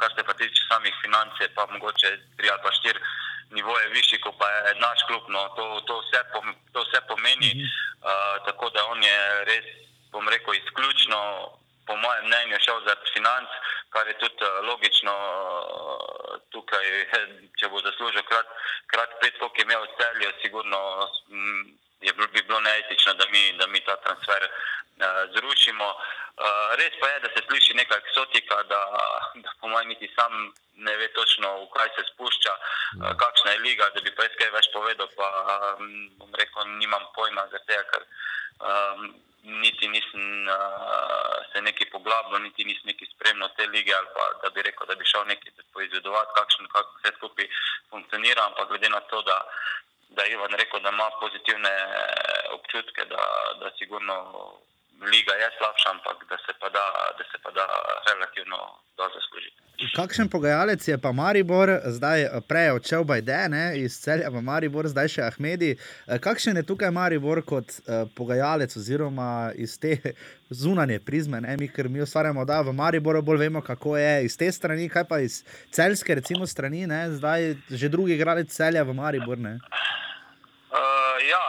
kar 0.00 0.08
se 0.16 0.24
pa 0.24 0.32
tiče 0.32 0.64
samih 0.72 0.96
financ, 1.04 1.36
je 1.40 1.48
pa 1.54 1.68
mogoče 1.68 2.08
tri 2.40 2.48
ali 2.48 2.62
pa 2.64 2.72
štiri 2.72 3.00
nivoje 3.50 3.88
višji, 3.88 4.20
kot 4.24 4.38
pa 4.38 4.48
je 4.50 4.74
naš 4.80 5.02
klub. 5.08 5.22
No, 5.28 5.48
to, 5.56 5.80
to, 5.86 6.00
vse, 6.04 6.22
pom, 6.32 6.54
to 6.72 6.84
vse 6.86 7.00
pomeni, 7.08 7.52
uh, 7.64 8.36
tako 8.46 8.70
da 8.74 8.86
on 8.92 9.02
je 9.02 9.44
res, 9.50 9.66
bom 10.12 10.28
rekel, 10.28 10.54
izključno, 10.54 11.20
po 11.86 11.96
mojem 11.96 12.26
mnenju, 12.26 12.62
šel 12.64 12.80
zaradi 12.86 13.14
financ, 13.14 13.48
kar 13.90 14.08
je 14.08 14.18
tudi 14.18 14.44
uh, 14.46 14.62
logično. 14.68 15.14
Uh, 15.14 16.10
tukaj, 16.54 16.86
če 17.58 17.68
bo 17.70 17.80
zaslužil 17.84 18.24
krat, 18.28 18.48
krat 18.90 19.10
pet, 19.20 19.38
koliko 19.38 19.60
je 19.60 19.66
imel 19.66 19.84
v 19.84 19.94
celju, 19.98 20.32
sigurno 20.42 20.80
mm, 21.30 21.62
je 22.00 22.12
bi 22.12 22.42
bilo 22.42 22.60
neetično, 22.60 23.14
da 23.14 23.24
mi, 23.32 23.52
da 23.52 23.66
mi 23.66 23.80
ta 23.80 23.96
transfer 23.96 24.42
uh, 24.44 25.04
zrušimo. 25.34 25.88
Uh, 25.88 26.74
res 26.80 26.92
pa 27.00 27.08
je, 27.08 27.20
da 27.20 27.28
se 27.28 27.42
sliši 27.46 27.74
neka 27.74 27.96
eksotika, 27.96 28.62
da, 28.62 28.80
da 29.34 29.48
po 29.60 29.68
mojem 29.68 29.88
niti 29.88 30.12
sam 30.16 30.52
ne 30.74 30.96
ve 30.96 31.08
točno, 31.12 31.48
v 31.62 31.66
kaj 31.76 31.88
se 31.96 32.02
spušča, 32.12 32.52
uh, 32.56 33.16
kakšna 33.22 33.50
je 33.50 33.58
liga, 33.58 33.90
da 33.94 34.00
bi 34.00 34.14
pa 34.14 34.22
jaz 34.22 34.36
kaj 34.38 34.50
več 34.50 34.70
povedal, 34.72 35.08
pa 35.16 35.28
um, 35.78 36.08
bom 36.18 36.30
rekel, 36.34 36.64
nimam 36.82 37.04
pojma 37.14 37.46
za 37.52 37.60
tega, 37.66 37.84
ker 37.92 38.06
um, 38.60 39.12
niti 39.42 39.88
nisem 39.88 40.48
uh, 40.48 41.36
se 41.52 41.62
neki 41.62 41.84
poglabljal, 41.92 42.40
niti 42.42 42.64
nisem 42.64 42.92
neki 42.92 43.06
spremljal 43.12 43.48
te 43.56 43.66
lige 43.66 43.94
ali 43.94 44.08
pa 44.14 44.24
da 44.42 44.50
bi 44.50 44.62
rekel, 44.62 44.86
da 44.86 44.94
bi 44.94 45.04
šel 45.04 45.24
neki 45.26 45.52
poizvedovati, 45.72 46.36
kakšen, 46.36 46.68
kako 46.72 46.96
vse 46.98 47.12
skupaj 47.16 47.48
funkcionira, 47.90 48.46
ampak 48.46 48.68
glede 48.68 48.88
na 48.88 49.00
to, 49.00 49.22
da 49.22 49.38
da 50.10 50.22
je 50.22 50.32
Ivan 50.32 50.52
rekel, 50.60 50.80
da 50.80 50.88
ima 50.88 51.10
pozitivne 51.20 51.74
občutke, 52.56 53.04
da, 53.04 53.22
da 53.60 53.70
sigurno 53.78 54.16
liga 55.12 55.34
je 55.42 55.48
slabša, 55.58 55.88
ampak 55.94 56.18
da 56.30 56.36
se 56.44 56.52
pa 56.60 56.68
da, 56.76 56.86
da 57.18 57.24
se 57.30 57.38
pa 57.42 57.50
da 57.50 57.64
relativno 58.10 58.58
dobro 58.96 59.14
zaslužiti. 59.18 59.60
Kakšen 59.96 60.28
pogajalec 60.28 60.88
je 60.88 60.98
pa 60.98 61.12
Maribor, 61.12 61.70
zdaj 61.84 62.22
eh, 62.22 62.40
prej 62.48 62.64
je 62.64 62.72
odšel 62.72 63.04
Bajde, 63.04 63.38
ne, 63.48 63.78
iz 63.80 63.96
celja 64.00 64.28
v 64.28 64.42
Maribor, 64.42 64.88
zdaj 64.88 65.08
še 65.08 65.22
Ahmedi. 65.24 65.70
Eh, 65.72 66.18
Kakšen 66.20 66.60
je 66.60 66.66
tukaj 66.68 66.90
Maribor 66.92 67.40
kot 67.42 67.64
uh, 67.64 68.04
pogajalec, 68.16 68.76
oziroma 68.76 69.52
iz 69.56 69.78
te 69.80 69.96
zunanje 70.62 71.00
prizme, 71.00 71.40
ne, 71.40 71.56
mi, 71.56 71.68
ker 71.72 71.88
mi 71.88 72.02
ustvarjamo, 72.04 72.44
da 72.44 72.60
v 72.60 72.76
Mariboru 72.76 73.22
bolj 73.22 73.46
vemo, 73.46 73.64
kako 73.64 73.96
je 73.96 74.24
iz 74.28 74.36
te 74.36 74.52
strani, 74.52 74.88
kaj 74.92 75.08
pa 75.08 75.22
iz 75.24 75.40
celske, 75.72 76.14
recimo, 76.20 76.46
strani, 76.46 76.86
ne, 76.86 77.06
zdaj 77.16 77.54
že 77.70 77.88
drugi 77.88 78.18
igralec 78.18 78.52
celja 78.52 78.84
v 78.84 78.94
Maribor. 79.00 79.40
Ne. 79.40 79.56
Uh, 80.70 81.16
ja, 81.24 81.40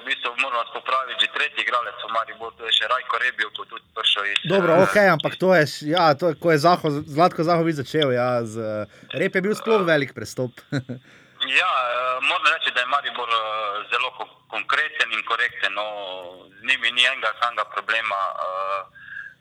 v 0.00 0.06
bistvu, 0.06 0.32
moramo 0.36 0.64
se 0.64 0.72
popraviti, 0.72 1.20
že 1.20 1.28
tretji 1.30 1.60
igralec 1.60 1.96
v 1.98 2.10
Mariboru, 2.10 2.52
to 2.52 2.64
je 2.64 2.72
še 2.72 2.84
Rajko 2.86 3.16
Rebil, 3.18 3.48
ko 3.50 3.62
tudi 3.66 3.84
prišel 3.92 4.24
iz. 4.26 4.38
Dobro, 4.46 4.72
ok, 4.80 4.96
ampak 5.10 5.36
to 5.36 5.52
je, 5.52 5.64
ja, 5.88 6.14
to, 6.14 6.28
je- 6.28 6.36
ko 6.36 6.50
je 6.50 6.58
Zaho, 6.58 6.86
Zlatko 7.06 7.42
Zahovič 7.42 7.76
začel, 7.78 8.08
ja, 8.12 8.40
z, 8.42 8.54
eh, 8.56 8.84
rep 9.14 9.32
je 9.32 9.42
bil 9.42 9.54
sploh 9.54 9.82
velik 9.82 10.12
prestop. 10.12 10.52
Ja, 11.42 11.64
eh, 11.88 11.96
moram 12.20 12.44
reči, 12.46 12.68
da 12.70 12.80
je 12.80 12.86
Maribor 12.86 13.24
eh, 13.26 13.40
zelo 13.88 14.12
ko- 14.12 14.28
konkreten 14.46 15.08
in 15.08 15.22
korekten. 15.22 15.72
No, 15.72 15.84
z 16.50 16.60
njimi 16.62 16.92
ni 16.92 17.00
enega 17.02 17.32
samega 17.34 17.64
problema. 17.66 18.18
eh, 18.38 18.82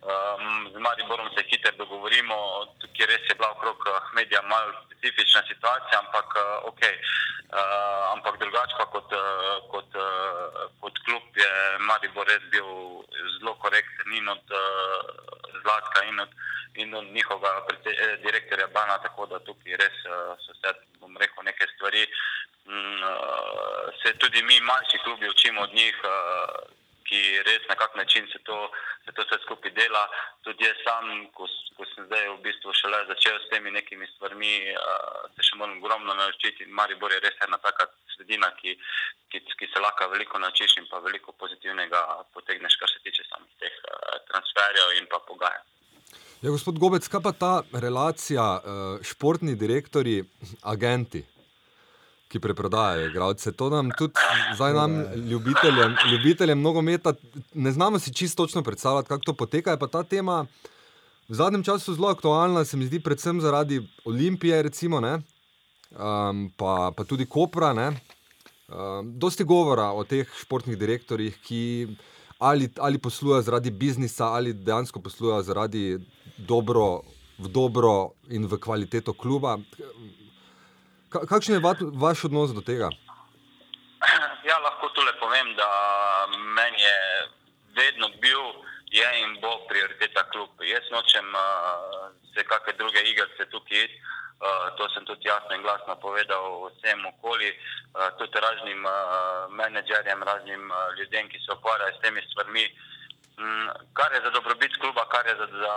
em, 0.03 0.69
Z 0.73 0.79
Mariborom 0.79 1.29
se 1.35 1.43
hitro 1.49 1.71
dogovorimo, 1.77 2.35
tukaj 2.79 3.05
res 3.05 3.29
je 3.29 3.35
bila 3.35 3.51
okrog 3.51 3.77
eh, 3.87 3.99
medija 4.15 4.41
malo 4.41 4.73
specifična 4.85 5.41
situacija, 5.47 5.99
ampak 5.99 6.27
eh, 6.35 6.57
ok. 6.71 6.81
Uh, 7.49 8.13
ampak 8.13 8.37
drugače 8.37 8.75
pa 8.77 8.85
kot, 8.85 9.09
eh, 9.09 9.57
kot, 9.73 9.89
eh, 9.95 10.69
kot 10.81 10.95
klub 11.05 11.23
je 11.33 11.49
Maribor 11.79 12.27
res 12.29 12.43
bil 12.53 12.69
zelo 13.39 13.55
korekten 13.57 14.13
in 14.13 14.29
od 14.29 14.53
uh, 14.53 15.01
Zlatka 15.63 16.03
in 16.05 16.19
od, 16.19 16.29
in 16.75 16.93
od 16.93 17.07
predse- 17.67 17.97
eh, 17.97 18.17
direktorja 18.21 18.67
Bana, 18.67 18.99
tako 19.01 19.25
da 19.25 19.39
tukaj 19.39 19.81
res 19.81 19.97
uh, 20.05 20.37
so 20.37 20.53
se, 20.61 20.73
bom 21.01 21.17
rekel, 21.17 21.43
neke 21.43 21.65
stvari. 21.73 22.05
Mm, 22.69 23.01
uh, 23.01 23.89
se 24.03 24.13
tudi 24.21 24.43
mi, 24.43 24.59
manjši 24.59 24.97
klubi, 25.03 25.29
učimo 25.29 25.61
od 25.61 25.73
njih, 25.73 25.97
uh, 26.05 26.69
ki 27.09 27.19
res 27.47 27.65
na 27.69 27.75
kak 27.75 27.95
način 27.97 28.27
se 28.31 28.39
to, 28.47 28.57
se 29.05 29.11
to 29.15 29.25
vse 29.25 29.39
skupaj 29.45 29.73
dela. 29.79 30.03
Tudi 30.45 30.67
jaz 30.67 30.77
sam, 30.85 31.09
ko, 31.37 31.47
ko 31.77 31.87
sem 31.93 32.05
zdaj 32.09 32.27
v 32.35 32.37
bistvu 32.45 32.75
šele 32.81 32.99
začel 33.09 33.39
s 33.41 33.49
temi 33.53 33.73
nekimi 33.73 34.07
stvarmi, 34.13 34.53
uh, 34.75 35.25
se 35.33 35.47
še 35.47 35.57
moram 35.61 35.81
ogromno 35.81 36.13
naučiti. 36.21 36.67
In 36.67 36.75
Maribor 36.77 37.15
je 37.15 37.23
res 37.25 37.41
ena 37.47 37.57
taka 37.65 37.89
sredina, 38.13 38.51
ki, 38.61 38.75
ki, 39.33 39.41
ki 39.57 39.71
se 39.73 39.81
lahko 39.81 40.11
veliko 40.13 40.41
naučiš 40.41 40.77
in 40.77 40.87
pa 40.91 41.01
veliko 41.05 41.33
pozitivnega 41.41 42.05
potegneš, 42.37 42.77
kar 42.77 42.93
se 42.93 43.01
tiče 43.07 43.25
samih 43.31 43.51
teh 43.63 43.81
uh, 43.81 44.21
transferjev 44.29 44.95
in 45.01 45.09
pa 45.09 45.21
pogajanj. 45.25 45.67
Ja, 46.39 46.53
gospod 46.53 46.77
Gobec, 46.79 47.03
kaj 47.11 47.25
pa 47.25 47.33
ta 47.35 47.53
relacija 47.83 48.45
uh, 48.59 49.01
športni 49.03 49.57
direktori, 49.59 50.21
agenti, 50.71 51.25
ki 52.29 52.39
preprodajajo 52.39 53.09
igralce? 53.09 53.51
To 53.51 53.69
nam 53.69 53.89
tudi, 53.97 54.13
zdaj 54.55 54.73
nam, 54.73 54.99
ljubiteljem, 55.29 55.95
ljubiteljem 56.11 56.61
nogometa, 56.61 57.13
ne 57.53 57.71
znamo 57.71 57.99
si 57.99 58.13
čisto 58.13 58.45
točno 58.45 58.63
predstavljati, 58.63 59.07
kako 59.07 59.23
to 59.25 59.33
poteka. 59.33 59.71
Je 59.71 59.79
pa 59.79 59.87
ta 59.87 60.03
tema 60.03 60.45
v 61.29 61.35
zadnjem 61.35 61.63
času 61.63 61.93
zelo 61.93 62.09
aktualna, 62.09 62.65
se 62.65 62.77
mi 62.77 62.85
zdi, 62.85 62.99
predvsem 62.99 63.41
zaradi 63.41 63.81
Olimpije, 64.05 64.61
recimo, 64.61 64.99
ne, 64.99 65.19
um, 65.91 66.49
pa, 66.57 66.91
pa 66.97 67.03
tudi 67.03 67.25
Kopra. 67.25 67.73
Ne. 67.73 67.91
Um, 68.69 69.13
dosti 69.19 69.43
govora 69.43 69.91
o 69.97 70.03
teh 70.03 70.29
športnih 70.41 70.77
direktorjih, 70.77 71.37
ki 71.41 71.61
ali, 72.39 72.69
ali 72.77 72.97
poslujejo 72.97 73.41
zaradi 73.41 73.71
biznisa, 73.71 74.27
ali 74.27 74.53
dejansko 74.53 75.01
poslujejo 75.01 75.41
zaradi 75.43 75.99
dobro, 76.37 77.01
v 77.39 77.47
dobro 77.47 78.11
in 78.29 78.45
v 78.45 78.59
kvaliteto 78.59 79.13
kluba. 79.13 79.57
Ka, 81.09 81.25
kakšen 81.25 81.57
je 81.57 81.61
va, 81.65 81.73
vaš 82.05 82.27
odnos 82.29 82.53
do 82.53 82.61
tega? 82.61 82.89
Ja, 84.49 84.55
lahko 84.63 84.87
tole 84.95 85.11
povem, 85.19 85.51
da 85.57 85.67
meni 86.57 86.81
je 86.81 86.99
vedno 87.77 88.07
bil, 88.21 88.45
je 88.89 89.09
in 89.21 89.35
bo 89.41 89.51
prioriteta 89.69 90.23
klub. 90.31 90.49
Jaz 90.65 90.87
nočem 90.93 91.27
uh, 91.35 92.07
se 92.33 92.45
kakšne 92.47 92.73
druge 92.79 93.03
igrice 93.11 93.45
tukaj 93.51 93.83
iti. 93.83 93.99
Uh, 94.39 94.71
to 94.79 94.87
sem 94.93 95.05
tudi 95.05 95.27
jasno 95.27 95.51
in 95.53 95.61
glasno 95.61 95.99
povedal 95.99 96.71
vsem 96.71 97.03
okoli, 97.11 97.51
uh, 97.51 98.07
tudi 98.17 98.39
raznim 98.39 98.85
uh, 98.87 99.51
menedžerjem, 99.51 100.23
raznim 100.23 100.71
uh, 100.71 100.95
ljudem, 100.97 101.27
ki 101.29 101.43
se 101.43 101.51
ukvarjajo 101.53 101.93
s 101.97 102.01
temi 102.01 102.23
stvarmi. 102.31 102.65
Mm, 103.37 103.67
kar 103.93 104.15
je 104.15 104.23
za 104.23 104.31
dobrobit 104.31 104.79
kluba, 104.81 105.03
kar 105.11 105.27
je 105.27 105.35
za, 105.35 105.47
za, 105.63 105.75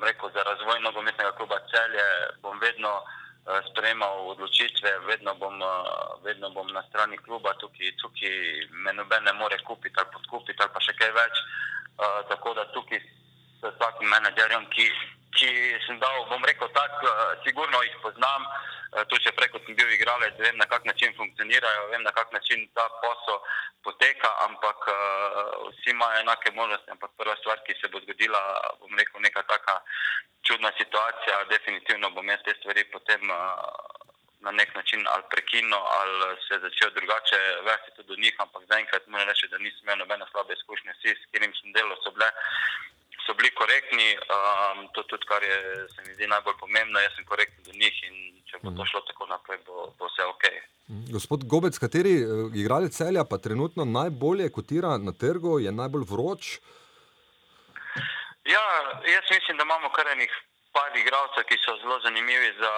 rekel, 0.00 0.30
za 0.34 0.42
razvoj 0.42 0.80
nogometnega 0.80 1.36
kluba 1.36 1.60
celje, 1.68 2.06
bom 2.40 2.56
vedno 2.64 2.96
uh, 2.96 3.21
sprejemal 3.42 4.28
odločitve, 4.30 4.90
vedno 5.06 5.34
bom, 5.34 5.62
uh, 5.62 6.22
vedno 6.24 6.50
bom 6.50 6.66
na 6.72 6.82
strani 6.88 7.18
kluba, 7.18 7.54
tukaj, 7.58 7.90
tukaj 7.98 8.36
me 8.70 8.92
noben 8.92 9.24
ne 9.24 9.32
more 9.32 9.58
kupiti 9.66 9.98
ali 9.98 10.12
podkupiti 10.14 10.62
ali 10.62 10.70
pa 10.74 10.80
še 10.80 10.94
kaj 10.94 11.10
več. 11.10 11.42
Uh, 11.98 12.22
tako 12.30 12.54
da 12.54 12.64
tukaj 12.72 13.02
s 13.02 13.66
vsakim 13.66 14.08
menedžerjem, 14.08 14.66
ki, 14.70 14.86
ki 15.36 15.50
sem 15.86 15.98
dal, 15.98 16.24
bom 16.30 16.44
rekel 16.44 16.68
tako, 16.76 17.08
uh, 17.08 17.34
sigurno 17.44 17.82
jih 17.82 17.96
poznam, 18.04 18.46
uh, 18.46 19.02
tu 19.08 19.18
še 19.24 19.32
preko 19.36 19.60
sem 19.64 19.76
bil 19.78 19.90
igralec, 19.96 20.38
vem 20.38 20.56
na 20.60 20.68
kak 20.70 20.84
način 20.88 21.14
funkcionirajo, 21.16 21.88
vem 21.92 22.02
na 22.06 22.12
kak 22.16 22.32
način 22.36 22.66
ta 22.76 22.86
posel 23.02 23.38
poteka, 23.86 24.30
ampak 24.48 24.88
uh, 24.92 25.68
vsi 25.70 25.94
imajo 25.94 26.20
enake 26.24 26.54
možnosti, 26.56 26.90
ampak 26.94 27.14
prva 27.18 27.36
stvar, 27.40 27.62
ki 27.66 27.78
se 27.80 27.88
bo 27.92 28.02
zgodila, 28.04 28.42
bom 28.80 28.98
rekel, 28.98 29.20
neka 29.24 29.42
taka 29.48 29.80
čudna 30.42 30.72
situacija, 30.78 31.44
definitivno 31.50 32.10
bom 32.10 32.28
jaz 32.28 32.42
te 32.44 32.54
stvari 32.60 32.84
potem 32.90 33.30
na 34.42 34.50
nek 34.50 34.74
način 34.74 35.06
ali 35.12 35.22
prekinil 35.30 35.84
ali 35.98 36.36
se 36.46 36.58
začel 36.58 36.90
drugače 36.90 37.38
vesti 37.66 37.90
tudi 37.96 38.08
do 38.08 38.16
njih, 38.22 38.34
ampak 38.38 38.62
zaenkrat 38.70 39.06
moram 39.06 39.28
reči, 39.28 39.48
da 39.48 39.58
nisem 39.58 39.82
imel 39.82 39.98
nobene 39.98 40.26
slabe 40.30 40.54
izkušnje, 40.54 40.92
vsi, 40.96 41.14
s 41.14 41.24
katerim 41.26 41.54
sem 41.58 41.72
delal, 41.72 41.96
so 42.02 42.10
bile 42.10 42.28
so 43.26 43.34
bili 43.38 43.50
korektni, 43.54 44.08
um, 44.36 44.88
to 44.94 45.02
tudi, 45.02 45.26
kar 45.26 45.42
je, 45.42 45.58
se 45.94 46.02
mi 46.06 46.14
zdi 46.14 46.26
najbolj 46.26 46.56
pomembno, 46.60 47.00
jaz 47.00 47.14
sem 47.16 47.26
korekten 47.26 47.64
do 47.64 47.72
njih 47.72 48.02
in 48.08 48.16
če 48.50 48.60
bo 48.62 48.74
to 48.76 48.86
šlo 48.90 49.02
tako 49.08 49.28
naprej, 49.30 49.58
bo, 49.66 49.88
bo 49.98 50.10
vse 50.10 50.26
ok. 50.34 50.44
Gospod 51.14 51.46
Gobec, 51.48 51.78
kateri 51.78 52.14
uh, 52.22 52.46
igralec 52.54 52.96
celja 52.96 53.24
pa 53.24 53.38
trenutno 53.38 53.84
najbolje 53.84 54.50
kotira 54.52 54.96
na 54.98 55.14
trgu, 55.24 55.58
je 55.64 55.72
najbolj 55.72 56.06
vroč? 56.10 56.54
Ja, 58.44 58.64
jaz 59.06 59.26
mislim, 59.30 59.56
da 59.56 59.68
imamo 59.68 59.92
kar 59.94 60.10
enih 60.12 60.32
par 60.74 60.96
igralcev, 60.96 61.44
ki 61.46 61.58
so 61.62 61.76
zelo 61.82 62.00
zanimivi 62.04 62.48
za, 62.58 62.72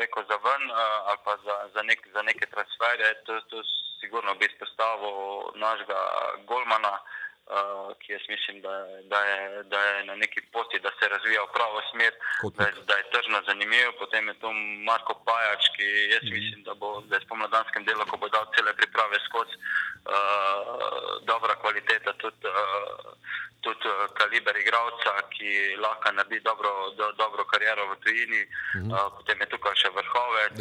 rekel, 0.00 0.24
za 0.30 0.38
ven 0.42 0.70
uh, 0.70 0.78
ali 1.12 1.20
pa 1.24 1.36
za, 1.44 1.56
za, 1.74 1.82
nek, 1.82 2.06
za 2.12 2.22
neke 2.22 2.48
transfere. 2.50 3.14
To, 3.26 3.40
to 3.52 3.62
sigurno 4.00 4.34
bi 4.40 4.48
izpostavil 4.50 5.52
našega 5.60 6.00
Golmana. 6.48 6.96
Uh, 6.98 7.23
ki 8.00 8.12
jaz 8.12 8.24
mislim, 8.28 8.60
da, 8.60 8.72
da, 9.12 9.20
je, 9.24 9.62
da 9.62 9.80
je 9.80 10.04
na 10.04 10.14
neki 10.14 10.40
poti, 10.52 10.78
da 10.80 10.90
se 10.98 11.08
razvija 11.08 11.42
v 11.42 11.52
pravo 11.56 11.80
smer, 11.90 12.12
da, 12.56 12.64
je- 12.64 12.82
da 12.88 12.94
je 12.96 13.10
tržno 13.12 13.38
zanimiv. 13.46 13.92
Potem 13.98 14.28
je 14.28 14.34
tu 14.40 14.48
Marko 14.88 15.14
Pajač, 15.26 15.62
ki 15.76 15.86
jaz 16.14 16.22
-hmm. 16.22 16.34
mislim, 16.36 16.62
da 16.62 16.74
bo 16.74 17.00
da 17.00 17.16
je 17.16 17.20
v 17.24 17.28
pomladanskem 17.28 17.84
delu, 17.84 18.04
ko 18.06 18.16
bo 18.16 18.28
dal 18.28 18.46
cele 18.56 18.72
priprave 18.80 19.16
skozi, 19.28 19.56
uh, 20.14 21.24
dobra 21.30 21.54
kvaliteta, 21.60 22.12
tudi, 22.12 22.46
uh, 22.48 23.12
tudi 23.60 23.88
uh, 23.88 24.08
kaliber 24.18 24.56
igralca, 24.56 25.12
ki 25.34 25.76
lahko 25.84 26.12
naredi 26.12 26.40
dobro, 26.40 26.70
do, 26.98 27.12
dobro 27.12 27.44
kariero 27.44 27.82
v 27.92 27.96
tujini. 28.04 28.42
Mm 28.74 28.80
-hmm. 28.80 28.92
uh, 28.94 29.12
potem 29.16 29.40
je 29.40 29.46
tukaj 29.46 29.74
še 29.82 29.88
vrhovec. 29.98 30.52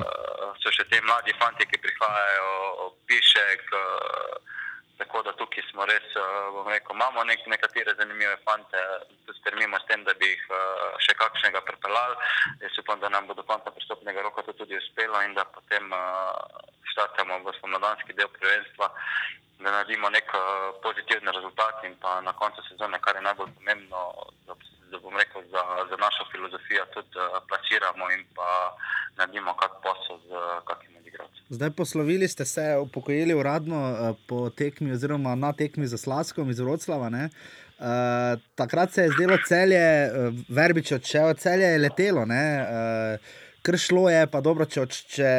Uh, 0.00 0.56
so 0.62 0.68
še 0.76 0.84
ti 0.90 0.96
mladi 1.00 1.32
fanti, 1.40 1.64
ki 1.70 1.78
prihajajo, 1.84 2.50
Pišek. 3.06 3.62
Uh, 3.72 4.51
Tako 5.02 5.22
da 5.26 5.32
tukaj 5.34 5.64
smo 5.70 5.82
res, 5.90 6.04
eh, 6.14 6.26
bom 6.54 6.68
rekel, 6.70 6.94
imamo 6.94 7.24
nek, 7.26 7.40
nekatere 7.50 7.94
zanimive 7.98 8.36
fante, 8.46 8.82
tudi 9.26 9.38
strmimo 9.40 9.80
s 9.80 9.88
tem, 9.88 10.04
da 10.06 10.14
bi 10.14 10.28
jih 10.30 10.44
eh, 10.58 10.84
še 11.06 11.16
kakšnega 11.18 11.62
pripeljali. 11.66 12.14
Jaz 12.62 12.78
upam, 12.78 13.00
da 13.02 13.10
nam 13.10 13.26
bo 13.26 13.34
do 13.34 13.42
konca 13.48 13.72
pristopnega 13.74 14.22
roka 14.22 14.44
to 14.46 14.54
tudi 14.60 14.78
uspelo 14.78 15.24
in 15.26 15.34
da 15.34 15.42
potem 15.56 15.90
uh, 15.90 16.38
štartamo 16.92 17.40
v 17.42 17.54
spomladanski 17.58 18.14
del 18.14 18.30
prvenstva, 18.36 18.92
da 19.58 19.74
naredimo 19.74 20.12
nek 20.14 20.30
uh, 20.38 20.70
pozitiven 20.86 21.34
rezultat 21.34 21.82
in 21.90 21.98
pa 21.98 22.20
na 22.22 22.36
koncu 22.38 22.62
sezone, 22.68 23.02
kar 23.02 23.18
je 23.18 23.26
najbolj 23.26 23.50
pomembno, 23.58 24.06
da, 24.46 24.54
da 24.92 24.98
bom 25.04 25.14
rekel, 25.22 25.40
za, 25.54 25.62
za 25.90 25.96
našo 26.04 26.22
filozofijo 26.32 26.82
tudi 26.94 27.12
uh, 27.18 27.24
plasiramo 27.48 28.04
in 28.14 28.22
pa 28.36 28.48
naredimo 29.18 29.52
kak 29.60 29.72
posel 29.84 30.16
z 30.28 30.30
uh, 30.32 30.42
kakim 30.68 30.92
od 30.98 31.06
igralcev. 31.06 31.42
Zdaj 31.56 31.70
poslovili 31.80 32.28
ste 32.28 32.44
se, 32.44 32.64
upokojili 32.86 33.34
uradno 33.34 33.78
eh, 33.90 34.14
po 34.28 34.50
tekmi, 34.50 34.92
oziroma 34.92 35.34
na 35.34 35.52
tekmi 35.52 35.86
za 35.86 35.98
Slaskom 35.98 36.50
iz 36.50 36.60
Vroclava. 36.60 37.08
ne. 37.08 37.24
Uh, 37.82 38.40
takrat 38.54 38.92
se 38.92 39.02
je 39.02 39.10
zdelo 39.16 39.36
celje, 39.46 39.86
uh, 40.06 40.34
verbič 40.48 40.92
odšel, 40.92 41.34
celje 41.34 41.66
je 41.72 41.78
letelo, 41.78 42.22
uh, 42.22 43.18
kar 43.62 43.78
šlo 43.78 44.10
je, 44.10 44.26
pa 44.26 44.40
dobro, 44.40 44.64
če, 44.64 44.86
če 44.86 45.30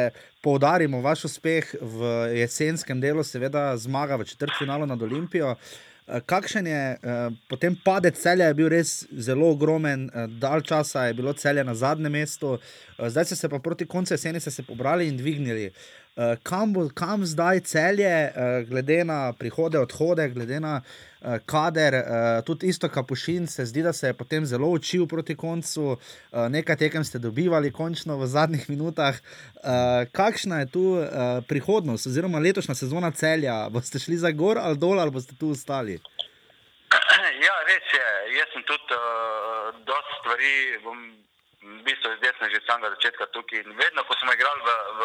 poudarimo 0.44 1.00
vaš 1.00 1.24
uspeh 1.30 1.74
v 1.80 2.12
jesenskem 2.36 3.00
delu, 3.00 3.24
seveda 3.24 3.72
zmaga 3.76 4.16
v 4.20 4.28
četrtfinalu 4.28 4.86
nad 4.86 5.02
Olimpijo. 5.02 5.54
Eh, 5.54 5.93
Kakšen 6.04 6.66
je 6.66 6.98
eh, 7.00 7.30
potem 7.48 7.76
padec 7.84 8.18
celja, 8.20 8.50
je 8.50 8.54
bil 8.54 8.68
res 8.68 9.06
zelo 9.16 9.48
ogromen, 9.54 10.10
eh, 10.12 10.26
dalj 10.40 10.66
časa 10.68 11.06
je 11.08 11.14
bilo 11.16 11.32
celje 11.32 11.64
na 11.64 11.74
zadnjem 11.74 12.12
mestu, 12.12 12.58
eh, 12.58 13.08
zdaj 13.10 13.24
ste 13.24 13.36
se 13.36 13.48
pa 13.48 13.58
proti 13.58 13.86
koncu 13.86 14.14
jeseni 14.14 14.40
se 14.40 14.62
pobrali 14.62 15.08
in 15.08 15.16
dvignili. 15.16 15.72
Eh, 16.16 16.36
Kam, 16.42 16.72
bo, 16.72 16.88
kam 16.94 17.24
zdaj 17.26 17.60
celje, 17.60 18.06
eh, 18.06 18.64
glede 18.68 19.04
na 19.04 19.32
prihode, 19.32 19.78
odhode, 19.78 20.28
glede 20.28 20.60
na 20.60 20.80
eh, 21.22 21.38
kader, 21.46 21.94
eh, 21.94 22.42
tudi 22.46 22.66
isto 22.66 22.88
Kapušin, 22.88 23.46
se 23.46 23.64
zdi, 23.66 23.82
da 23.82 23.92
se 23.92 24.06
je 24.06 24.14
potem 24.14 24.46
zelo 24.46 24.68
učil 24.68 25.06
proti 25.06 25.34
koncu, 25.36 25.96
eh, 26.32 26.48
nekaj 26.48 26.76
tekem 26.76 27.04
ste 27.04 27.18
dobivali, 27.18 27.72
končno 27.72 28.16
v 28.16 28.26
zadnjih 28.26 28.70
minutah. 28.70 29.18
Eh, 29.18 30.06
Kakšna 30.12 30.60
je 30.60 30.66
tu 30.66 30.84
eh, 31.02 31.40
prihodnost, 31.48 32.06
oziroma 32.06 32.38
letošnja 32.38 32.74
sezona 32.74 33.10
celja? 33.10 33.68
Boste 33.68 33.98
šli 33.98 34.16
za 34.16 34.30
gor 34.30 34.58
ali 34.58 34.78
dol, 34.78 35.00
ali 35.00 35.10
boste 35.10 35.34
tu 35.34 35.50
ostali? 35.50 35.98
Ja, 37.44 37.54
res 37.66 37.86
je. 37.92 38.06
Jaz 38.38 38.48
sem 38.52 38.62
tudi 38.62 38.94
uh, 38.94 39.74
dosta 39.86 40.12
stvari, 40.20 40.78
bom, 40.84 40.98
bistvu 41.84 42.16
zdaj 42.18 42.32
sem 42.38 42.50
že 42.50 42.60
od 42.62 42.66
samega 42.66 42.94
začetka 42.94 43.26
tukaj. 43.34 43.60
In 43.62 43.76
vedno, 43.76 44.04
ko 44.04 44.14
smo 44.20 44.32
igrali 44.32 44.60
v, 44.66 44.70
v, 44.98 45.02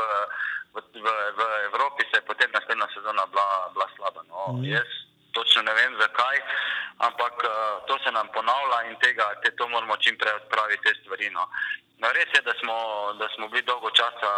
v, 0.73 0.77
v, 1.05 1.07
v 1.37 1.41
Evropi, 1.69 2.01
se 2.09 2.17
je 2.17 2.27
potem 2.29 2.49
naslednja 2.51 2.87
sezona 2.93 3.25
bila, 3.31 3.47
bila 3.73 3.87
slaba. 3.95 4.21
No. 4.31 4.57
Mm. 4.57 4.65
Jaz 4.73 4.89
točno 5.33 5.61
ne 5.61 5.73
vem 5.73 5.93
zakaj, 6.01 6.37
ampak 6.97 7.33
uh, 7.43 7.51
to 7.87 7.99
se 8.03 8.11
nam 8.11 8.27
ponavlja 8.33 8.79
in 8.89 8.95
tega, 9.03 9.25
te, 9.43 9.51
to 9.55 9.67
moramo 9.67 9.97
čim 9.97 10.17
prej 10.17 10.33
odpraviti, 10.33 10.83
te 10.83 10.93
stvari. 11.01 11.29
No. 11.29 11.45
No, 11.99 12.07
res 12.15 12.31
je, 12.33 12.41
da 12.41 12.53
smo, 12.59 12.75
da 13.19 13.27
smo 13.35 13.47
bili 13.47 13.61
dolgo 13.67 13.89
časa 13.91 14.31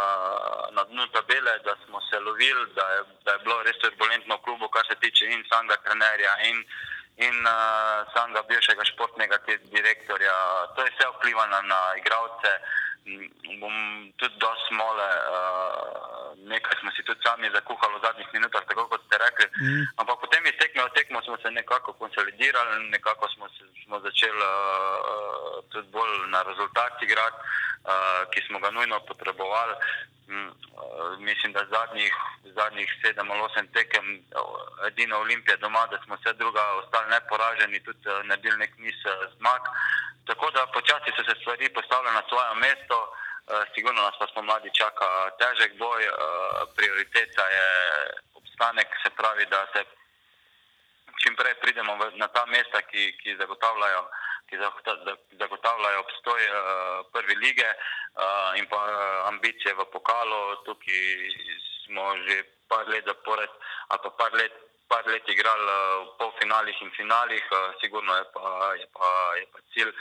na 0.72 0.84
dnu 0.84 1.06
tabele, 1.14 1.60
da 1.64 1.76
smo 1.86 2.02
se 2.10 2.20
lovili, 2.20 2.66
da 2.76 2.86
je, 2.94 3.02
da 3.26 3.32
je 3.32 3.44
bilo 3.46 3.62
res 3.64 3.78
turbulentno 3.84 4.38
v 4.38 4.42
klubu, 4.46 4.70
kar 4.70 4.86
se 4.90 4.96
tiče 5.04 5.30
in 5.30 5.46
samega 5.50 5.78
trenerja 5.86 6.34
in, 6.50 6.66
in 7.18 7.36
uh, 7.46 8.08
samega 8.14 8.44
bivšega 8.48 8.84
športnega 8.94 9.38
direktorja. 9.72 10.36
To 10.76 10.86
je 10.86 10.92
vse 10.92 11.06
vplivalo 11.18 11.62
na 11.62 11.82
igralce. 11.98 12.52
Mm, 13.06 13.60
Bom 13.60 13.74
tudi 14.18 14.38
dosti 14.38 14.68
smole, 14.70 15.08
uh, 15.34 16.38
nekaj 16.38 16.76
smo 16.80 16.92
si 16.92 17.04
tudi 17.04 17.22
sami 17.26 17.50
zakuhali 17.50 17.98
v 17.98 18.04
zadnjih 18.06 18.30
minutah, 18.34 18.62
tako 18.70 18.86
kot 18.88 19.02
ste 19.06 19.18
rekli. 19.18 19.48
Mm. 19.58 19.84
Ampak 19.98 20.22
potem 20.22 20.46
iz 20.46 20.58
tekme 20.62 20.86
v 20.86 20.94
tekmo 20.94 21.22
smo 21.26 21.38
se 21.42 21.52
nekako 21.52 21.94
konsolidirali, 21.94 22.90
nekako 22.94 23.26
smo, 23.34 23.50
se, 23.58 23.66
smo 23.86 24.00
začeli 24.06 24.46
uh, 24.46 25.66
tudi 25.74 25.90
bolj 25.90 26.30
na 26.30 26.46
rezultat 26.46 27.02
igrati, 27.02 27.38
uh, 27.90 28.22
ki 28.30 28.40
smo 28.48 28.62
ga 28.62 28.70
nujno 28.70 29.02
potrebovali. 29.10 29.74
Mm, 30.28 30.52
mislim, 31.20 31.54
da 31.54 31.66
zadnjih, 31.72 32.14
zadnjih 32.44 32.90
sedem 33.02 33.32
ali 33.32 33.42
osem 33.42 33.68
tekem, 33.68 34.06
edina 34.88 35.18
Olimpija 35.18 35.58
doma, 35.58 35.88
da 35.92 36.00
smo 36.06 36.16
vse 36.16 36.34
druga 36.34 36.64
ostali 36.82 37.10
neporaženi, 37.10 37.84
tudi 37.84 38.00
naredili 38.24 38.58
nek 38.58 38.78
niz 38.78 38.96
zmag. 39.38 39.62
Tako 40.26 40.52
da 40.52 40.68
počasi 40.74 41.12
so 41.16 41.24
se 41.24 41.36
stvari 41.42 41.74
postavile 41.74 42.12
na 42.12 42.24
svoje 42.30 42.56
mesto. 42.56 42.98
Uh, 43.42 43.64
sigurno 43.76 44.02
nas 44.02 44.16
pa 44.20 44.28
spomladi 44.28 44.70
čaka 44.80 45.08
težek 45.42 45.72
boj, 45.78 46.04
uh, 46.08 46.14
prioriteta 46.76 47.46
je 47.58 47.68
obstanek, 48.34 48.88
se 49.04 49.10
pravi, 49.10 49.46
da 49.46 49.66
se 49.74 49.84
čim 51.22 51.36
prej 51.36 51.56
pridemo 51.62 51.98
na 52.22 52.28
ta 52.28 52.46
mesta, 52.46 52.82
ki, 52.82 53.18
ki 53.22 53.36
zagotavljajo. 53.36 54.04
Ki 54.52 54.60
zagotavljajo 55.40 56.00
obstoj 56.04 56.42
uh, 56.52 56.58
prve 57.16 57.36
lige 57.40 57.70
uh, 57.72 58.60
in 58.60 58.68
pa 58.68 58.82
uh, 58.84 59.30
ambicije 59.32 59.72
v 59.80 59.86
pokalu. 59.96 60.42
Tukaj 60.68 61.00
smo 61.86 62.12
že 62.28 62.44
par 62.68 62.84
let 62.92 63.08
zapored, 63.08 63.52
ali 63.92 64.00
pa 64.04 64.10
par 64.20 64.32
let, 64.36 64.52
par 64.92 65.08
let 65.08 65.24
igrali 65.28 65.68
uh, 65.72 66.04
v 66.08 66.10
polfinalih 66.20 66.78
in 66.84 66.92
finalih, 67.00 67.46
uh, 67.52 67.72
sigurno 67.82 68.12
je 68.20 68.26
pa, 68.36 68.76
je 68.82 68.88
pa, 68.96 69.08
je 69.40 69.46
pa 69.56 69.60
cilj, 69.74 69.92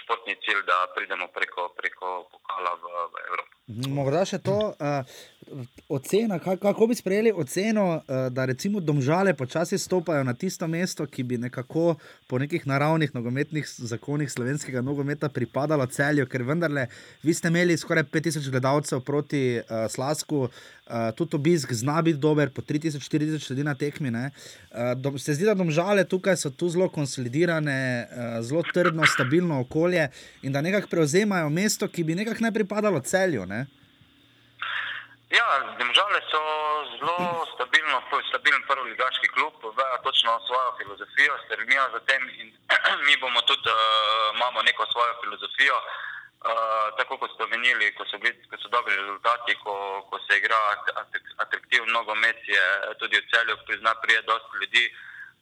športni 0.00 0.36
cilj, 0.44 0.60
da 0.70 0.86
pridemo 0.94 1.28
preko, 1.36 1.68
preko 1.76 2.28
pokala 2.32 2.72
v, 2.82 2.84
v 3.12 3.14
Evropo. 3.28 3.52
Morda 3.96 4.24
še 4.26 4.38
to, 4.44 4.56
ocena, 5.88 6.38
kako 6.38 6.86
bi 6.86 6.94
sprejeli 6.94 7.32
oceno, 7.36 7.94
uh, 7.94 8.32
da 8.32 8.44
recimo 8.44 8.80
domžale 8.80 9.34
počasi 9.34 9.78
stopajo 9.78 10.24
na 10.24 10.34
tisto 10.34 10.68
mesto, 10.68 11.06
ki 11.06 11.22
bi 11.22 11.38
nekako 11.38 11.94
po 12.26 12.38
nekih 12.38 12.66
naravnih 12.66 13.14
nogometnih 13.14 13.68
zakonih 13.78 14.30
slovenskega 14.32 14.80
nogometa 14.80 15.28
pripadalo 15.28 15.86
celju, 15.86 16.26
ker 16.26 16.42
vendarle 16.42 16.86
vi 17.22 17.34
ste 17.34 17.48
imeli 17.48 17.76
skoraj 17.76 18.04
5000 18.04 18.50
gledalcev 18.50 19.00
proti 19.00 19.58
uh, 19.58 19.90
Slasku. 19.90 20.48
Uh, 20.90 21.14
tudi 21.16 21.36
obisk 21.36 21.72
zna 21.72 22.02
biti 22.02 22.18
dober, 22.18 22.50
po 22.50 22.62
3000-4000 22.62 23.50
ljudi 23.50 23.64
na 23.64 23.74
tekmi. 23.74 24.10
ne. 24.10 24.30
Uh, 24.70 25.00
dom, 25.00 25.18
se 25.18 25.34
zdi, 25.34 25.44
da 25.44 25.54
domžale 25.54 26.04
tukaj 26.04 26.36
so 26.36 26.50
tu 26.50 26.68
zelo 26.68 26.88
konsolidirane, 26.88 28.06
uh, 28.10 28.44
zelo 28.44 28.62
trdno, 28.74 29.06
stabilno 29.06 29.60
okolje 29.60 30.08
in 30.42 30.52
da 30.52 30.60
nekako 30.60 30.88
prevzemajo 30.90 31.48
mesto, 31.48 31.88
ki 31.88 32.04
bi 32.04 32.14
nekako 32.14 32.44
ne 32.44 32.52
pripadalo 32.52 33.00
celju. 33.00 33.46
Ne? 33.46 33.66
Ja, 35.30 35.46
Domžale 35.78 36.18
so 36.26 36.42
zelo 36.98 37.46
stabilno, 37.54 38.02
stabilen 38.28 38.62
prvi 38.66 38.90
ligaški 38.90 39.28
klub, 39.28 39.54
vejo 39.62 39.98
točno 40.02 40.40
svojo 40.46 40.70
filozofijo, 40.78 41.34
stremijo 41.44 41.84
za 41.94 42.00
tem 42.08 42.22
in 42.40 42.48
mi 43.06 43.14
bomo 43.22 43.40
tudi, 43.42 43.70
uh, 43.70 44.34
imamo 44.34 44.62
neko 44.62 44.86
svojo 44.92 45.12
filozofijo. 45.22 45.76
Uh, 45.78 46.96
tako 46.98 47.18
kot 47.18 47.30
ste 47.34 47.44
omenili, 47.44 47.94
ko 47.94 48.04
so, 48.10 48.18
bili, 48.18 48.34
ko 48.50 48.56
so 48.58 48.68
dobri 48.74 48.96
rezultati, 48.96 49.54
ko, 49.62 49.74
ko 50.10 50.18
se 50.26 50.38
igra 50.38 50.58
at- 50.74 51.30
atraktiven 51.44 51.90
nogomet, 51.92 52.38
je 52.48 52.64
tudi 52.98 53.20
v 53.20 53.28
celju 53.30 53.56
prizna 53.66 53.94
prije 54.02 54.22
dosti 54.22 54.58
ljudi. 54.60 54.84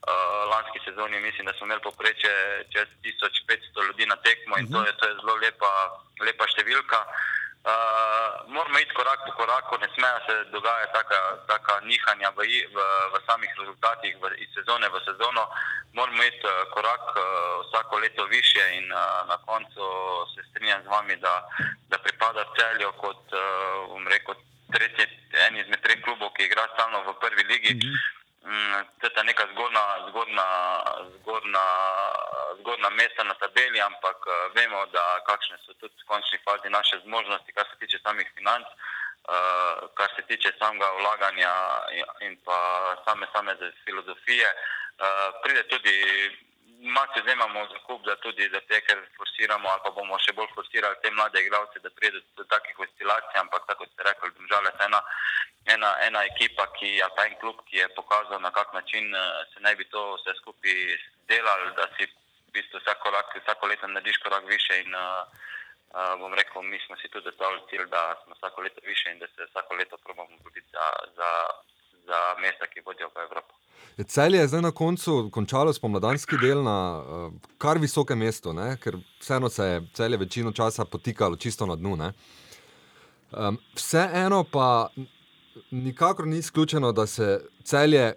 Uh, 0.09 0.51
lanski 0.53 0.79
sezoni 0.85 1.21
mislim, 1.21 1.47
da 1.47 1.53
smo 1.53 1.67
imeli 1.67 1.81
poprečje 1.83 2.33
čez 2.73 2.89
1500 3.03 3.87
ljudi 3.87 4.07
na 4.07 4.17
tekmo 4.17 4.59
in 4.59 4.73
to 4.73 4.85
je, 4.87 4.93
to 4.97 5.09
je 5.09 5.15
zelo 5.15 5.35
lepa, 5.35 5.73
lepa 6.21 6.47
številka. 6.47 7.01
Uh, 7.03 7.38
moramo 8.49 8.79
iti 8.79 8.95
korak 8.95 9.21
po 9.27 9.33
koraku, 9.33 9.79
ne 9.79 9.89
smejo 9.95 10.19
se 10.27 10.35
dogajati 10.51 10.93
taka, 10.93 11.21
taka 11.47 11.81
nihanja 11.81 12.31
v, 12.37 12.41
v, 12.75 12.79
v 13.13 13.15
samih 13.27 13.51
rezultatih 13.59 14.17
v, 14.21 14.25
iz 14.45 14.51
sezone 14.55 14.89
v 14.89 14.97
sezono. 15.05 15.49
Moramo 15.93 16.23
iti 16.23 16.47
uh, 16.47 16.53
korak 16.75 17.05
uh, 17.17 17.23
vsako 17.65 17.99
leto 17.99 18.25
više 18.25 18.63
in 18.79 18.93
uh, 18.93 19.29
na 19.29 19.37
koncu 19.47 19.85
se 20.35 20.41
strinjam 20.51 20.83
z 20.83 20.87
vami, 20.87 21.17
da, 21.17 21.35
da 21.91 21.99
pripada 21.99 22.45
celju 22.57 22.93
kot, 22.93 23.23
uh, 23.33 23.89
bom 23.89 24.09
rekel, 24.09 24.35
tretji, 24.73 25.07
en 25.47 25.57
izmed 25.57 25.81
treh 25.81 26.01
klubov, 26.05 26.33
ki 26.37 26.45
igra 26.45 26.69
stalno 26.75 27.03
v 27.09 27.15
prvi 27.21 27.45
ligi. 27.53 27.75
Mm, 27.75 28.18
To 28.18 28.18
je 28.43 28.85
tista 29.01 29.23
neka 29.23 29.47
zgornja, 29.53 29.85
zgornja, 30.09 30.47
zgornja, 31.19 31.67
zgornja 32.61 32.91
mesta 32.91 33.25
na 33.25 33.35
tabeli, 33.35 33.81
ampak 33.81 34.19
uh, 34.27 34.55
vemo, 34.55 34.87
kakšne 35.27 35.57
so 35.65 35.75
tudi 35.81 35.95
v 35.99 36.07
končni 36.07 36.39
fazi 36.45 36.71
naše 36.71 37.01
zmožnosti, 37.05 37.53
kar 37.53 37.67
se 37.67 37.79
tiče 37.79 37.99
samih 38.03 38.31
financ, 38.37 38.67
uh, 38.67 39.91
kar 39.95 40.11
se 40.17 40.23
tiče 40.23 40.53
samega 40.59 40.91
vlaganja 41.01 41.53
in 42.21 42.37
pa 42.45 42.59
same, 43.05 43.27
same 43.35 43.57
filozofije. 43.85 44.49
Uh, 44.99 45.35
pride 45.43 45.63
tudi 45.63 45.95
malo 46.81 47.09
se 47.15 47.21
vzemamo 47.23 47.67
za 47.73 47.79
kup, 47.87 48.05
da 48.07 48.17
tudi 48.17 48.49
za 48.53 48.61
te, 48.61 48.81
ker 48.81 48.99
forsiramo 49.17 49.69
ali 49.69 49.81
pa 49.85 49.91
bomo 49.91 50.19
še 50.19 50.33
bolj 50.33 50.51
forsirali 50.55 50.97
te 51.03 51.11
mlade 51.11 51.41
igralce, 51.41 51.79
da 51.83 51.91
pride 51.91 52.21
do 52.37 52.45
takih 52.45 52.79
oscilacij, 52.79 53.41
ampak 53.41 53.67
tako 53.67 53.87
ste 53.87 54.07
rekli, 54.07 54.31
držale 54.39 54.71
se 54.77 54.85
ena, 54.85 55.01
ena, 55.75 55.91
ena 56.07 56.25
ekipa, 56.31 56.67
ki 56.79 56.95
je 57.01 57.09
pa 57.17 57.27
en 57.27 57.35
klub, 57.41 57.65
ki 57.67 57.83
je 57.83 57.89
pokazal, 57.99 58.41
na 58.41 58.51
kak 58.51 58.73
način 58.75 59.15
eh, 59.15 59.45
se 59.55 59.61
naj 59.61 59.77
bi 59.77 59.85
to 59.91 60.05
vse 60.15 60.35
skupaj 60.41 60.79
delali, 61.29 61.75
da 61.77 61.91
si 61.97 62.07
v 62.07 62.53
bistvu 62.55 62.81
vsako, 62.81 63.13
vsako 63.43 63.67
leto 63.67 63.87
narediš 63.87 64.23
korak 64.23 64.45
više 64.49 64.81
in 64.81 64.95
uh, 64.95 65.27
bom 66.19 66.35
rekel, 66.35 66.63
mi 66.63 66.79
smo 66.87 66.97
si 66.97 67.09
tudi 67.09 67.25
zastavili 67.25 67.61
cilj, 67.71 67.85
da 67.91 68.17
smo 68.25 68.35
vsako 68.35 68.61
leto 68.63 68.81
više 68.85 69.11
in 69.11 69.19
da 69.19 69.27
se 69.27 69.45
vsako 69.51 69.75
leto 69.75 69.97
probamo 69.97 70.37
boriti 70.43 70.69
za, 70.73 70.87
za, 71.17 71.31
za 72.09 72.21
mesta, 72.43 72.67
ki 72.73 72.81
vodijo 72.87 73.09
v 73.15 73.25
Evropo. 73.27 73.55
Je 73.99 74.05
celje 74.05 74.47
zdaj 74.49 74.63
na 74.63 74.71
koncu 74.71 75.29
končalo 75.35 75.73
spomladanski 75.73 76.39
del 76.39 76.63
na 76.63 76.79
uh, 76.99 77.33
kar 77.59 77.79
visokem 77.79 78.19
mestu, 78.19 78.53
ne? 78.53 78.77
ker 78.83 78.97
vseeno 79.21 79.49
se 79.51 79.65
je 79.65 79.81
celje 79.95 80.17
večino 80.17 80.53
časa 80.53 80.85
potikalo 80.85 81.37
čisto 81.37 81.67
na 81.67 81.77
dnu. 81.77 81.97
Um, 81.99 83.59
vseeno 83.75 84.45
pa 84.45 84.89
nikakor 85.71 86.27
ni 86.27 86.39
izključeno, 86.39 86.93
da 86.93 87.07
se 87.07 87.41
celje 87.65 88.15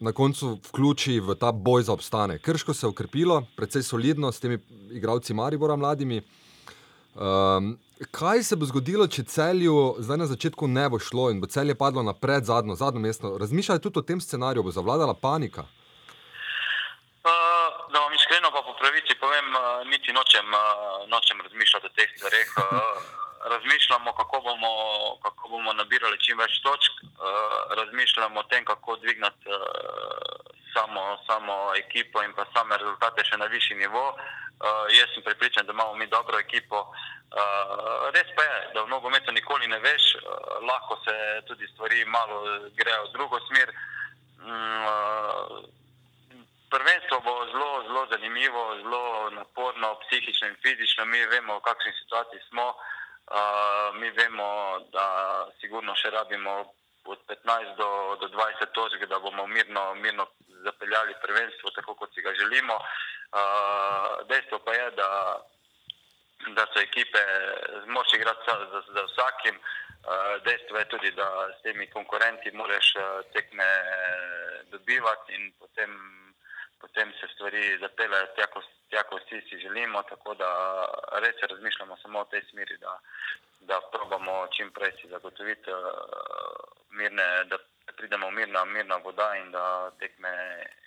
na 0.00 0.12
koncu 0.12 0.58
vključi 0.68 1.20
v 1.20 1.34
ta 1.34 1.52
boj 1.52 1.82
za 1.82 1.92
obstanek. 1.92 2.42
Krško 2.42 2.74
se 2.74 2.86
je 2.86 2.90
ukrepilo, 2.90 3.42
predvsej 3.56 3.82
solidno 3.82 4.32
s 4.32 4.40
temi 4.40 4.58
igravci 4.90 5.34
Maribora 5.34 5.76
mladimi. 5.76 6.22
Um, 7.14 7.78
kaj 8.10 8.42
se 8.42 8.56
bo 8.56 8.66
zgodilo, 8.66 9.06
če 9.06 9.22
celju 9.30 9.96
zdaj 10.02 10.18
na 10.18 10.26
začetku 10.26 10.66
ne 10.66 10.88
bo 10.90 10.98
šlo 10.98 11.28
in 11.30 11.40
bo 11.40 11.46
celje 11.46 11.76
padlo 11.78 12.02
na 12.02 12.10
pred 12.12 12.44
zadnjo, 12.44 12.74
zadnjo 12.74 13.00
mesto? 13.00 13.38
Razmišljate 13.38 13.82
tudi 13.82 14.02
o 14.02 14.06
tem 14.08 14.20
scenariju, 14.20 14.66
bo 14.66 14.74
zavladala 14.74 15.14
panika? 15.14 15.62
Uh, 17.24 17.30
da 17.92 18.02
vam 18.02 18.12
iskreno 18.18 18.50
pa 18.50 18.64
po 18.66 18.74
pravici 18.80 19.14
povem, 19.20 19.46
uh, 19.54 19.86
niti 19.86 20.12
nočem, 20.12 20.44
uh, 20.52 21.06
nočem 21.08 21.40
razmišljati 21.40 21.86
o 21.86 21.94
teh 21.94 22.10
stvareh. 22.16 22.50
Uh, 22.58 22.64
razmišljamo, 23.52 24.12
kako 24.12 24.40
bomo, 24.40 24.72
kako 25.22 25.48
bomo 25.48 25.72
nabirali 25.72 26.18
čim 26.24 26.38
več 26.38 26.60
točk, 26.66 26.92
uh, 27.04 27.74
razmišljamo 27.78 28.40
o 28.40 28.48
tem, 28.50 28.64
kako 28.64 28.96
dvigniti 28.96 29.48
uh, 29.48 29.58
samo, 30.74 31.02
samo 31.26 31.74
ekipo 31.76 32.22
in 32.22 32.32
pa 32.36 32.44
same 32.54 32.78
rezultate 32.78 33.24
še 33.24 33.36
na 33.36 33.46
višji 33.46 33.76
nivo. 33.76 34.04
Uh, 34.10 34.86
jaz 34.98 35.08
sem 35.14 35.22
pripričan, 35.22 35.66
da 35.66 35.72
imamo 35.72 35.94
mi 35.94 36.06
dobro 36.06 36.38
ekipo. 36.38 36.86
Uh, 37.34 38.10
res 38.14 38.28
pa 38.36 38.42
je, 38.42 38.58
da 38.74 38.82
v 38.84 38.88
nogometu 38.94 39.32
nikoli 39.34 39.66
ne 39.66 39.78
veš, 39.82 40.04
uh, 40.14 40.62
lahko 40.62 40.94
se 41.02 41.14
tudi 41.48 41.66
stvari 41.72 42.04
malo 42.06 42.68
grejo 42.78 43.08
v 43.08 43.12
drugo 43.12 43.40
smer. 43.48 43.72
Um, 44.38 45.66
prvenstvo 46.70 47.20
bo 47.26 47.34
zelo, 47.50 47.82
zelo 47.86 48.06
zanimivo, 48.10 48.62
zelo 48.82 49.30
naporno, 49.30 49.98
psihično 50.06 50.48
in 50.48 50.56
fizično. 50.62 51.04
Mi 51.04 51.26
vemo, 51.26 51.58
v 51.58 51.66
kakšni 51.66 51.92
situaciji 52.02 52.40
smo. 52.48 52.66
Uh, 52.70 53.90
mi 53.98 54.10
vemo, 54.10 54.78
da 54.92 55.06
sigurno 55.60 55.94
še 55.98 56.10
rabimo 56.14 56.54
od 57.04 57.18
15 57.28 57.76
do, 57.76 57.90
do 58.20 58.28
20 58.28 58.72
točk, 58.78 59.06
da 59.08 59.18
bomo 59.18 59.46
mirno, 59.46 59.94
mirno 59.94 60.26
zapeljali 60.64 61.14
prvenstvo, 61.22 61.70
tako 61.70 61.94
kot 61.94 62.14
si 62.14 62.22
ga 62.22 62.34
želimo. 62.34 62.78
Uh, 62.78 64.22
dejstvo 64.28 64.58
pa 64.58 64.74
je, 64.74 64.90
da, 64.90 65.08
da 66.54 66.66
so 66.72 66.80
ekipe 66.80 67.18
zmožne 67.84 68.18
igrati 68.18 68.40
za, 68.46 68.82
za, 68.94 69.02
vsakim. 69.04 69.56
Uh, 70.04 70.42
dejstvo 70.44 70.78
je 70.78 70.88
tudi, 70.88 71.10
da 71.10 71.48
s 71.58 71.62
temi 71.62 71.86
konkurenti 71.90 72.50
moraš 72.52 72.94
uh, 72.96 73.02
tekme 73.32 73.68
dobivati 74.70 75.34
in 75.34 75.52
potem, 75.58 75.90
potem 76.80 77.12
se 77.20 77.28
stvari 77.34 77.78
zapeljajo 77.80 78.26
tja, 78.36 79.02
kot 79.02 79.22
vsi 79.22 79.40
si 79.48 79.58
želimo. 79.58 80.02
Tako 80.02 80.34
da 80.34 80.50
res 81.24 81.36
razmišljamo 81.50 81.96
samo 81.96 82.22
v 82.22 82.30
tej 82.30 82.42
smeri, 82.50 82.76
da, 82.76 82.98
da 83.60 83.80
probamo 83.92 84.46
čim 84.56 84.70
prej 84.70 84.92
si 85.00 85.08
zagotoviti 85.08 85.70
mirne, 86.90 87.44
da 87.44 87.58
pridemo 87.96 88.28
v 88.28 88.32
mirna, 88.32 88.64
mirna 88.64 88.96
voda 88.96 89.34
in 89.36 89.50
da 89.50 89.90
tekme 89.98 90.32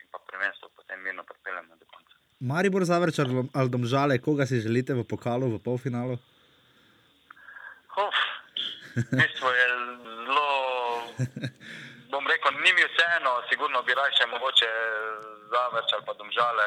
in 0.02 0.08
pa 0.12 0.20
prvenstvo 0.20 0.70
potem 0.76 1.02
mirno 1.02 1.24
pripeljemo 1.24 1.76
do 1.76 1.86
konca. 1.94 2.17
Maribor 2.40 2.86
zavrč 2.86 3.20
ali 3.54 3.70
domžale, 3.70 4.22
koga 4.22 4.46
si 4.46 4.62
želite 4.62 4.94
v 4.94 5.04
pokalu, 5.04 5.58
v 5.58 5.60
polfinalu? 5.60 6.18
Uf, 7.98 8.18
bistvo 8.94 9.50
je 9.50 9.66
zelo, 10.22 10.50
bom 12.14 12.28
rekel, 12.30 12.52
ni 12.62 12.72
mi 12.78 12.84
vseeno, 12.86 13.42
sigurno 13.50 13.82
bi 13.82 13.94
raje 13.98 14.26
mogoče 14.30 14.70
zavrč 15.50 15.90
ali 15.94 16.06
pa 16.06 16.14
domžale, 16.14 16.66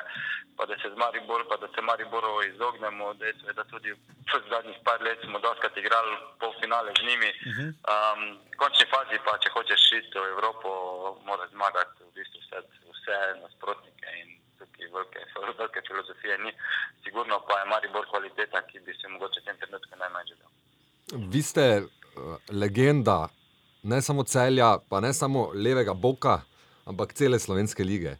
pa 0.57 0.67
da 0.67 0.75
se 0.83 0.91
z 0.91 0.97
Maribor, 0.99 1.47
pa 1.49 1.57
da 1.57 1.69
se 1.75 1.81
Mariboru 1.83 2.43
izognemo. 2.43 3.15
Dejstvo 3.15 3.49
je, 3.49 3.55
da 3.55 3.65
tudi 3.65 3.91
v 3.95 4.43
zadnjih 4.51 4.79
par 4.85 4.99
let 5.03 5.19
smo 5.23 5.39
doskrat 5.39 5.77
igrali 5.77 6.17
polfinale 6.41 6.91
z 6.99 7.03
njimi. 7.07 7.31
Um, 7.93 8.21
v 8.53 8.57
končni 8.59 8.87
fazi 8.91 9.23
pa, 9.25 9.39
če 9.39 9.55
hočeš 9.55 9.81
šiti 9.89 10.19
v 10.19 10.35
Evropo, 10.35 10.71
mora 11.29 11.47
zmagati 11.55 12.03
v 12.03 12.11
bistvu 12.19 12.43
vse, 12.43 12.59
vse 12.97 13.19
nasprotnike 13.43 14.09
in 14.19 14.40
tukaj 14.81 14.93
velike, 14.93 15.21
velike 15.59 15.81
filozofije 15.89 16.39
ni. 16.39 16.53
Sigurno 17.05 17.41
pa 17.49 17.59
je 17.59 17.71
Maribor 17.71 18.07
kvaliteta, 18.11 18.63
ki 18.67 18.81
bi 18.87 18.93
se 18.95 19.09
mogoče 19.09 19.41
v 19.41 19.45
tem 19.45 19.57
trenutku 19.57 19.99
najmanj 19.99 20.27
želel. 20.31 20.51
Vi 21.31 21.43
ste 21.43 21.83
uh, 21.83 22.37
legenda, 22.51 23.29
ne 23.83 24.03
samo 24.03 24.23
celja, 24.23 24.79
pa 24.89 25.01
ne 25.01 25.13
samo 25.13 25.51
levega 25.55 25.95
boka, 25.95 26.41
ampak 26.85 27.13
cele 27.13 27.39
slovenske 27.39 27.85
lige. 27.85 28.17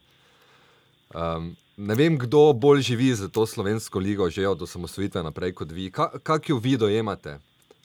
Um, 1.13 1.55
ne 1.77 1.95
vem, 1.95 2.17
kdo 2.17 2.53
bolj 2.53 2.81
živi 2.81 3.13
za 3.15 3.27
to 3.27 3.45
slovensko 3.45 3.99
ligo, 3.99 4.29
že 4.29 4.47
od 4.47 4.61
osamosvojitve 4.61 5.23
naprej 5.23 5.53
kot 5.53 5.71
vi. 5.71 5.91
Ka, 5.91 6.11
kak 6.23 6.49
jo 6.49 6.57
vi 6.57 6.77
dojemate 6.77 7.39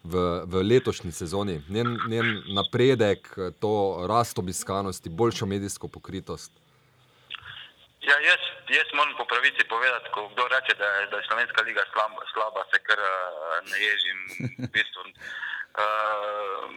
v, 0.04 0.42
v 0.46 0.62
letošnji 0.62 1.12
sezoni, 1.12 1.60
njen, 1.68 1.98
njen 2.08 2.42
napredek, 2.54 3.34
to 3.58 4.04
rast 4.08 4.38
obiskanosti, 4.38 5.10
boljšo 5.10 5.46
medijsko 5.46 5.88
pokritost? 5.88 6.52
Ja, 8.06 8.16
jaz, 8.22 8.42
jaz 8.70 8.88
moram 8.94 9.16
po 9.16 9.24
pravici 9.24 9.64
povedati, 9.68 10.10
ko 10.14 10.28
kdo 10.28 10.48
reče, 10.48 10.74
da 10.78 10.88
je, 10.96 11.06
da 11.06 11.16
je 11.16 11.26
slovenska 11.28 11.62
liga 11.62 11.82
slaba, 11.92 12.22
slaba 12.32 12.62
se 12.72 12.78
kar 12.86 12.98
uh, 12.98 13.70
ne 13.70 13.78
ježim. 13.86 14.18
V 14.62 14.68
bistvu. 14.74 15.02
uh, 15.02 15.10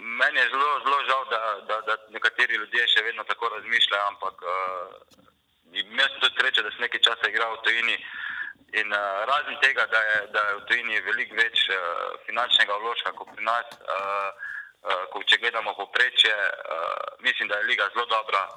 meni 0.22 0.40
je 0.40 0.50
zelo, 0.54 0.70
zelo 0.86 1.00
žal, 1.10 1.24
da, 1.34 1.42
da, 1.70 1.76
da 1.88 1.94
nekateri 2.16 2.56
ljudje 2.56 2.88
še 2.94 3.04
vedno 3.08 3.24
tako 3.24 3.50
razmišljajo, 3.56 4.08
ampak 4.08 4.42
uh, 4.42 4.50
imel 5.84 6.08
sem 6.10 6.20
tudi 6.24 6.40
srečo, 6.40 6.64
da 6.66 6.72
sem 6.72 6.82
nekaj 6.88 7.02
časa 7.08 7.30
igral 7.30 7.54
v 7.58 7.64
tujini. 7.68 7.98
In 8.82 8.90
uh, 8.94 9.22
razen 9.30 9.62
tega, 9.62 9.86
da 9.94 10.02
je, 10.10 10.18
da 10.34 10.48
je 10.48 10.56
v 10.56 10.66
tujini 10.72 11.04
veliko 11.12 11.38
več 11.38 11.68
uh, 11.70 11.78
finančnega 12.26 12.80
vložka 12.82 13.14
kot 13.22 13.30
pri 13.36 13.46
nas, 13.46 13.78
uh, 13.86 14.34
uh, 14.82 15.06
ko 15.14 15.22
če 15.30 15.38
gledamo 15.46 15.78
poprečje, 15.78 16.34
uh, 16.34 17.22
mislim, 17.22 17.54
da 17.54 17.62
je 17.62 17.70
liga 17.70 17.86
zelo 17.94 18.10
dobra. 18.18 18.48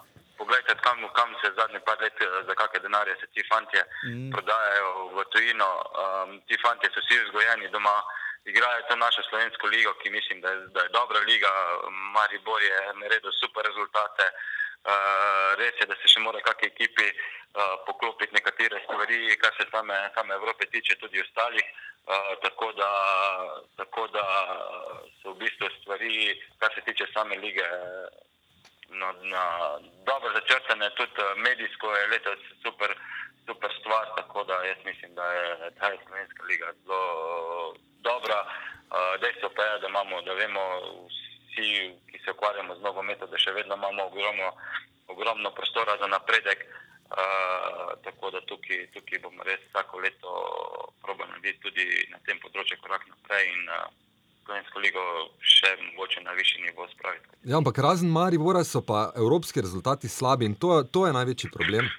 Poglejte, 0.43 0.75
kam, 0.83 0.99
kam 1.15 1.31
se 1.41 1.49
zadnje 1.57 1.81
par 1.87 1.99
let, 2.03 2.19
za 2.47 2.55
kakšne 2.61 2.81
denarje 2.83 3.15
se 3.21 3.27
ti 3.35 3.43
fanti 3.51 3.79
mm. 3.79 4.31
prodajajo 4.35 4.89
v 5.15 5.25
tujino. 5.33 5.71
Um, 6.03 6.31
ti 6.49 6.59
fanti 6.63 6.91
so 6.91 6.99
vsi 7.01 7.19
vzgojeni 7.25 7.69
doma, 7.71 8.03
igrajo 8.51 8.83
to 8.89 8.97
našo 8.97 9.23
slovensko 9.29 9.67
ligo, 9.67 9.93
ki 10.01 10.11
mislim, 10.11 10.41
da 10.41 10.51
je, 10.51 10.59
da 10.75 10.81
je 10.83 10.95
dobra 10.99 11.21
liga. 11.31 11.53
Maribor 12.15 12.63
je 12.63 12.79
naredil 13.03 13.31
super 13.39 13.63
rezultate. 13.71 14.27
Uh, 14.83 15.55
res 15.63 15.79
je, 15.79 15.87
da 15.87 15.95
se 16.03 16.11
še 16.11 16.25
mora 16.27 16.43
kakšni 16.43 16.73
ekipi 16.73 17.07
uh, 17.07 17.79
poklopiti 17.87 18.35
nekatere 18.35 18.83
stvari, 18.83 19.39
kar 19.39 19.55
se 19.55 19.69
same, 19.71 20.01
same 20.19 20.35
Evrope 20.41 20.67
tiče, 20.75 20.99
tudi 20.99 21.23
ostalih. 21.23 21.71
Uh, 22.03 22.35
tako, 22.43 22.73
da, 22.75 22.91
tako 23.79 24.11
da 24.11 24.27
so 25.23 25.37
v 25.37 25.39
bistvu 25.45 25.71
stvari, 25.79 26.35
kar 26.59 26.75
se 26.75 26.83
tiče 26.91 27.07
same 27.15 27.39
lige, 27.47 27.69
na, 29.01 29.09
na 29.35 29.45
dobro 30.07 30.29
začrtane, 30.33 30.91
tudi 30.97 31.13
medijsko 31.37 31.87
je 31.97 32.07
letos 32.07 32.41
super, 32.63 32.91
super 33.47 33.71
stvar. 33.81 34.07
Tako 34.17 34.45
da 34.45 34.55
jaz 34.65 34.79
mislim, 34.85 35.15
da 35.15 35.27
je 35.33 35.71
ta 35.79 35.91
slovenska 36.07 36.43
liga 36.43 36.73
zelo 36.85 37.75
dobra. 38.09 38.39
Uh, 38.93 39.21
dejstvo 39.21 39.49
pa 39.57 39.63
je, 39.63 39.79
da 39.79 39.89
imamo, 39.89 40.23
da 40.23 40.33
vemo 40.33 40.65
vsi, 41.09 41.67
ki 42.11 42.19
se 42.25 42.31
ukvarjamo 42.31 42.75
z 42.75 42.81
nogometom, 42.81 43.31
da 43.31 43.39
še 43.39 43.53
vedno 43.53 43.75
imamo 43.75 44.05
ogromno, 44.05 44.53
ogromno 45.09 45.51
prostora 45.51 45.97
za 46.01 46.07
napredek. 46.07 46.67
Uh, 47.13 47.93
tako 48.05 48.31
da 48.31 48.41
tukaj, 48.41 48.87
tukaj 48.93 49.19
bomo 49.19 49.43
res 49.45 49.61
vsako 49.69 49.99
leto 50.01 50.31
probali 51.03 51.31
narediti 51.31 51.61
tudi 51.61 51.87
na 52.11 52.19
tem 52.27 52.39
področju 52.41 52.79
korak 52.81 53.05
naprej 53.09 53.51
in 53.53 53.69
uh, 53.69 53.89
slovensko 54.45 54.79
ligo 54.79 55.03
še 55.41 55.71
mogoče 55.83 56.23
na 56.27 56.33
višji 56.39 56.63
nivo 56.63 56.87
spraviti. 56.95 57.27
Ja, 57.45 57.57
ampak 57.59 57.79
razen 57.79 58.11
Maribora 58.11 58.65
so 58.65 58.83
pa 58.83 59.13
evropski 59.17 59.61
rezultati 59.61 60.09
slabi 60.09 60.47
in 60.51 60.55
to, 60.55 60.83
to 60.83 61.07
je 61.07 61.13
največji 61.13 61.51
problem. 61.51 61.91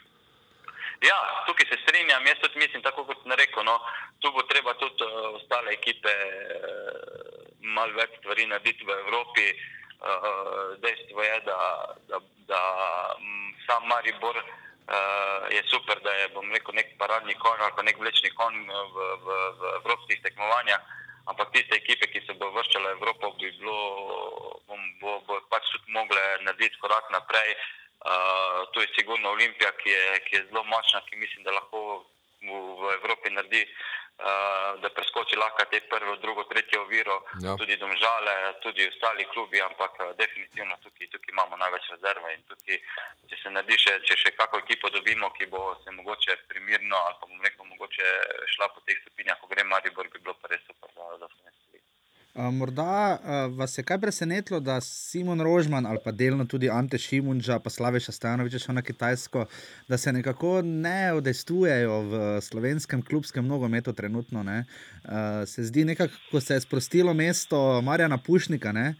Ja, 1.03 1.17
tukaj 1.47 1.67
se 1.67 1.77
strinjam, 1.83 2.27
jaz 2.27 2.39
tudi 2.41 2.59
mislim, 2.59 2.81
tako 2.83 3.03
kot 3.05 3.19
sem 3.23 3.35
rekel, 3.35 3.63
no, 3.67 3.75
tu 4.23 4.31
bo 4.31 4.43
treba 4.47 4.73
tudi 4.79 5.03
uh, 5.03 5.35
ostale 5.35 5.73
ekipe 5.75 6.13
uh, 6.13 7.43
malo 7.75 7.97
več 7.99 8.15
stvari 8.19 8.47
narediti 8.47 8.87
v 8.87 8.99
Evropi. 9.05 9.47
Uh, 10.03 10.75
dejstvo 10.83 11.23
je, 11.23 11.35
da, 11.47 11.59
da, 12.11 12.19
da 12.47 12.61
m, 13.19 13.51
sam 13.67 13.87
Maribor 13.87 14.39
uh, 14.39 15.51
je 15.51 15.61
super, 15.71 15.99
da 16.03 16.11
je 16.21 16.31
bom 16.35 16.51
rekel 16.51 16.75
nek 16.75 16.95
paradni 16.99 17.35
konj 17.39 17.63
ali 17.63 17.75
pa 17.77 17.85
nek 17.87 17.99
vlečni 17.99 18.31
konj 18.39 18.57
v, 18.67 19.07
v, 19.27 19.37
v 19.59 19.71
evropskih 19.79 20.19
tekmovanjih, 20.23 20.91
ampak 21.25 21.51
tiste 21.55 21.75
ekipe, 21.75 22.07
ki 22.11 22.21
se 22.25 22.33
bo 22.39 22.51
vrščale 22.51 22.91
v 22.91 22.95
Evropo, 22.97 23.31
bi 23.39 23.51
bilo, 23.59 23.77
bom, 24.67 24.81
bo, 25.01 25.19
bo 25.27 25.39
pač 25.51 25.67
tudi 25.71 25.95
mogle 25.95 26.23
narediti 26.43 26.79
korak 26.83 27.09
naprej. 27.11 27.55
Uh, 28.03 28.67
tu 28.75 28.83
je 28.83 28.89
sigurno 28.97 29.31
Olimpija, 29.31 29.71
ki 29.79 29.89
je, 29.89 30.19
ki 30.27 30.35
je 30.35 30.45
zelo 30.49 30.63
močna, 30.67 30.99
ki 31.07 31.21
mislim, 31.21 31.45
da 31.47 31.55
lahko 31.55 32.03
v, 32.43 32.51
v 32.51 32.91
Evropi 32.99 33.31
naredi, 33.31 33.63
da 34.81 34.89
preskoči 34.89 35.35
lahko 35.35 35.65
te 35.71 35.79
prvo, 35.89 36.15
drugo, 36.15 36.43
tretjo 36.43 36.81
oviro, 36.81 37.23
Ja. 37.43 37.55
tudi 37.57 37.75
domžale, 37.77 38.53
tudi 38.61 38.87
ostali 38.87 39.25
klubi, 39.33 39.61
ampak 39.61 39.91
uh, 39.99 40.15
definitivno 40.17 40.77
tukaj, 40.83 41.07
tukaj 41.11 41.31
imamo 41.33 41.57
največ 41.57 41.89
rezerve 41.95 42.33
in 42.33 42.43
tukaj, 42.47 42.77
če 43.29 43.35
se 43.41 43.49
naredi 43.49 43.77
še, 43.77 43.93
če 44.07 44.15
še 44.15 44.31
kako 44.37 44.61
ekipo 44.63 44.89
dobimo, 44.89 45.29
ki 45.37 45.45
bo 45.45 45.75
se 45.83 45.91
mogoče 45.91 46.37
primirno 46.47 46.97
ali 46.97 47.15
pa 47.19 47.27
bom 47.27 47.41
rekel, 47.41 47.65
mogoče 47.65 48.05
šla 48.55 48.69
po 48.69 48.85
teh 48.85 49.01
stopinjah, 49.01 49.39
ko 49.41 49.47
gre 49.47 49.63
Maribor, 49.63 50.07
bi 50.13 50.19
bilo 50.19 50.37
pa 50.41 50.47
res 50.53 50.61
super 50.67 50.89
za, 50.95 51.09
za 51.19 51.27
slovenski 51.33 51.72
A, 52.33 52.51
Morda 52.51 52.83
a, 53.23 53.45
vas 53.45 53.77
je 53.77 53.83
kaj 53.83 53.99
presenetilo, 54.01 54.59
da 54.59 54.81
Simon 54.81 55.41
Rožman 55.41 55.85
ali 55.85 55.99
pa 56.03 56.11
delno 56.11 56.45
tudi 56.45 56.69
Ante 56.69 56.97
Šimunča, 56.97 57.59
pa 57.59 57.69
Slaveša 57.69 58.11
Stanoviča 58.11 58.59
šel 58.59 58.75
na 58.75 58.81
Kitajsko, 58.81 59.45
da 59.87 59.97
se 59.97 60.13
nekako 60.13 60.61
ne 60.61 61.13
odestujejo 61.13 61.99
v 62.01 62.41
slovenskem 62.41 63.01
klubskem 63.01 63.47
nogometu 63.47 63.93
trenutno. 63.93 64.43
Ne? 64.43 64.65
A, 65.03 65.45
se 65.45 65.63
zdi 65.63 65.85
nekako, 65.85 66.13
ko 66.31 66.41
se 66.41 66.53
je 66.53 66.61
sprostilo 66.61 67.13
mesto 67.13 67.81
Marjana 67.81 68.17
Pušnika, 68.17 68.71
ne? 68.71 68.95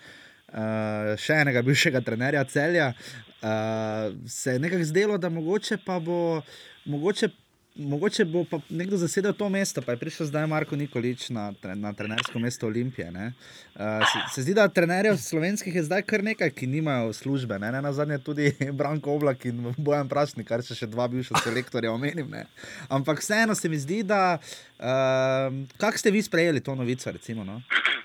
A, 0.54 1.16
še 1.18 1.42
enega 1.42 1.62
bivšega 1.66 2.02
trenerja 2.06 2.44
Celja, 2.46 2.94
a, 3.42 4.12
se 4.28 4.54
je 4.54 4.60
nekako 4.60 4.84
zdelo, 4.84 5.18
da 5.18 5.30
mogoče 5.30 5.78
pa 5.86 6.00
bo. 6.00 6.42
Mogoče 6.86 7.30
Mogoče 7.76 8.26
bo 8.26 8.44
pa 8.46 8.60
nekdo 8.70 8.98
zasedel 8.98 9.34
to 9.34 9.50
mesto, 9.50 9.82
pa 9.82 9.92
je 9.92 9.98
prišel 9.98 10.28
zdaj 10.30 10.46
Marko 10.48 10.76
Nikolič 10.76 11.30
na, 11.34 11.54
na 11.76 11.94
trenersko 11.94 12.40
mesto 12.40 12.68
Olimpije. 12.68 13.10
Uh, 13.10 14.06
se, 14.06 14.20
se 14.34 14.42
zdi, 14.42 14.54
da 14.54 14.68
trenerjev 14.68 15.18
slovenskih 15.18 15.76
je 15.76 15.84
zdaj 15.84 16.04
kar 16.06 16.24
nekaj, 16.24 16.52
ki 16.54 16.68
nimajo 16.68 17.14
službe. 17.14 17.58
Ne, 17.60 17.72
ne 17.72 17.82
na 17.82 17.94
zadnje 17.94 18.20
tudi 18.22 18.54
Branko 18.78 19.16
Oblak 19.16 19.46
in 19.50 19.74
Bojan 19.78 20.10
Prašnik, 20.10 20.48
kar 20.48 20.62
še, 20.62 20.78
še 20.78 20.88
dva 20.88 21.10
bivša 21.10 21.42
selektorja 21.42 21.92
omenim. 21.92 22.30
Ne. 22.30 22.46
Ampak 22.94 23.26
vseeno 23.26 23.58
se 23.58 23.70
mi 23.70 23.82
zdi, 23.82 24.04
da. 24.06 24.38
Uh, 24.78 25.66
Kako 25.82 25.98
ste 25.98 26.14
vi 26.14 26.22
sprejeli 26.22 26.62
to 26.62 26.78
novico? 26.78 27.12
Recimo, 27.12 27.44
no? 27.44 27.62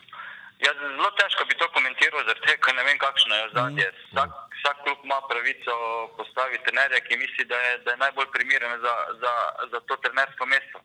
Ja, 0.59 0.73
zelo 0.75 1.07
težko 1.15 1.45
bi 1.47 1.55
to 1.55 1.69
komentiral, 1.71 2.25
ker 2.43 2.75
ne 2.75 2.83
vem, 2.83 2.97
kakšno 2.99 3.37
je 3.37 3.43
ozadje. 3.47 3.85
Vsak, 4.11 4.33
vsak 4.33 4.48
pravico 5.31 5.75
postaviti 6.17 6.65
trenerja, 6.65 7.01
ki 7.07 7.21
misli, 7.23 7.45
da 7.45 7.59
je, 7.67 7.79
da 7.85 7.91
je 7.91 8.03
najbolj 8.05 8.29
primeren 8.37 8.81
za, 8.85 8.95
za, 9.23 9.35
za 9.73 9.81
to 9.81 9.97
trenersko 10.05 10.47
mesto. 10.47 10.81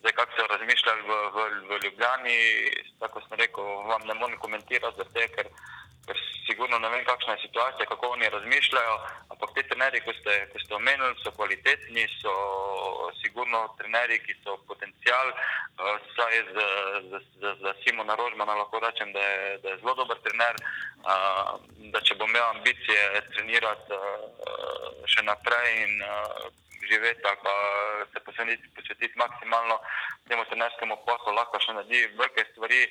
Zdaj, 0.00 0.12
kako 0.18 0.32
so 0.36 0.46
razmišljali 0.52 1.02
v, 1.08 1.18
v, 1.34 1.48
v 1.68 1.80
Ljubljani, 1.84 2.38
tako 3.02 3.20
sem 3.26 3.38
rekel, 3.42 3.66
vam 3.90 4.06
ne 4.08 4.14
morem 4.14 4.38
komentirati, 4.44 5.08
tega, 5.14 5.28
ker, 5.36 5.50
ker 6.10 6.18
sigurno 6.46 6.78
ne 6.78 6.88
vem, 6.90 7.04
kakšna 7.06 7.32
je 7.32 7.42
situacija, 7.46 7.86
kako 7.86 8.08
oni 8.14 8.28
razmišljajo. 8.34 8.94
Ampak 9.32 9.50
te 9.54 9.62
trenerji, 9.62 10.00
ko 10.06 10.12
ste, 10.18 10.34
ko 10.52 10.58
ste 10.58 10.74
omenili, 10.74 11.14
so 11.22 11.30
kvalitetni, 11.38 12.06
so 12.18 12.32
sigurno 13.22 13.60
trenerji, 13.78 14.18
ki 14.26 14.34
so 14.42 14.56
potencial. 14.70 15.30
Uh, 15.30 15.94
saj 16.16 16.34
za, 16.56 16.66
za, 17.10 17.20
za, 17.42 17.50
za 17.62 17.74
Simona 17.82 18.14
Rožmana 18.18 18.58
lahko 18.58 18.80
rečem, 18.82 19.12
da 19.12 19.22
je, 19.30 19.58
da 19.62 19.68
je 19.70 19.78
zelo 19.82 19.94
dober 20.02 20.18
trener. 20.26 20.58
Uh, 21.06 21.54
da 21.94 22.02
če 22.02 22.18
bom 22.18 22.30
imel 22.30 22.48
ambicije 22.56 23.22
trenirati 23.36 23.94
uh, 23.94 25.06
še 25.06 25.22
naprej 25.30 25.70
in 25.84 26.02
živeti 26.90 27.22
ali 27.28 27.38
pa 27.44 27.54
se 28.12 28.24
posvetiti, 28.26 28.68
posvetiti 28.74 29.18
maksimalno 29.18 29.78
temu 30.28 30.44
trenerskemu 30.50 30.96
poslu, 31.06 31.38
lahko 31.38 31.62
še 31.62 31.76
naredi 31.76 32.02
velike 32.18 32.44
stvari. 32.50 32.82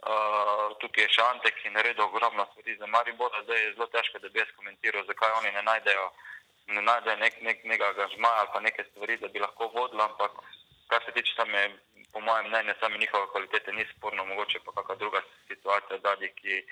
Uh, 0.00 0.72
tukaj 0.80 1.04
je 1.04 1.12
Šantek, 1.12 1.54
ki 1.60 1.68
je 1.68 1.72
naredil 1.76 2.04
ogromno 2.04 2.46
stvari 2.50 2.76
za 2.76 2.86
Maribor, 2.86 3.34
zdaj 3.44 3.58
je 3.64 3.72
zelo 3.74 3.86
težko, 3.92 4.18
da 4.18 4.28
bi 4.28 4.38
jaz 4.40 4.48
komentiral, 4.56 5.04
zakaj 5.04 5.34
oni 5.38 5.50
ne 5.52 5.62
najdejo, 5.62 6.06
ne 6.66 6.82
najdejo 6.82 7.16
nek, 7.20 7.36
nek, 7.42 7.64
nekega 7.64 7.90
angažmaja 7.92 8.38
ali 8.40 8.50
pa 8.54 8.60
neke 8.60 8.84
stvari, 8.84 9.18
da 9.20 9.28
bi 9.28 9.44
lahko 9.44 9.68
vodili, 9.74 10.02
ampak 10.02 10.40
kar 10.88 11.04
se 11.04 11.12
tiče 11.12 11.34
same, 11.36 11.66
po 12.12 12.20
mojem 12.20 12.48
mnenju, 12.48 12.74
same 12.80 12.98
njihove 12.98 13.26
kvalitete 13.32 13.72
ni 13.72 13.84
sporno, 13.92 14.24
mogoče 14.24 14.64
pa 14.64 14.72
kakšna 14.72 14.94
druga 14.94 15.20
situacija 15.48 15.98
zadnji, 15.98 16.32
ki, 16.40 16.62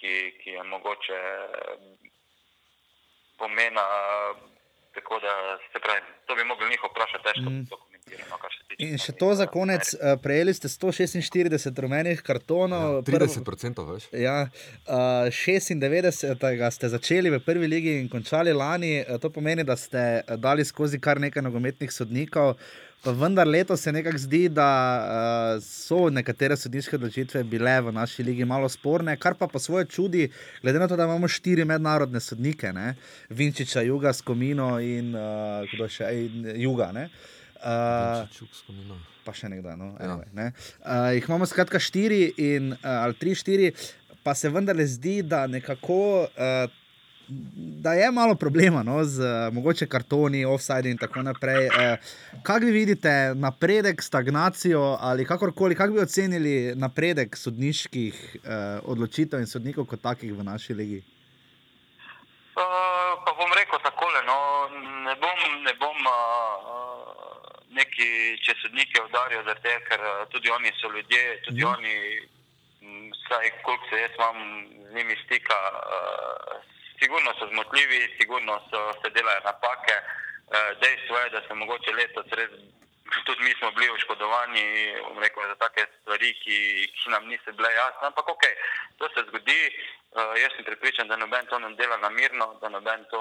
ki, 0.00 0.12
ki 0.42 0.50
je 0.50 0.62
mogoče 0.62 1.20
pomena, 3.38 3.86
tako 4.94 5.20
da 5.20 5.58
se 5.72 5.78
pravi, 5.78 6.00
to 6.26 6.34
bi 6.34 6.44
mogli 6.44 6.70
njih 6.70 6.82
vprašati, 6.90 7.24
težko 7.24 7.50
mm. 7.50 7.66
to 7.70 7.78
komentiramo, 8.06 8.36
kar 8.40 8.50
se 8.52 8.64
tiče. 8.68 8.88
In 8.88 8.98
še 8.98 9.12
to 9.12 9.34
za 9.34 9.46
konec, 9.46 9.94
uh, 9.94 10.16
prejeli 10.22 10.54
ste 10.54 10.68
146 10.68 11.80
rumenih 11.80 12.22
kartonov. 12.22 13.02
Ja, 13.02 13.18
30% 13.18 13.84
več. 13.90 14.08
Ja, 14.12 14.48
uh, 14.86 15.28
96. 15.30 16.70
ste 16.70 16.88
začeli 16.88 17.30
v 17.30 17.40
prvi 17.40 17.66
ligi 17.66 17.98
in 18.00 18.08
končali 18.08 18.52
lani. 18.52 18.98
Eh, 19.00 19.18
To 19.18 19.30
pomeni, 19.30 19.64
da 19.64 19.76
ste 19.76 19.98
eh, 20.22 20.36
dali 20.36 20.64
skozi 20.64 21.00
kar 21.00 21.20
nekaj 21.20 21.42
nogometnih 21.42 21.90
sodnikov. 21.92 22.56
Pa 23.04 23.12
vendar 23.12 23.46
letos 23.46 23.82
se 23.84 23.92
nekako 23.92 24.18
zdi, 24.18 24.48
da 24.50 24.66
uh, 24.66 25.62
so 25.62 26.08
nekatere 26.10 26.56
sodniške 26.58 26.96
odločitve 26.96 27.42
bile 27.46 27.74
v 27.84 27.92
naši 27.94 28.24
ligi 28.26 28.44
malo 28.48 28.68
sporne, 28.72 29.14
kar 29.20 29.36
pa 29.38 29.46
po 29.46 29.60
svoje 29.62 29.86
čudi, 29.86 30.24
glede 30.62 30.80
na 30.80 30.88
to, 30.88 30.96
da 30.98 31.04
imamo 31.06 31.28
štiri 31.28 31.64
mednarodne 31.68 32.20
sodnike, 32.20 32.72
ne? 32.74 32.96
Vinčiča, 33.30 33.84
Juga, 33.86 34.10
Skomino 34.16 34.80
in 34.82 35.14
uh, 35.14 35.62
kdo 35.70 35.86
še, 35.92 36.08
in 36.24 36.50
Juga. 36.64 36.90
Ne? 36.96 37.06
Uh, 37.06 37.35
Čuk 38.30 38.48
spomina. 38.54 38.94
pa 39.24 39.32
še 39.32 39.48
nekdo. 39.48 39.74
No, 39.74 39.92
Ja. 39.92 40.06
anyway, 40.06 40.28
ne. 40.32 40.52
uh, 40.80 41.10
jih 41.10 41.26
imamo 41.26 41.46
skratka 41.46 41.78
štiri 41.78 42.32
in, 42.38 42.72
uh, 42.72 42.78
ali 43.02 43.14
tri, 43.14 43.34
štiri, 43.34 43.72
pa 44.22 44.34
se 44.34 44.48
vendarle 44.48 44.86
zdi, 44.86 45.22
da 45.22 45.46
nekako. 45.46 46.00
Uh, 46.32 46.70
Da 47.82 47.92
je 47.92 48.06
malo 48.12 48.34
problema 48.34 48.84
no, 48.84 49.00
z 49.02 49.18
uh, 49.18 49.50
mogoče 49.50 49.86
kartoni, 49.86 50.44
offside 50.44 50.86
in 50.86 50.94
tako 50.96 51.22
naprej. 51.22 51.66
Uh, 51.66 51.98
kaj 52.42 52.60
vi 52.60 52.70
vidite, 52.70 53.10
napredek, 53.34 53.98
stagnacijo 53.98 54.96
ali 55.00 55.26
kakorkoli, 55.26 55.74
kako 55.74 55.92
bi 55.92 56.00
ocenili 56.00 56.52
napredek 56.76 57.34
sodniških 57.36 58.14
uh, 58.36 58.50
odločitev 58.84 59.40
in 59.40 59.46
sodnikov 59.46 59.86
kot 59.86 60.00
takih 60.00 60.30
v 60.32 60.44
naši 60.44 60.74
legi? 60.74 61.00
Uh, 62.54 62.62
pa 63.20 63.34
bom 63.34 63.50
rekel 63.52 63.82
takole, 63.82 64.22
no, 64.22 64.38
ne 65.02 65.14
bom, 65.18 65.36
ne 65.60 65.74
bom 65.76 65.98
uh, 66.06 66.14
neki, 67.76 68.08
če 68.44 68.54
sodnike 68.62 69.02
udarijo, 69.04 69.42
zato 69.48 69.74
ker 69.88 70.00
uh, 70.00 70.22
tudi 70.32 70.50
oni 70.50 70.72
so 70.80 70.90
ljudje, 70.94 71.24
tudi 71.46 71.64
Mhm. 71.64 71.68
mm. 71.68 71.74
oni, 71.76 71.96
vsaj 73.12 73.50
koliko 73.62 73.84
se 73.90 74.00
jaz 74.00 74.14
imam 74.18 74.38
z 74.88 74.94
njimi 74.94 75.16
stika, 75.24 75.58
uh, 75.96 76.56
sigurno 77.00 77.34
so 77.38 77.48
zmotljivi, 77.52 78.00
sigurno 78.20 78.60
so, 78.70 78.80
se 79.02 79.10
delajo 79.10 79.40
napake. 79.44 79.96
Uh, 80.46 80.70
dejstvo 80.82 81.18
je, 81.18 81.30
da 81.30 81.40
se 81.48 81.54
mogoče 81.54 81.92
letos 81.92 82.26
res. 82.38 82.50
Tudi 83.24 83.42
mi 83.44 83.52
smo 83.58 83.70
bili 83.70 83.90
oškodovani 83.90 84.64
rekel, 85.22 85.42
za 85.48 85.54
take 85.54 85.86
stvari, 86.00 86.32
ki, 86.42 86.56
ki 86.96 87.10
nam 87.10 87.28
niso 87.30 87.52
bile 87.52 87.70
jasne. 87.74 88.06
Ampak 88.10 88.28
ok, 88.28 88.44
to 88.98 89.08
se 89.14 89.20
zgodi. 89.28 89.60
Uh, 90.16 90.32
jaz 90.40 90.52
sem 90.56 90.64
pripričan, 90.64 91.08
da 91.08 91.16
noben 91.16 91.46
to 91.46 91.58
ne 91.58 91.74
dela 91.76 91.96
namirno, 91.96 92.46
da 92.60 92.68
noben 92.68 93.04
to 93.10 93.20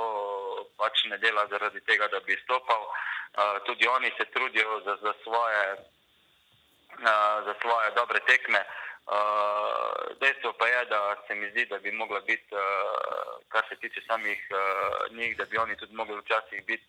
pač 0.80 1.04
ne 1.12 1.18
dela 1.18 1.44
zaradi 1.52 1.82
tega, 1.84 2.08
da 2.08 2.20
bi 2.24 2.34
izstopal. 2.34 2.86
Uh, 2.88 3.58
tudi 3.68 3.88
oni 3.88 4.12
se 4.18 4.26
trudijo 4.32 4.80
za, 4.86 4.96
za, 5.02 5.14
svoje, 5.24 5.64
uh, 5.74 7.38
za 7.48 7.54
svoje 7.62 7.92
dobre 8.00 8.20
tekme. 8.20 8.62
Uh, 9.12 10.16
dejstvo 10.22 10.54
pa 10.54 10.68
je, 10.68 10.86
da 10.86 11.16
se 11.28 11.36
mi 11.36 11.50
zdi, 11.50 11.66
da 11.66 11.78
bi 11.80 11.92
mogla 11.92 12.20
biti, 12.20 12.56
uh, 12.56 13.44
kar 13.52 13.66
se 13.70 13.76
tiče 13.76 14.02
samih 14.08 14.48
uh, 14.52 15.18
njih, 15.18 15.38
da 15.38 15.46
bi 15.46 15.58
oni 15.58 15.76
tudi 15.78 15.96
mogli 15.96 16.16
včasih 16.22 16.66
biti. 16.66 16.88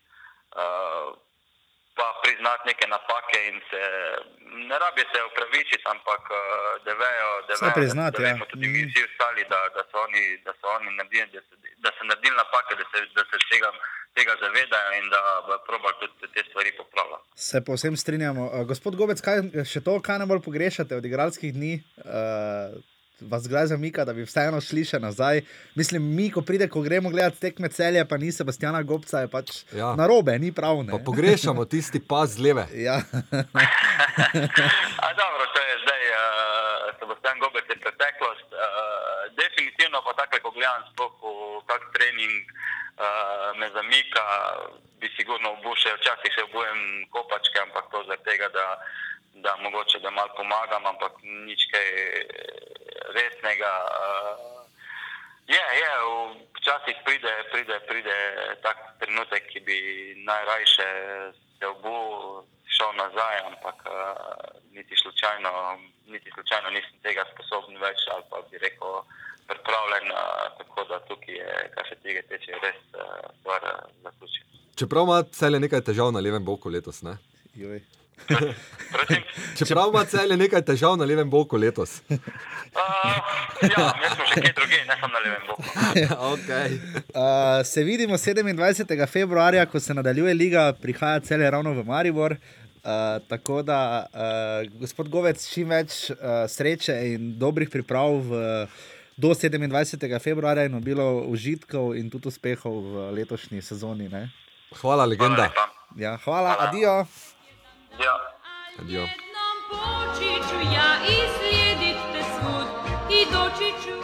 Pa 1.97 2.07
priznati 2.23 2.63
neke 2.69 2.85
napake 2.95 3.37
in 3.49 3.57
se 3.69 3.81
ne 4.69 4.75
rabijo 4.83 5.05
se 5.11 5.19
upravičiti, 5.29 5.85
ampak 5.93 6.23
eh, 6.31 6.41
da 6.85 6.91
vejo, 7.03 7.29
da, 7.47 7.53
vejo, 7.61 7.73
priznati, 7.79 8.15
da 8.17 8.23
ja. 8.23 8.33
vemo 8.33 8.45
tudi 8.51 8.65
mi 8.73 8.79
Mhm. 8.81 8.89
vsi 8.89 8.99
ostali, 9.09 9.41
da, 9.53 9.59
da 9.75 9.81
so 9.89 9.97
oni, 10.07 10.23
da 10.45 10.51
so 10.59 10.65
oni 10.77 10.89
naredili, 10.97 11.27
da, 11.35 11.41
se, 11.47 11.53
da 11.83 11.89
so 11.95 12.01
naredili 12.03 12.35
napake, 12.43 12.71
da 12.81 12.85
se, 12.91 12.97
da 13.17 13.23
se 13.29 13.35
tega, 13.51 13.69
tega 14.13 14.33
zavedajo 14.43 14.89
in 14.99 15.05
da 15.13 15.21
probali 15.67 15.95
tudi 16.01 16.33
te 16.33 16.41
stvari 16.49 16.71
popravljati. 16.79 17.25
Se 17.47 17.57
povsem 17.65 17.93
strinjamo. 17.97 18.43
Uh, 18.45 18.65
gospod 18.65 18.93
Gobec, 18.95 19.19
kaj, 19.21 19.37
še 19.65 19.79
to, 19.81 19.93
kaj 20.01 20.17
najbolj 20.21 20.41
pogrešate 20.41 20.93
od 20.95 21.05
igralskih 21.05 21.51
dni? 21.53 21.73
Uh, 21.97 22.77
vas 23.21 23.47
kdaj 23.47 23.65
zamika, 23.67 24.05
da 24.05 24.13
bi 24.13 24.25
vseeno 24.25 24.61
šli 24.61 24.85
še 24.85 24.99
nazaj. 24.99 25.41
Mislim, 25.75 26.03
mi, 26.15 26.29
ko 26.31 26.41
pride, 26.41 26.67
ko 26.69 26.81
gremo 26.81 27.09
gledati 27.09 27.39
tekme 27.41 27.69
celje, 27.69 28.05
pa 28.05 28.17
ni 28.17 28.31
Sebastiana 28.31 28.83
Gobca, 28.83 29.23
je 29.25 29.31
pač 29.31 29.63
ja. 29.73 29.95
Na 29.97 30.07
robe, 30.07 30.37
ni 30.39 30.51
prav. 30.51 30.83
Pa 30.91 30.99
pogrešamo 31.05 31.65
tisti 31.65 31.99
pas 31.99 32.29
z 32.29 32.43
leve. 32.43 32.67
Ja, 32.77 33.01
A 35.05 35.07
dobro, 35.21 35.43
to 35.53 35.59
je 35.69 35.75
zdaj, 35.83 36.03
uh, 36.11 36.19
Sebastian 36.99 37.37
Gobec 37.39 37.65
je 37.69 37.77
preteklost. 37.85 38.47
Uh, 38.53 38.59
definitivno 39.37 40.01
pa 40.05 40.13
tako, 40.19 40.37
ko 40.43 40.49
gledam 40.57 40.83
sploh 40.91 41.13
v 41.21 41.61
kak 41.69 41.83
trening, 41.93 42.35
uh, 43.01 43.53
me 43.59 43.67
zamika, 43.73 44.25
bi 44.99 45.09
sigurno 45.17 45.53
obušel, 45.57 45.97
včasih 45.97 46.31
se 46.33 46.41
obujem 46.49 46.79
kopačke, 47.13 47.57
ampak 47.65 47.85
to 47.91 48.03
zaradi 48.07 48.25
tega, 48.29 48.47
da, 48.57 48.65
da 49.43 49.55
mogoče 49.63 49.99
da 49.99 50.11
malo 50.11 50.31
pomagam, 50.37 50.85
ampak 50.85 51.13
nič 51.23 51.61
kaj 51.71 51.87
resnega. 53.15 53.71
Uh, 54.01 54.65
je, 55.47 55.63
je, 55.81 55.91
v- 56.05 56.35
včasih 56.59 56.97
pride, 57.05 57.33
pride, 57.51 57.79
pride 57.87 58.17
tak 58.61 58.77
trenutek, 58.99 59.47
ki 59.51 59.59
bi 59.59 59.77
najrajše 60.27 60.87
se 61.59 61.65
obul, 61.67 62.43
šel 62.67 62.91
nazaj, 62.97 63.37
ampak 63.49 63.77
uh, 63.87 63.93
niti, 64.71 64.95
slučajno, 65.01 65.51
niti 66.07 66.31
slučajno 66.35 66.69
nisem 66.69 66.99
tega 67.03 67.23
sposoben 67.33 67.79
več 67.81 68.03
ali 68.13 68.23
pa 68.29 68.41
bi 68.51 68.57
rekel 68.57 68.99
pripravljen, 69.47 70.11
uh, 70.11 70.43
tako 70.57 70.83
da 70.91 70.99
tukaj 71.07 71.35
je, 71.35 71.53
kar 71.75 71.87
se 71.89 71.95
tega 72.03 72.21
tiče, 72.29 72.59
res 72.61 72.79
uh, 72.93 73.31
stvar 73.39 73.61
uh, 73.63 73.79
zaključena. 74.03 74.45
Čeprav 74.77 75.03
ima 75.07 75.23
celje 75.39 75.59
nekaj 75.59 75.81
težav 75.81 76.11
na 76.11 76.19
levem 76.19 76.45
boku 76.45 76.69
letos. 76.69 77.01
Ne? 77.01 77.17
joj. 77.57 77.81
Čeprav 79.57 79.89
ima 79.89 80.05
celje 80.05 80.37
nekaj 80.37 80.61
težav 80.61 80.97
na 80.97 81.05
levem 81.05 81.29
boku 81.29 81.57
letos. 81.57 82.01
Uh, 82.77 83.69
ja, 83.71 83.85
mi 83.97 84.09
smo 84.11 84.25
še 84.29 84.41
kje 84.43 84.51
druge, 84.53 84.77
ne 84.85 84.95
samo 84.99 85.07
na 85.13 85.21
levem 85.23 85.45
boku. 85.47 85.63
okay. 86.35 86.75
Uh, 87.17 87.65
se 87.65 87.83
vidimo 87.83 88.17
27. 88.17 89.07
februarja, 89.09 89.65
ko 89.65 89.79
se 89.79 89.93
nadaljuje 89.97 90.33
liga, 90.33 90.73
prihaja 90.81 91.19
cele 91.25 91.49
ravno 91.49 91.73
v 91.73 91.85
Maribor. 91.87 92.35
Uh, 92.35 93.17
tako 93.27 93.63
da, 93.65 93.79
uh, 94.13 94.79
gospod 94.79 95.09
Govec, 95.09 95.41
čim 95.49 95.73
več 95.73 96.11
uh, 96.11 96.45
sreče 96.47 96.99
in 97.15 97.31
dobrih 97.39 97.71
priprav 97.73 98.19
v, 98.29 98.43
do 99.17 99.33
27. 99.33 100.05
februarja 100.21 100.67
in 100.69 100.77
obilo 100.77 101.07
užitkov 101.31 101.95
in 101.97 102.11
tudi 102.13 102.29
uspehov 102.29 102.77
v 102.91 103.07
letošnji 103.17 103.63
sezoni. 103.65 104.05
Ne? 104.11 104.27
Hvala, 104.69 104.79
Hvala 104.83 105.09
legenda. 105.09 105.49
lepa. 105.49 105.65
Ja, 105.97 106.13
hvala, 106.23 106.53
Hvala. 106.53 106.69
adijo. 106.69 106.95
Ja. 107.99 108.13
Adijo. 108.79 109.03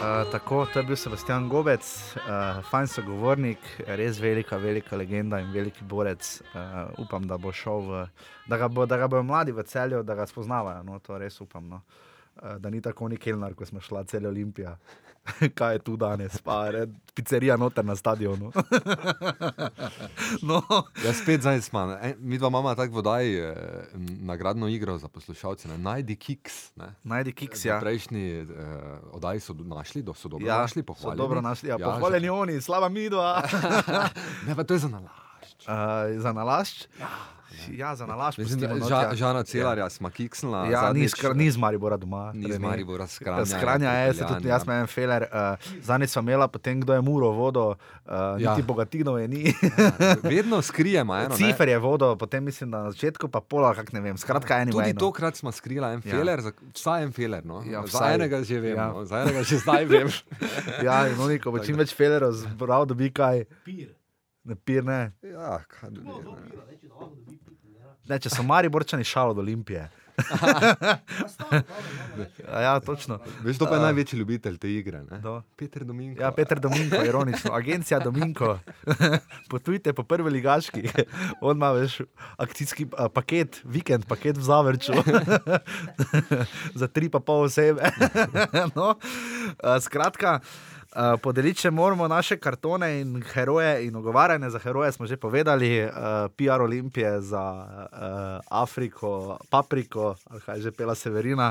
Uh, 0.04 0.32
tako, 0.32 0.66
to 0.72 0.78
je 0.78 0.82
bil 0.82 0.96
Sebastian 0.96 1.48
Gobec, 1.48 1.80
uh, 2.16 2.64
fajn 2.70 2.86
sogovornik, 2.86 3.58
res 3.86 4.18
velika, 4.20 4.56
velika 4.56 4.96
legenda 4.96 5.38
in 5.40 5.52
veliki 5.52 5.84
borec. 5.84 6.42
Uh, 6.54 7.04
upam, 7.04 7.26
da 7.28 7.38
bo 7.38 7.52
šel, 7.52 7.86
v, 7.88 8.02
da 8.50 8.58
ga, 8.58 8.68
bo, 8.68 8.86
da 8.86 8.98
ga 8.98 9.08
bodo 9.08 9.22
mladi 9.22 9.52
v 9.52 9.62
celju, 9.62 10.02
da 10.02 10.14
ga 10.14 10.26
spoznavajo. 10.26 10.82
No, 10.82 10.98
to 10.98 11.18
res 11.18 11.40
upam. 11.40 11.68
No. 11.68 11.80
Uh, 12.42 12.56
da 12.58 12.70
ni 12.70 12.80
tako 12.82 13.08
ni 13.08 13.16
Kelnar, 13.16 13.54
ko 13.54 13.66
smo 13.66 13.80
šli 13.80 14.04
cel 14.10 14.26
Olimpija. 14.26 14.76
Kaj 15.54 15.72
je 15.72 15.78
tu 15.80 15.96
danes, 15.96 16.38
pa 16.38 16.66
je 16.66 16.84
pizzerija 17.14 17.56
noter 17.56 17.84
na 17.84 17.96
stadionu. 17.96 18.52
no, 20.42 20.62
Ja, 21.04 21.12
spet 21.12 21.40
zdaj 21.40 21.60
smo. 21.62 21.86
ne. 21.86 22.14
Mi 22.18 22.38
dva 22.38 22.48
imamo 22.48 22.74
tako 22.74 22.92
vodaj 22.94 23.38
eh, 23.40 23.54
nagradno 24.20 24.68
igro 24.68 24.98
za 24.98 25.08
poslušalce. 25.08 25.68
Ne? 25.68 25.78
Najdi 25.78 26.16
kiks. 26.16 26.76
Ne? 26.76 26.94
najdi 27.02 27.32
kiks, 27.32 27.64
ja. 27.64 27.80
Prejšnji 27.80 28.30
eh, 28.32 28.46
oddaji 29.12 29.40
so 29.40 29.54
našli, 29.54 30.02
do, 30.02 30.14
so 30.14 30.28
dobro 30.28 30.46
Ja, 30.46 30.58
našli, 30.58 30.82
pohvaljeni. 30.82 31.18
dobro 31.18 31.40
našli, 31.40 31.68
ja, 31.68 31.76
Ja, 31.80 31.86
pohvaljeni 31.86 32.28
oni, 32.28 32.60
slaba 32.60 32.88
midva. 32.88 33.42
Ne, 34.46 34.54
pa 34.54 34.64
to 34.64 34.74
je 34.74 34.78
za 34.78 34.88
nalašč. 34.88 35.60
uh, 35.60 35.74
za 36.16 36.32
nalašč? 36.32 36.86
Ja, 37.00 37.08
za 37.94 38.06
nalašč. 38.06 38.38
Mislim, 38.38 38.60
pustimo 38.60 38.74
da 38.74 38.80
not, 38.80 38.88
ža, 38.88 39.02
ja. 39.02 39.14
Žana 39.14 39.42
Celarja 39.42 39.90
smo 39.90 40.10
kiksnila. 40.10 40.58
Ja, 40.58 40.66
ni, 40.66 40.74
zadnjič, 41.06 41.10
skr, 41.10 41.36
ni 41.36 41.50
z 41.50 41.56
Maribora 41.56 41.96
doma. 41.96 42.32
Ni 42.32 42.42
torej 42.42 42.56
z 42.56 42.60
Maribora, 42.60 43.06
skranja. 43.06 43.46
Skranja 43.46 43.90
je, 43.92 44.14
se 44.14 44.26
tudi 44.26 44.48
jaz 44.48 44.64
imam 44.64 44.76
en 44.76 44.86
feler. 44.86 45.22
Uh, 45.24 45.56
Zadnjič 45.82 46.10
sem 46.10 46.24
imela, 46.24 46.48
potem 46.48 46.80
kdo 46.80 46.92
je 46.92 47.00
muro 47.00 47.30
vodo, 47.30 47.66
uh, 47.68 47.76
ja. 48.06 48.38
Ja. 48.38 48.50
niti 48.50 48.62
bogatinov 48.62 49.18
je 49.18 49.28
ni. 49.28 49.54
Vedno 50.24 50.62
skrijemo 50.62 51.16
eno. 51.16 51.36
Cifer 51.36 51.68
je 51.68 51.78
vodo, 51.78 52.16
potem 52.16 52.44
mislim, 52.44 52.70
da 52.70 52.82
na 52.82 52.90
začetku 52.90 53.28
pa 53.28 53.40
pola, 53.40 53.74
kak 53.74 53.92
ne 53.92 54.00
vem. 54.00 54.16
Skratka, 54.16 54.58
eni 54.58 54.72
Tudi 54.72 54.94
tokrat 54.94 55.36
smo 55.36 55.52
skrila 55.52 55.92
en 55.92 56.02
Ja. 56.04 56.10
feler, 56.10 56.40
za, 56.40 56.52
vsaj 56.74 57.02
en 57.02 57.12
feler. 57.12 57.44
No. 57.44 57.62
Ja, 57.62 57.86
za 57.86 58.12
enega 58.14 58.42
že 58.42 58.60
vem, 58.60 58.76
Ja. 58.76 58.82
ja. 58.82 58.92
no. 58.92 59.04
za 59.04 59.22
enega 59.22 59.42
že 59.42 59.58
zdaj 59.58 59.84
vem. 59.84 60.08
Ja, 60.84 61.08
in 61.08 61.20
oni, 61.20 61.38
ko 61.38 61.50
bo 61.50 61.58
čim 61.58 61.76
več 61.76 61.94
felerov 61.94 62.32
zbral, 62.32 62.86
dobi 62.86 63.10
kaj. 63.10 63.44
Pir. 63.64 63.94
Ne 64.44 64.54
pir, 64.54 64.84
ne. 64.84 65.12
ja, 65.22 65.60
kaj, 65.64 65.90
No, 66.04 66.20
dobi. 66.20 66.52
Ne. 68.08 68.18
Če 68.18 68.30
so 68.30 68.46
Mariborčani 68.46 69.04
šalo 69.04 69.36
od 69.36 69.38
Olimpije. 69.38 69.90
Ja, 72.52 72.80
točno. 72.80 73.18
Veš, 73.42 73.58
to 73.58 73.66
pa 73.66 73.74
je 73.74 73.80
največji 73.80 74.18
ljubitelj 74.18 74.58
te 74.58 74.70
igre. 74.70 75.02
Peter 75.56 75.84
Dominko. 75.84 76.22
Ja, 76.22 76.30
Peter 76.32 76.60
Dominko, 76.60 77.02
ironično, 77.04 77.52
agencija 77.52 77.98
Dominko. 78.00 78.58
Potujte 79.50 79.92
po 79.92 80.02
prvi 80.02 80.30
ligaški, 80.30 80.88
on 81.40 81.56
ima 81.56 81.72
veš 81.72 81.98
akcijski 82.36 82.86
a, 82.98 83.08
paket, 83.08 83.60
vikend 83.64 84.06
paket 84.06 84.36
v 84.36 84.42
Zavrču, 84.42 84.92
za 86.80 86.86
tri 86.86 87.08
pa 87.08 87.20
pol 87.20 87.48
osebe. 87.48 87.90
no, 88.76 88.94
a, 89.62 89.80
skratka. 89.80 90.40
Uh, 90.94 91.16
podeliti 91.18 91.64
še 91.64 91.70
moramo 91.74 92.06
naše 92.06 92.36
kartone 92.38 93.00
in 93.00 93.16
heroje, 93.32 93.88
in 93.88 93.96
ogovarjanje 93.98 94.52
za 94.54 94.60
heroje 94.62 94.92
smo 94.94 95.08
že 95.10 95.16
povedali, 95.18 95.82
uh, 95.82 96.30
PR 96.38 96.62
Olimpije 96.62 97.18
za 97.18 97.42
uh, 97.42 98.38
Afriko, 98.46 99.34
Papriko, 99.50 100.14
ali 100.30 100.40
kaj 100.46 100.62
že 100.62 100.70
pela 100.70 100.94
Severina, 100.94 101.50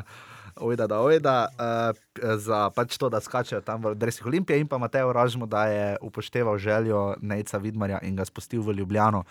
ojda 0.55 0.87
da 0.87 1.01
ojda, 1.03 1.35
uh, 1.59 1.91
za 2.39 2.69
pač 2.71 2.95
to, 2.95 3.11
da 3.11 3.19
skačejo 3.19 3.59
tam 3.67 3.83
v 3.83 3.95
Dresih 3.99 4.31
Olimpije 4.31 4.63
in 4.63 4.67
pa 4.67 4.79
Mateo 4.79 5.11
Ražmo, 5.11 5.43
da 5.43 5.67
je 5.67 5.97
upošteval 5.99 6.55
željo 6.55 7.19
Nejca 7.19 7.59
Vidmarja 7.59 7.99
in 8.07 8.15
ga 8.15 8.23
spustil 8.23 8.63
v 8.63 8.79
Ljubljano. 8.79 9.27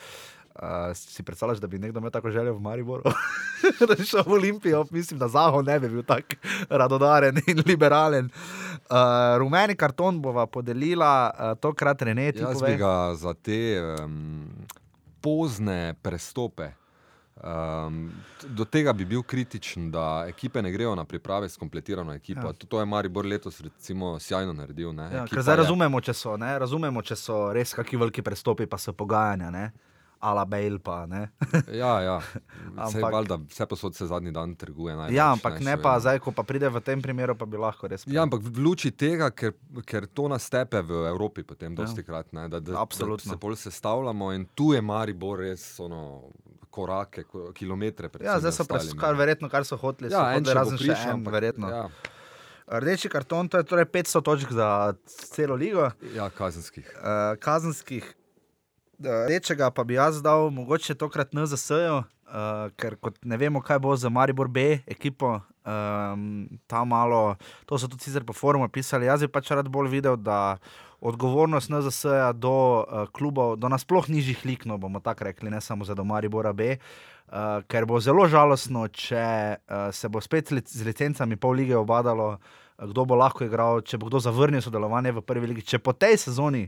Uh, 0.53 0.93
si 0.93 1.25
predstavljaš, 1.25 1.65
da 1.65 1.73
bi 1.73 1.81
nekdo 1.81 2.05
imel 2.05 2.13
tako 2.13 2.29
željo 2.31 2.53
v 2.53 2.61
Mariboru, 2.61 3.09
da 3.89 3.95
bi 3.97 4.05
šel 4.05 4.29
v 4.29 4.33
Olimpijo? 4.37 4.85
Mislim, 4.91 5.17
da 5.17 5.29
Zaho 5.33 5.63
ne 5.63 5.81
bi 5.81 5.89
bil 5.89 6.05
tako 6.05 6.37
radodaren 6.69 7.41
in 7.49 7.65
liberalen. 7.71 8.29
Uh, 8.93 9.39
rumeni 9.41 9.73
karton 9.77 10.19
bova 10.21 10.45
podelila, 10.47 11.33
uh, 11.33 11.55
tokrat 11.57 12.03
René, 12.03 12.29
Jaz 12.37 12.59
povej. 12.59 12.75
bi 12.75 12.79
ga 12.83 13.15
za 13.17 13.33
te 13.35 13.81
um, 13.81 14.51
pozne 15.21 15.95
prestope. 16.03 16.75
Um, 17.43 18.11
do 18.45 18.65
tega 18.65 18.93
bi 18.93 19.05
bil 19.09 19.23
kritičen, 19.23 19.91
da 19.91 20.25
ekipe 20.29 20.63
ne 20.63 20.71
grejo 20.71 20.95
na 20.95 21.05
priprave 21.05 21.49
s 21.49 21.57
kompletirano 21.57 22.13
ekipo. 22.13 22.47
Ja. 22.47 22.53
To, 22.53 22.67
to 22.67 22.81
je 22.81 22.87
Maribor 22.87 23.27
letos 23.27 23.61
recimo 23.61 24.19
sjajno 24.21 24.53
naredil. 24.53 24.93
Ne? 24.93 25.09
Ja, 25.15 25.25
zdaj 25.41 25.57
razumemo, 25.57 26.01
če 26.01 26.13
so, 26.13 26.37
ne, 26.37 26.53
razumemo, 26.59 27.03
če 27.03 27.17
so 27.17 27.39
res 27.53 27.73
kakšni 27.75 27.99
veliki 27.99 28.23
prestopi, 28.23 28.69
pa 28.69 28.79
so 28.79 28.93
pogajanja, 28.93 29.51
ne, 29.51 29.71
ala 30.23 30.45
Bale 30.45 30.79
pa 30.79 31.03
ne. 31.05 31.29
Ja, 31.69 32.01
ja. 32.01 32.17
Ampak- 32.79 33.13
valjda, 33.13 33.37
vse 33.45 33.67
posod 33.67 33.95
se 33.95 34.07
zadnji 34.07 34.31
dan 34.31 34.55
trguje. 34.55 34.95
največ, 34.95 35.13
ja, 35.13 35.33
ampak 35.33 35.59
ne 35.59 35.73
še 35.73 35.77
pa 35.77 35.91
vedno. 35.91 36.01
zdaj, 36.01 36.19
ko 36.21 36.31
pa 36.31 36.43
pride 36.43 36.69
v 36.69 36.81
tem 36.81 36.99
primeru, 36.99 37.35
pa 37.35 37.45
bi 37.45 37.57
lahko 37.57 37.87
res. 37.87 38.07
Ja, 38.07 38.23
ampak 38.23 38.41
v 38.41 38.59
luči 38.61 38.91
tega, 38.91 39.31
ker, 39.31 39.53
ker 39.83 40.07
to 40.07 40.29
nastepe 40.29 40.81
v 40.81 41.09
Evropi, 41.09 41.43
potem 41.43 41.71
Ja. 41.71 41.77
dosti 41.77 42.01
krat, 42.01 42.31
ne, 42.33 42.47
da, 42.49 42.61
da, 42.61 42.79
Absolutno. 42.79 43.19
da 43.21 43.31
se 43.31 43.37
bolj 43.37 43.57
sestavljamo 43.59 44.33
in 44.33 44.47
tu 44.55 44.73
je 44.73 44.81
Maribor 44.81 45.41
res 45.41 45.77
ono, 45.79 46.31
korake, 46.71 47.25
ko- 47.25 47.51
kilometre 47.53 48.09
pred 48.09 48.23
Ja, 48.23 48.39
zdaj 48.39 48.53
so 48.53 48.65
pres, 48.65 48.95
kar 48.95 49.13
verjetno, 49.15 49.51
kar 49.51 49.63
so 49.63 49.77
hoteli, 49.77 50.09
so 50.09 50.15
Ja, 50.15 50.31
en 50.31 50.39
hoteli 50.39 50.47
še 50.47 50.55
razen 50.55 50.79
še 50.79 50.87
prišel, 50.87 51.11
en, 51.11 51.19
ampak- 51.19 51.35
verjetno. 51.35 51.67
Ja, 51.69 51.85
Rdeči 52.73 53.11
karton, 53.11 53.49
to 53.49 53.59
je 53.59 53.65
torej 53.65 53.85
500 53.87 54.23
točk 54.23 54.49
za 54.51 54.95
celo 55.05 55.55
ligo. 55.55 55.91
ja, 56.15 56.31
kazenskih. 56.31 56.87
uh, 56.95 57.35
kazenskih, 57.37 58.07
rečega 59.01 59.71
pa 59.71 59.85
bi 59.85 59.95
jaz 59.95 60.23
dal, 60.23 60.51
mogoče 60.51 60.95
tokrat 60.95 61.33
NZS-ju, 61.33 62.03
uh, 62.03 62.69
ker 62.77 62.97
kot 63.01 63.19
ne 63.25 63.37
vemo, 63.37 63.63
kaj 63.63 63.79
bo 63.79 63.97
za 63.97 64.11
Maribor 64.11 64.49
B 64.49 64.79
ekipo. 64.87 65.41
Um, 65.63 66.49
malo, 66.87 67.37
to 67.67 67.79
so 67.79 67.87
tudi 67.87 68.03
sicer 68.03 68.25
po 68.27 68.33
forumu 68.33 68.69
pisali. 68.69 69.07
Jaz 69.07 69.23
bi 69.23 69.31
pač 69.31 69.51
rad 69.55 69.69
bolj 69.71 69.91
videl, 69.93 70.17
da 70.17 70.59
odgovornost 71.01 71.71
NZS-ja 71.71 72.33
do 72.33 72.83
uh, 72.83 73.07
klubov, 73.15 73.57
do 73.57 73.69
nasploh 73.69 74.09
nižjih 74.09 74.45
lik, 74.45 74.67
no 74.67 74.79
bomo 74.79 75.01
tako 75.01 75.31
rekli, 75.31 75.51
ne 75.51 75.61
samo 75.61 75.85
za 75.85 75.95
do 75.95 76.05
Maribora 76.05 76.53
B. 76.53 76.77
Uh, 77.33 77.63
ker 77.71 77.87
bo 77.87 78.01
zelo 78.01 78.27
žalostno, 78.29 78.89
če 78.89 79.57
uh, 79.57 79.89
se 79.95 80.09
bo 80.09 80.21
spet 80.21 80.51
z 80.51 80.59
lic- 80.59 80.75
z 80.75 80.85
licencami 80.85 81.37
pol 81.37 81.57
lige 81.63 81.79
obadalo, 81.79 82.37
uh, 82.37 82.63
kdo 82.87 83.05
bo 83.05 83.15
lahko 83.19 83.47
igral, 83.47 83.83
če 83.87 83.99
bo 83.99 84.09
kdo 84.11 84.21
zavrnil 84.23 84.63
sodelovanje 84.65 85.15
v 85.15 85.23
prvi 85.23 85.51
ligi. 85.53 85.67
Če 85.75 85.83
po 85.83 85.95
tej 85.95 86.19
sezoni, 86.19 86.67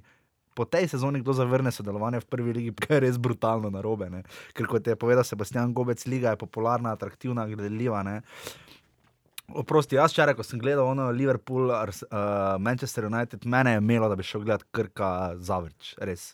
po 0.55 0.64
tej 0.64 0.88
sezoni 0.88 1.20
kdo 1.20 1.34
zavrne 1.34 1.72
sodelovanje 1.74 2.22
v 2.22 2.30
prvi 2.30 2.52
ligi, 2.52 2.72
kar 2.72 2.98
je 2.98 3.09
res 3.09 3.18
brutalno 3.18 3.70
narobe. 3.70 4.09
Ne? 4.11 4.22
Ker 4.55 4.70
kot 4.70 4.86
je 4.86 4.96
povedal 4.96 5.26
Sebastian 5.26 5.74
Gobec, 5.74 6.07
liga 6.07 6.34
je 6.34 6.40
popularna, 6.40 6.94
atraktivna, 6.94 7.46
gledljiva. 7.50 8.02
Ne? 8.07 8.20
Oprosti, 9.52 9.98
jaz 9.98 10.14
včeraj, 10.14 10.38
ko 10.38 10.46
sem 10.46 10.62
gledal 10.62 10.88
ono 10.88 11.11
Liverpool, 11.12 11.68
Ars, 11.74 12.00
uh, 12.07 12.55
Manchester 12.62 13.11
United, 13.11 13.44
mene 13.44 13.74
je 13.74 13.82
imelo, 13.82 14.09
da 14.09 14.16
bi 14.16 14.24
šel 14.24 14.46
gledat 14.46 14.64
krka 14.72 15.09
zavrč, 15.36 15.92
res. 16.00 16.32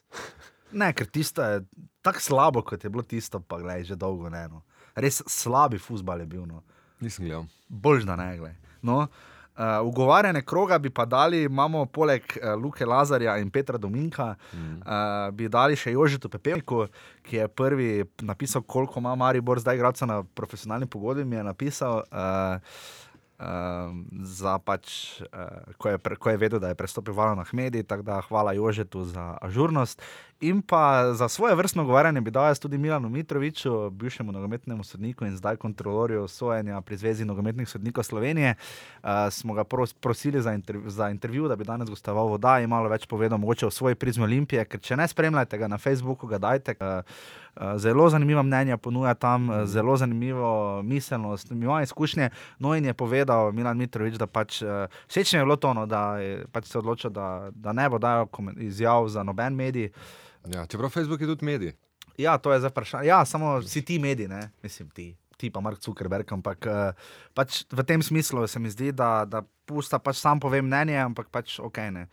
Ne, 0.70 0.92
ker 0.94 1.08
tisto 1.10 1.42
je 1.42 1.64
tako 2.06 2.22
slabo, 2.22 2.62
kot 2.62 2.84
je 2.84 2.90
bilo 2.92 3.02
tisto, 3.02 3.40
pa 3.42 3.58
gledaj, 3.58 3.88
že 3.88 3.96
dolgo 3.98 4.30
ne. 4.30 4.44
No. 4.46 4.62
Res 4.94 5.18
slabi 5.26 5.80
futbal 5.82 6.22
je 6.22 6.28
bil. 6.30 6.44
No. 6.46 6.62
Nisem 7.02 7.26
gledal. 7.26 7.48
Bož 7.66 8.06
da 8.06 8.14
ne 8.20 8.28
gledaj. 8.38 8.54
No, 8.86 9.00
uh, 9.02 9.39
ugovarjane 9.84 10.42
kroga 10.42 10.78
bi 10.78 10.90
pa 10.90 11.04
dali, 11.04 11.42
imamo 11.42 11.86
poleg 11.86 12.22
uh, 12.36 12.54
Luke 12.62 12.86
Lazarja 12.86 13.36
in 13.38 13.50
Petra 13.50 13.78
Dominka, 13.78 14.34
mm. 14.52 14.80
uh, 14.80 15.30
bi 15.34 15.48
dali 15.48 15.76
še 15.76 15.92
Jožetu 15.92 16.28
Pepelku, 16.28 16.86
ki 17.22 17.36
je 17.36 17.48
prvi 17.48 17.90
napisal, 18.22 18.62
koliko 18.62 19.00
ima 19.00 19.14
Maribor 19.14 19.60
zdaj 19.60 19.76
igralca 19.76 20.06
na 20.06 20.22
profesionalni 20.22 20.86
pogodbi, 20.86 21.24
mi 21.24 21.36
je 21.36 21.44
napisal. 21.44 22.02
Uh, 22.10 22.60
Za 24.22 24.58
pač, 24.60 25.16
uh, 25.32 25.72
ko, 25.80 25.88
je 25.88 25.98
pre, 25.98 26.16
ko 26.16 26.28
je 26.28 26.36
vedel, 26.36 26.60
da 26.60 26.68
je 26.68 26.76
prestopil 26.76 27.16
Valon 27.16 27.40
Ahmedi, 27.40 27.82
tako 27.82 28.02
da 28.02 28.20
hvala 28.20 28.52
Jožetu 28.52 29.04
za 29.04 29.38
ažurnost. 29.40 30.02
In 30.40 30.62
pa 30.62 31.12
za 31.14 31.28
svoje 31.28 31.54
vrstno 31.54 31.84
govorjenje 31.84 32.20
bi 32.20 32.30
dal 32.30 32.46
jaz 32.48 32.58
tudi 32.60 32.78
Milanu 32.78 33.08
Mitroviču, 33.08 33.90
bivšemu 33.90 34.32
nogometnemu 34.32 34.84
sodniku 34.84 35.24
in 35.24 35.36
zdaj 35.36 35.56
kontrolorju 35.56 36.28
sojenja 36.28 36.80
pri 36.80 36.96
Zvezi 36.96 37.24
nogometnih 37.24 37.68
sodnikov 37.68 38.04
Slovenije. 38.04 38.54
Uh, 39.02 39.08
smo 39.30 39.54
ga 39.54 39.64
pros, 39.64 39.92
prosili 39.92 40.42
za, 40.42 40.52
interv, 40.52 40.88
za 40.88 41.10
intervju, 41.10 41.48
da 41.48 41.56
bi 41.56 41.64
danes 41.64 41.88
gostoval 41.88 42.28
voda 42.28 42.60
in 42.60 42.68
malo 42.68 42.88
več 42.88 43.06
povedal 43.06 43.38
mogoče 43.38 43.66
o 43.66 43.70
svoji 43.70 43.94
prizmi 43.94 44.24
Olimpije, 44.24 44.64
ker 44.64 44.80
če 44.80 44.96
ne 44.96 45.08
spremljate 45.08 45.58
ga 45.58 45.68
na 45.68 45.78
Facebooku, 45.78 46.26
ga 46.26 46.38
dajte. 46.38 46.76
Uh, 46.80 47.04
Zelo 47.76 48.08
zanimiva 48.08 48.42
mnenja 48.42 48.76
ponuja 48.76 49.14
tam, 49.14 49.66
zelo 49.66 49.96
zanimivo 49.96 50.82
miselnost, 50.82 51.50
ima 51.50 51.82
izkušnje. 51.82 52.30
No, 52.58 52.76
in 52.76 52.84
je 52.84 52.94
povedal 52.94 53.29
Milan 53.54 53.78
Mitrovič, 53.78 54.18
da 54.20 54.26
pač 54.26 54.60
všeč 55.10 55.34
mi 55.34 55.40
je 55.40 55.46
bilo 55.46 55.56
to, 55.60 55.74
no, 55.76 55.86
da 55.86 56.18
je 56.22 56.44
pač 56.52 56.70
se 56.70 56.78
odločil, 56.78 57.12
da, 57.14 57.50
da 57.54 57.74
ne 57.76 57.86
bo 57.90 58.00
dajal 58.02 58.28
izjav 58.58 59.08
za 59.08 59.24
noben 59.26 59.56
medij. 59.56 59.90
Ja, 60.48 60.66
čeprav 60.66 60.90
Facebook 60.90 61.20
je 61.20 61.30
tudi 61.30 61.46
medij. 61.46 61.74
Ja, 62.20 62.38
to 62.38 62.52
je 62.52 62.60
zdaj 62.60 62.70
vprašanje. 62.70 63.08
Ja, 63.08 63.24
samo 63.24 63.62
si 63.62 63.82
ti 63.84 63.98
mediji, 63.98 64.28
ne? 64.28 64.50
mislim 64.62 64.90
ti. 64.90 65.16
Ti 65.36 65.48
pa 65.50 65.60
Mark 65.64 65.80
Zuckerberg, 65.80 66.28
ampak 66.32 66.66
pač 67.32 67.64
v 67.72 67.84
tem 67.88 68.02
smislu 68.04 68.44
se 68.44 68.60
mi 68.60 68.68
zdi, 68.68 68.92
da, 68.92 69.24
da 69.24 69.40
pusta 69.64 69.96
pač 69.98 70.20
sam 70.20 70.40
povem 70.40 70.66
mnenje, 70.68 70.98
ampak 71.00 71.30
pač 71.32 71.56
ok. 71.56 71.78
Ne. 71.96 72.08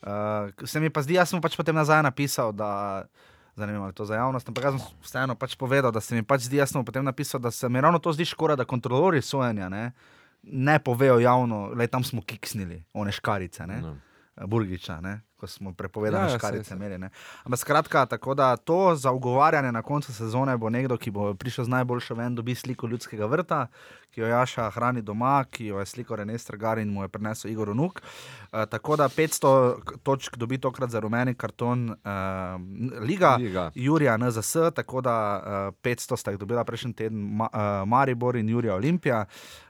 Uh, 0.00 0.48
se 0.64 0.80
mi 0.80 0.88
pa 0.88 1.04
zdi, 1.04 1.18
jaz 1.18 1.28
sem 1.28 1.42
pač 1.44 1.58
potem 1.60 1.76
nazaj 1.76 2.00
napisal, 2.00 2.54
da 2.56 3.04
zanimivo 3.52 3.86
je 3.86 3.92
to 3.92 4.04
za 4.08 4.16
javnost, 4.16 4.48
ampak 4.48 4.64
jaz 4.64 4.78
sem 4.78 5.02
vseeno 5.04 5.36
pač 5.36 5.56
povedal, 5.60 5.92
da 5.92 6.00
se 6.00 6.16
mi 6.16 6.24
pač 6.24 6.48
zdi, 6.48 6.56
jaz 6.56 6.72
sem 6.72 6.84
potem 6.84 7.04
napisal, 7.04 7.40
da 7.40 7.52
se 7.52 7.68
mi 7.68 7.80
ravno 7.84 8.00
to 8.00 8.12
zdi 8.16 8.24
škoda, 8.24 8.56
da 8.56 8.64
kontrolori 8.64 9.20
sojenja 9.20 9.68
ne, 9.68 9.90
ne 10.42 10.78
povejo 10.78 11.18
javno, 11.18 11.74
da 11.74 11.86
tam 11.86 12.04
smo 12.04 12.22
kiksnili, 12.22 12.84
one 12.92 13.12
škarice, 13.12 13.66
ne, 13.66 13.80
no. 13.80 13.96
Burgiča. 14.46 15.00
Ne 15.00 15.20
ko 15.40 15.46
smo 15.46 15.72
prepovedali 15.72 16.32
ja, 16.32 16.38
škarice. 16.38 16.76
Meri, 16.76 16.98
Ampak 17.44 17.58
skratka, 17.58 18.06
tako 18.06 18.34
da 18.34 18.56
to 18.56 18.94
za 18.96 19.10
ugovarjanje 19.10 19.72
na 19.72 19.82
koncu 19.82 20.12
sezone 20.12 20.56
bo 20.56 20.70
nekdo, 20.70 20.96
ki 20.96 21.10
bo 21.10 21.34
prišel 21.34 21.64
z 21.64 21.68
najboljšo 21.68 22.14
ven, 22.14 22.34
dobi 22.34 22.54
sliko 22.54 22.86
ljudskega 22.86 23.26
vrta, 23.26 23.66
ki 24.10 24.20
jo 24.20 24.28
Jaša 24.28 24.70
hrani 24.70 25.02
doma, 25.02 25.44
ki 25.50 25.70
jo 25.70 25.78
je 25.78 25.86
sliko 25.86 26.16
René 26.16 26.38
Stragar 26.38 26.78
in 26.78 26.92
mu 26.92 27.02
je 27.02 27.08
prinesel 27.08 27.50
Igor 27.50 27.72
Nuk. 27.76 28.02
Uh, 28.02 28.66
tako 28.70 28.96
da 28.96 29.08
500 29.08 30.02
točk 30.02 30.36
dobi 30.36 30.58
tokrat 30.58 30.90
za 30.90 31.00
rumeni 31.00 31.34
karton 31.34 31.90
uh, 31.90 31.96
Liga, 33.00 33.36
Liga. 33.40 33.70
Jurija 33.74 34.16
NZS, 34.16 34.56
tako 34.74 35.00
da 35.00 35.16
uh, 35.40 35.74
500 35.82 36.16
sta 36.16 36.30
jih 36.30 36.40
dobila 36.40 36.64
prejšnji 36.64 36.92
teden 36.92 37.18
Ma, 37.18 37.48
uh, 37.52 37.88
Maribor 37.88 38.36
in 38.36 38.48
Jurija 38.48 38.74
Olimpija. 38.74 39.24
Uh, 39.24 39.69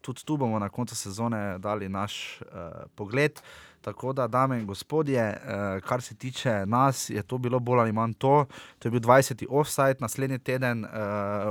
tudi 0.00 0.24
tu 0.24 0.36
bomo 0.36 0.58
na 0.58 0.68
koncu 0.68 0.96
sezone 0.96 1.58
dali 1.58 1.88
naš 1.88 2.40
uh, 2.40 2.48
pogled. 2.94 3.40
Tako 3.80 4.12
da, 4.12 4.26
dame 4.26 4.58
in 4.58 4.66
gospodje, 4.66 5.20
eh, 5.20 5.80
kar 5.80 6.02
se 6.02 6.14
tiče 6.14 6.66
nas, 6.66 7.10
je 7.10 7.22
to 7.22 7.38
bilo 7.38 7.58
bolj 7.58 7.80
ali 7.80 7.92
manj 7.92 8.12
to. 8.12 8.46
To 8.78 8.88
je 8.88 8.90
bil 8.90 9.00
20. 9.00 9.46
offside, 9.48 9.94
naslednji 9.98 10.38
teden 10.38 10.84
eh, 10.84 10.88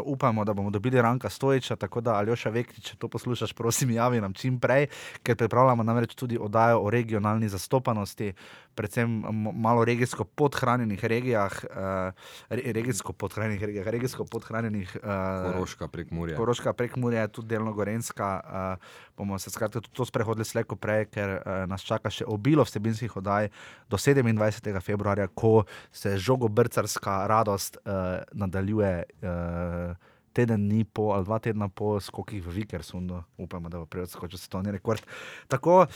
upamo, 0.06 0.46
da 0.46 0.54
bomo 0.54 0.70
dobili 0.70 1.02
Ranka 1.02 1.30
Stojiča. 1.30 1.76
Tako 1.76 2.02
da, 2.02 2.14
Aljoša 2.14 2.50
Vekti, 2.50 2.82
če 2.82 2.96
to 2.96 3.08
poslušaš, 3.08 3.54
prosim, 3.54 3.92
javi 3.92 4.22
nam 4.22 4.34
čim 4.34 4.60
prej, 4.60 4.88
ker 5.24 5.36
pripravljamo 5.36 5.84
namreč 5.84 6.16
tudi 6.16 6.38
oddajo 6.38 6.82
o 6.82 6.90
regionalni 6.90 7.50
zastopanosti 7.50 8.34
predvsem 8.78 9.10
malo 9.54 9.86
regijsko 9.86 10.24
podhranjenih 10.24 11.06
regijah, 11.06 11.52
uh, 11.66 12.14
regijsko 12.50 13.14
podhranjenih 13.14 13.64
regijah, 13.64 13.88
regijsko 13.88 14.26
podhranjenih. 14.26 14.98
Uh, 15.02 15.52
Koroška 15.52 15.88
prek 15.88 16.12
Murja. 16.12 16.38
Koroška 16.38 16.74
prek 16.74 16.96
Murja, 16.96 17.28
tudi 17.28 17.56
delno 17.56 17.74
Gorenska. 17.74 18.30
Uh, 18.46 18.86
bomo 19.18 19.40
se 19.40 19.50
skratka 19.50 19.82
tudi 19.82 19.96
to 19.98 20.06
sprehodili 20.06 20.46
slejko 20.46 20.76
prej, 20.76 21.08
ker 21.10 21.40
uh, 21.40 21.64
nas 21.70 21.82
čaka 21.82 22.12
še 22.14 22.28
obilo 22.30 22.66
vsebinskih 22.68 23.18
oddaj 23.18 23.50
do 23.90 23.98
27. 23.98 24.70
februarja, 24.82 25.28
ko 25.34 25.64
se 25.92 26.18
žogobrcarska 26.18 27.24
radost 27.28 27.82
uh, 27.82 28.22
nadaljuje. 28.34 28.94
Uh, 29.24 30.14
Teden 30.38 30.68
dni 30.70 30.84
po, 30.86 31.08
ali 31.18 31.26
dva 31.26 31.40
tedna 31.42 31.66
po 31.66 31.96
skokih 31.98 32.44
v 32.46 32.52
Vikersundu, 32.60 33.24
upamo, 33.42 33.72
da 33.74 33.80
bo 33.82 33.88
prej 33.90 34.06
odskočil 34.06 34.38
svetovni 34.38 34.70
rekord. 34.70 35.02
Tako, 35.50 35.88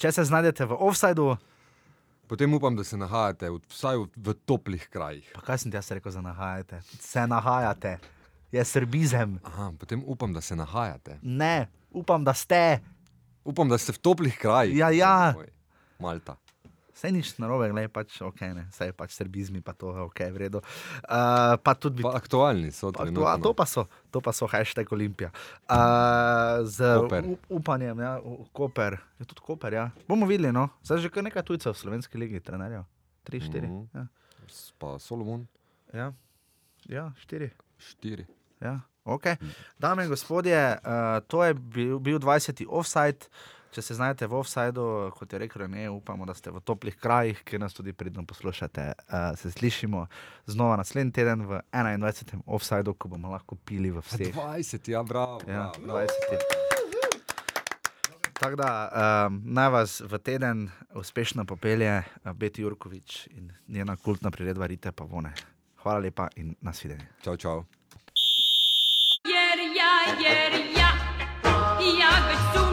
če 0.00 0.12
se 0.16 0.24
znajdete 0.24 0.64
v 0.64 0.78
offsajdu, 0.80 1.26
Potem 2.26 2.54
upam, 2.54 2.76
da 2.76 2.84
se 2.84 2.96
nahajate 2.96 3.50
v, 3.50 3.58
vsaj 3.68 3.98
v, 3.98 4.06
v 4.16 4.34
toplih 4.46 4.88
krajih. 4.88 5.26
Pa 5.34 5.42
kaj 5.44 5.64
sem 5.64 5.72
ti 5.72 5.76
jaz 5.76 5.90
rekel, 5.90 6.12
da 6.12 6.22
nahajate? 6.28 6.80
Se 7.00 7.26
nahajate, 7.26 7.98
je 8.52 8.64
srbizem. 8.64 9.38
Aha, 9.44 9.72
potem 9.78 10.02
upam, 10.06 10.32
da 10.32 10.40
se 10.40 10.56
nahajate. 10.56 11.18
Ne, 11.22 11.68
upam, 11.90 12.24
da 12.24 12.34
ste. 12.34 12.80
Upam, 13.44 13.68
da 13.68 13.78
ste 13.78 13.92
v 13.92 13.98
toplih 13.98 14.38
krajih. 14.38 14.76
Ja, 14.76 14.90
ja. 14.94 15.34
Malta. 15.98 16.38
Vse 16.92 17.08
nič 17.08 17.40
narobe, 17.40 17.72
gledaj, 17.72 17.88
pač, 17.88 18.20
okay, 18.20 18.52
vse 18.68 18.90
je 18.90 18.92
pač 18.92 19.16
srbizmi, 19.16 19.64
pa 19.64 19.72
to 19.72 19.96
je 19.96 20.00
ok, 20.04 20.20
v 20.28 20.36
redu. 20.44 20.60
Uh, 21.08 21.56
pa 21.56 21.72
tudi 21.72 22.04
pa 22.04 22.12
aktualni 22.20 22.68
so 22.68 22.92
to. 22.92 23.08
To, 23.08 23.24
to 23.40 23.50
pa 23.56 23.64
so, 23.64 23.88
to 24.12 24.20
pa 24.20 24.28
so 24.36 24.44
hashtag 24.44 24.84
Olimpija. 24.92 25.32
Uh, 25.64 26.60
z 26.68 26.84
up, 27.00 27.08
upanjem, 27.48 27.96
ja, 27.96 28.20
Koper, 28.52 29.00
je 29.16 29.24
tudi 29.24 29.40
Koper, 29.40 29.72
ja. 29.72 29.86
Bomo 30.04 30.28
videli, 30.28 30.52
no, 30.52 30.68
zdaj 30.84 31.00
že 31.00 31.08
kar 31.08 31.24
nekaj 31.24 31.48
tujcev 31.48 31.72
v 31.72 31.80
slovenski 31.80 32.20
ligi, 32.20 32.44
trenerjev. 32.44 32.84
Tri, 33.24 33.40
štiri. 33.40 33.66
Mm 33.66 33.88
-hmm. 33.88 33.88
ja. 33.96 34.04
Pa 34.76 34.98
Solomon. 35.00 35.48
Ja, 35.96 36.12
ja 36.84 37.12
štiri. 37.16 37.50
Štiri. 37.80 38.28
Ja, 38.60 38.84
ok. 39.04 39.40
Dame 39.78 40.04
in 40.04 40.12
gospodje, 40.12 40.76
uh, 40.76 41.24
to 41.24 41.40
je 41.44 41.54
bil, 41.54 41.98
bil 41.98 42.18
20. 42.18 42.66
offside. 42.68 43.32
Če 43.72 43.80
se 43.80 43.94
znajdete 43.96 44.26
v 44.28 44.36
offsajdu, 44.36 44.82
kot 45.16 45.32
je 45.32 45.38
rekel, 45.40 45.64
ne 45.72 45.86
upamo, 45.88 46.26
da 46.28 46.34
ste 46.36 46.52
v 46.52 46.60
toplih 46.60 46.96
krajih, 47.00 47.38
kjer 47.48 47.62
nas 47.62 47.72
tudi 47.72 47.94
pridno 47.96 48.20
poslušate. 48.28 48.84
Uh, 49.08 49.32
se 49.40 49.50
slišimo 49.50 50.06
znova 50.46 50.76
naslednji 50.76 51.12
teden 51.16 51.46
v 51.48 51.62
21. 51.72 52.42
offsajdu, 52.46 52.92
ko 52.94 53.08
bomo 53.08 53.32
lahko 53.32 53.56
pili 53.56 53.88
v 53.90 54.04
vseh. 54.04 54.34
20, 54.36 54.90
ja, 54.92 55.00
bravo. 55.02 55.40
Ja, 55.48 55.70
20. 55.80 56.12
Tako 58.42 58.56
da 58.60 58.68
um, 58.90 59.40
naj 59.54 59.70
vas 59.70 60.00
v 60.04 60.18
teden 60.18 60.66
uspešno 60.98 61.44
popelje 61.48 62.02
Beti 62.34 62.62
Jurkovič 62.62 63.28
in 63.32 63.52
njena 63.68 63.96
kultna 63.96 64.30
priredba 64.30 64.66
Rite 64.66 64.92
Pavone. 64.92 65.32
Hvala 65.80 65.98
lepa 65.98 66.28
in 66.36 66.52
nasvidenje. 66.60 67.08
Čau, 67.24 67.36
čau. 67.36 67.64
Jer 69.24 69.58
ja, 69.78 69.94
jer 70.20 70.60
ja, 70.76 70.92
ja 72.00 72.12
već 72.28 72.38
sumnjam 72.52 72.52
da 72.52 72.58
zbog 72.58 72.71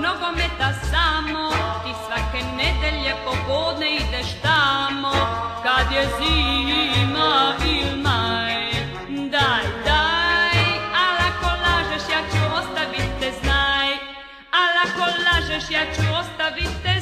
nogometa 0.00 0.68
samo. 0.90 1.50
Ti 1.84 1.92
svake 2.06 2.40
nedelje 2.56 3.14
popodne 3.24 3.96
ideš 3.96 4.28
tamo. 4.42 5.12
Kad 5.62 5.92
je 5.92 6.04
zima 6.18 7.54
il 7.64 7.96
maj 8.02 8.70
Daj, 9.30 9.64
daj, 9.84 10.58
al 11.02 11.16
ako 11.28 11.48
lažeš 11.64 12.04
ja 12.12 12.20
ću 12.32 12.42
ostavit 12.60 13.10
te 13.20 13.32
znaj. 13.42 13.88
Al 14.60 14.72
ako 14.84 15.04
lažeš 15.26 15.70
ja 15.70 15.84
ću 15.94 16.02
ostavit 16.20 16.72
te 16.82 16.99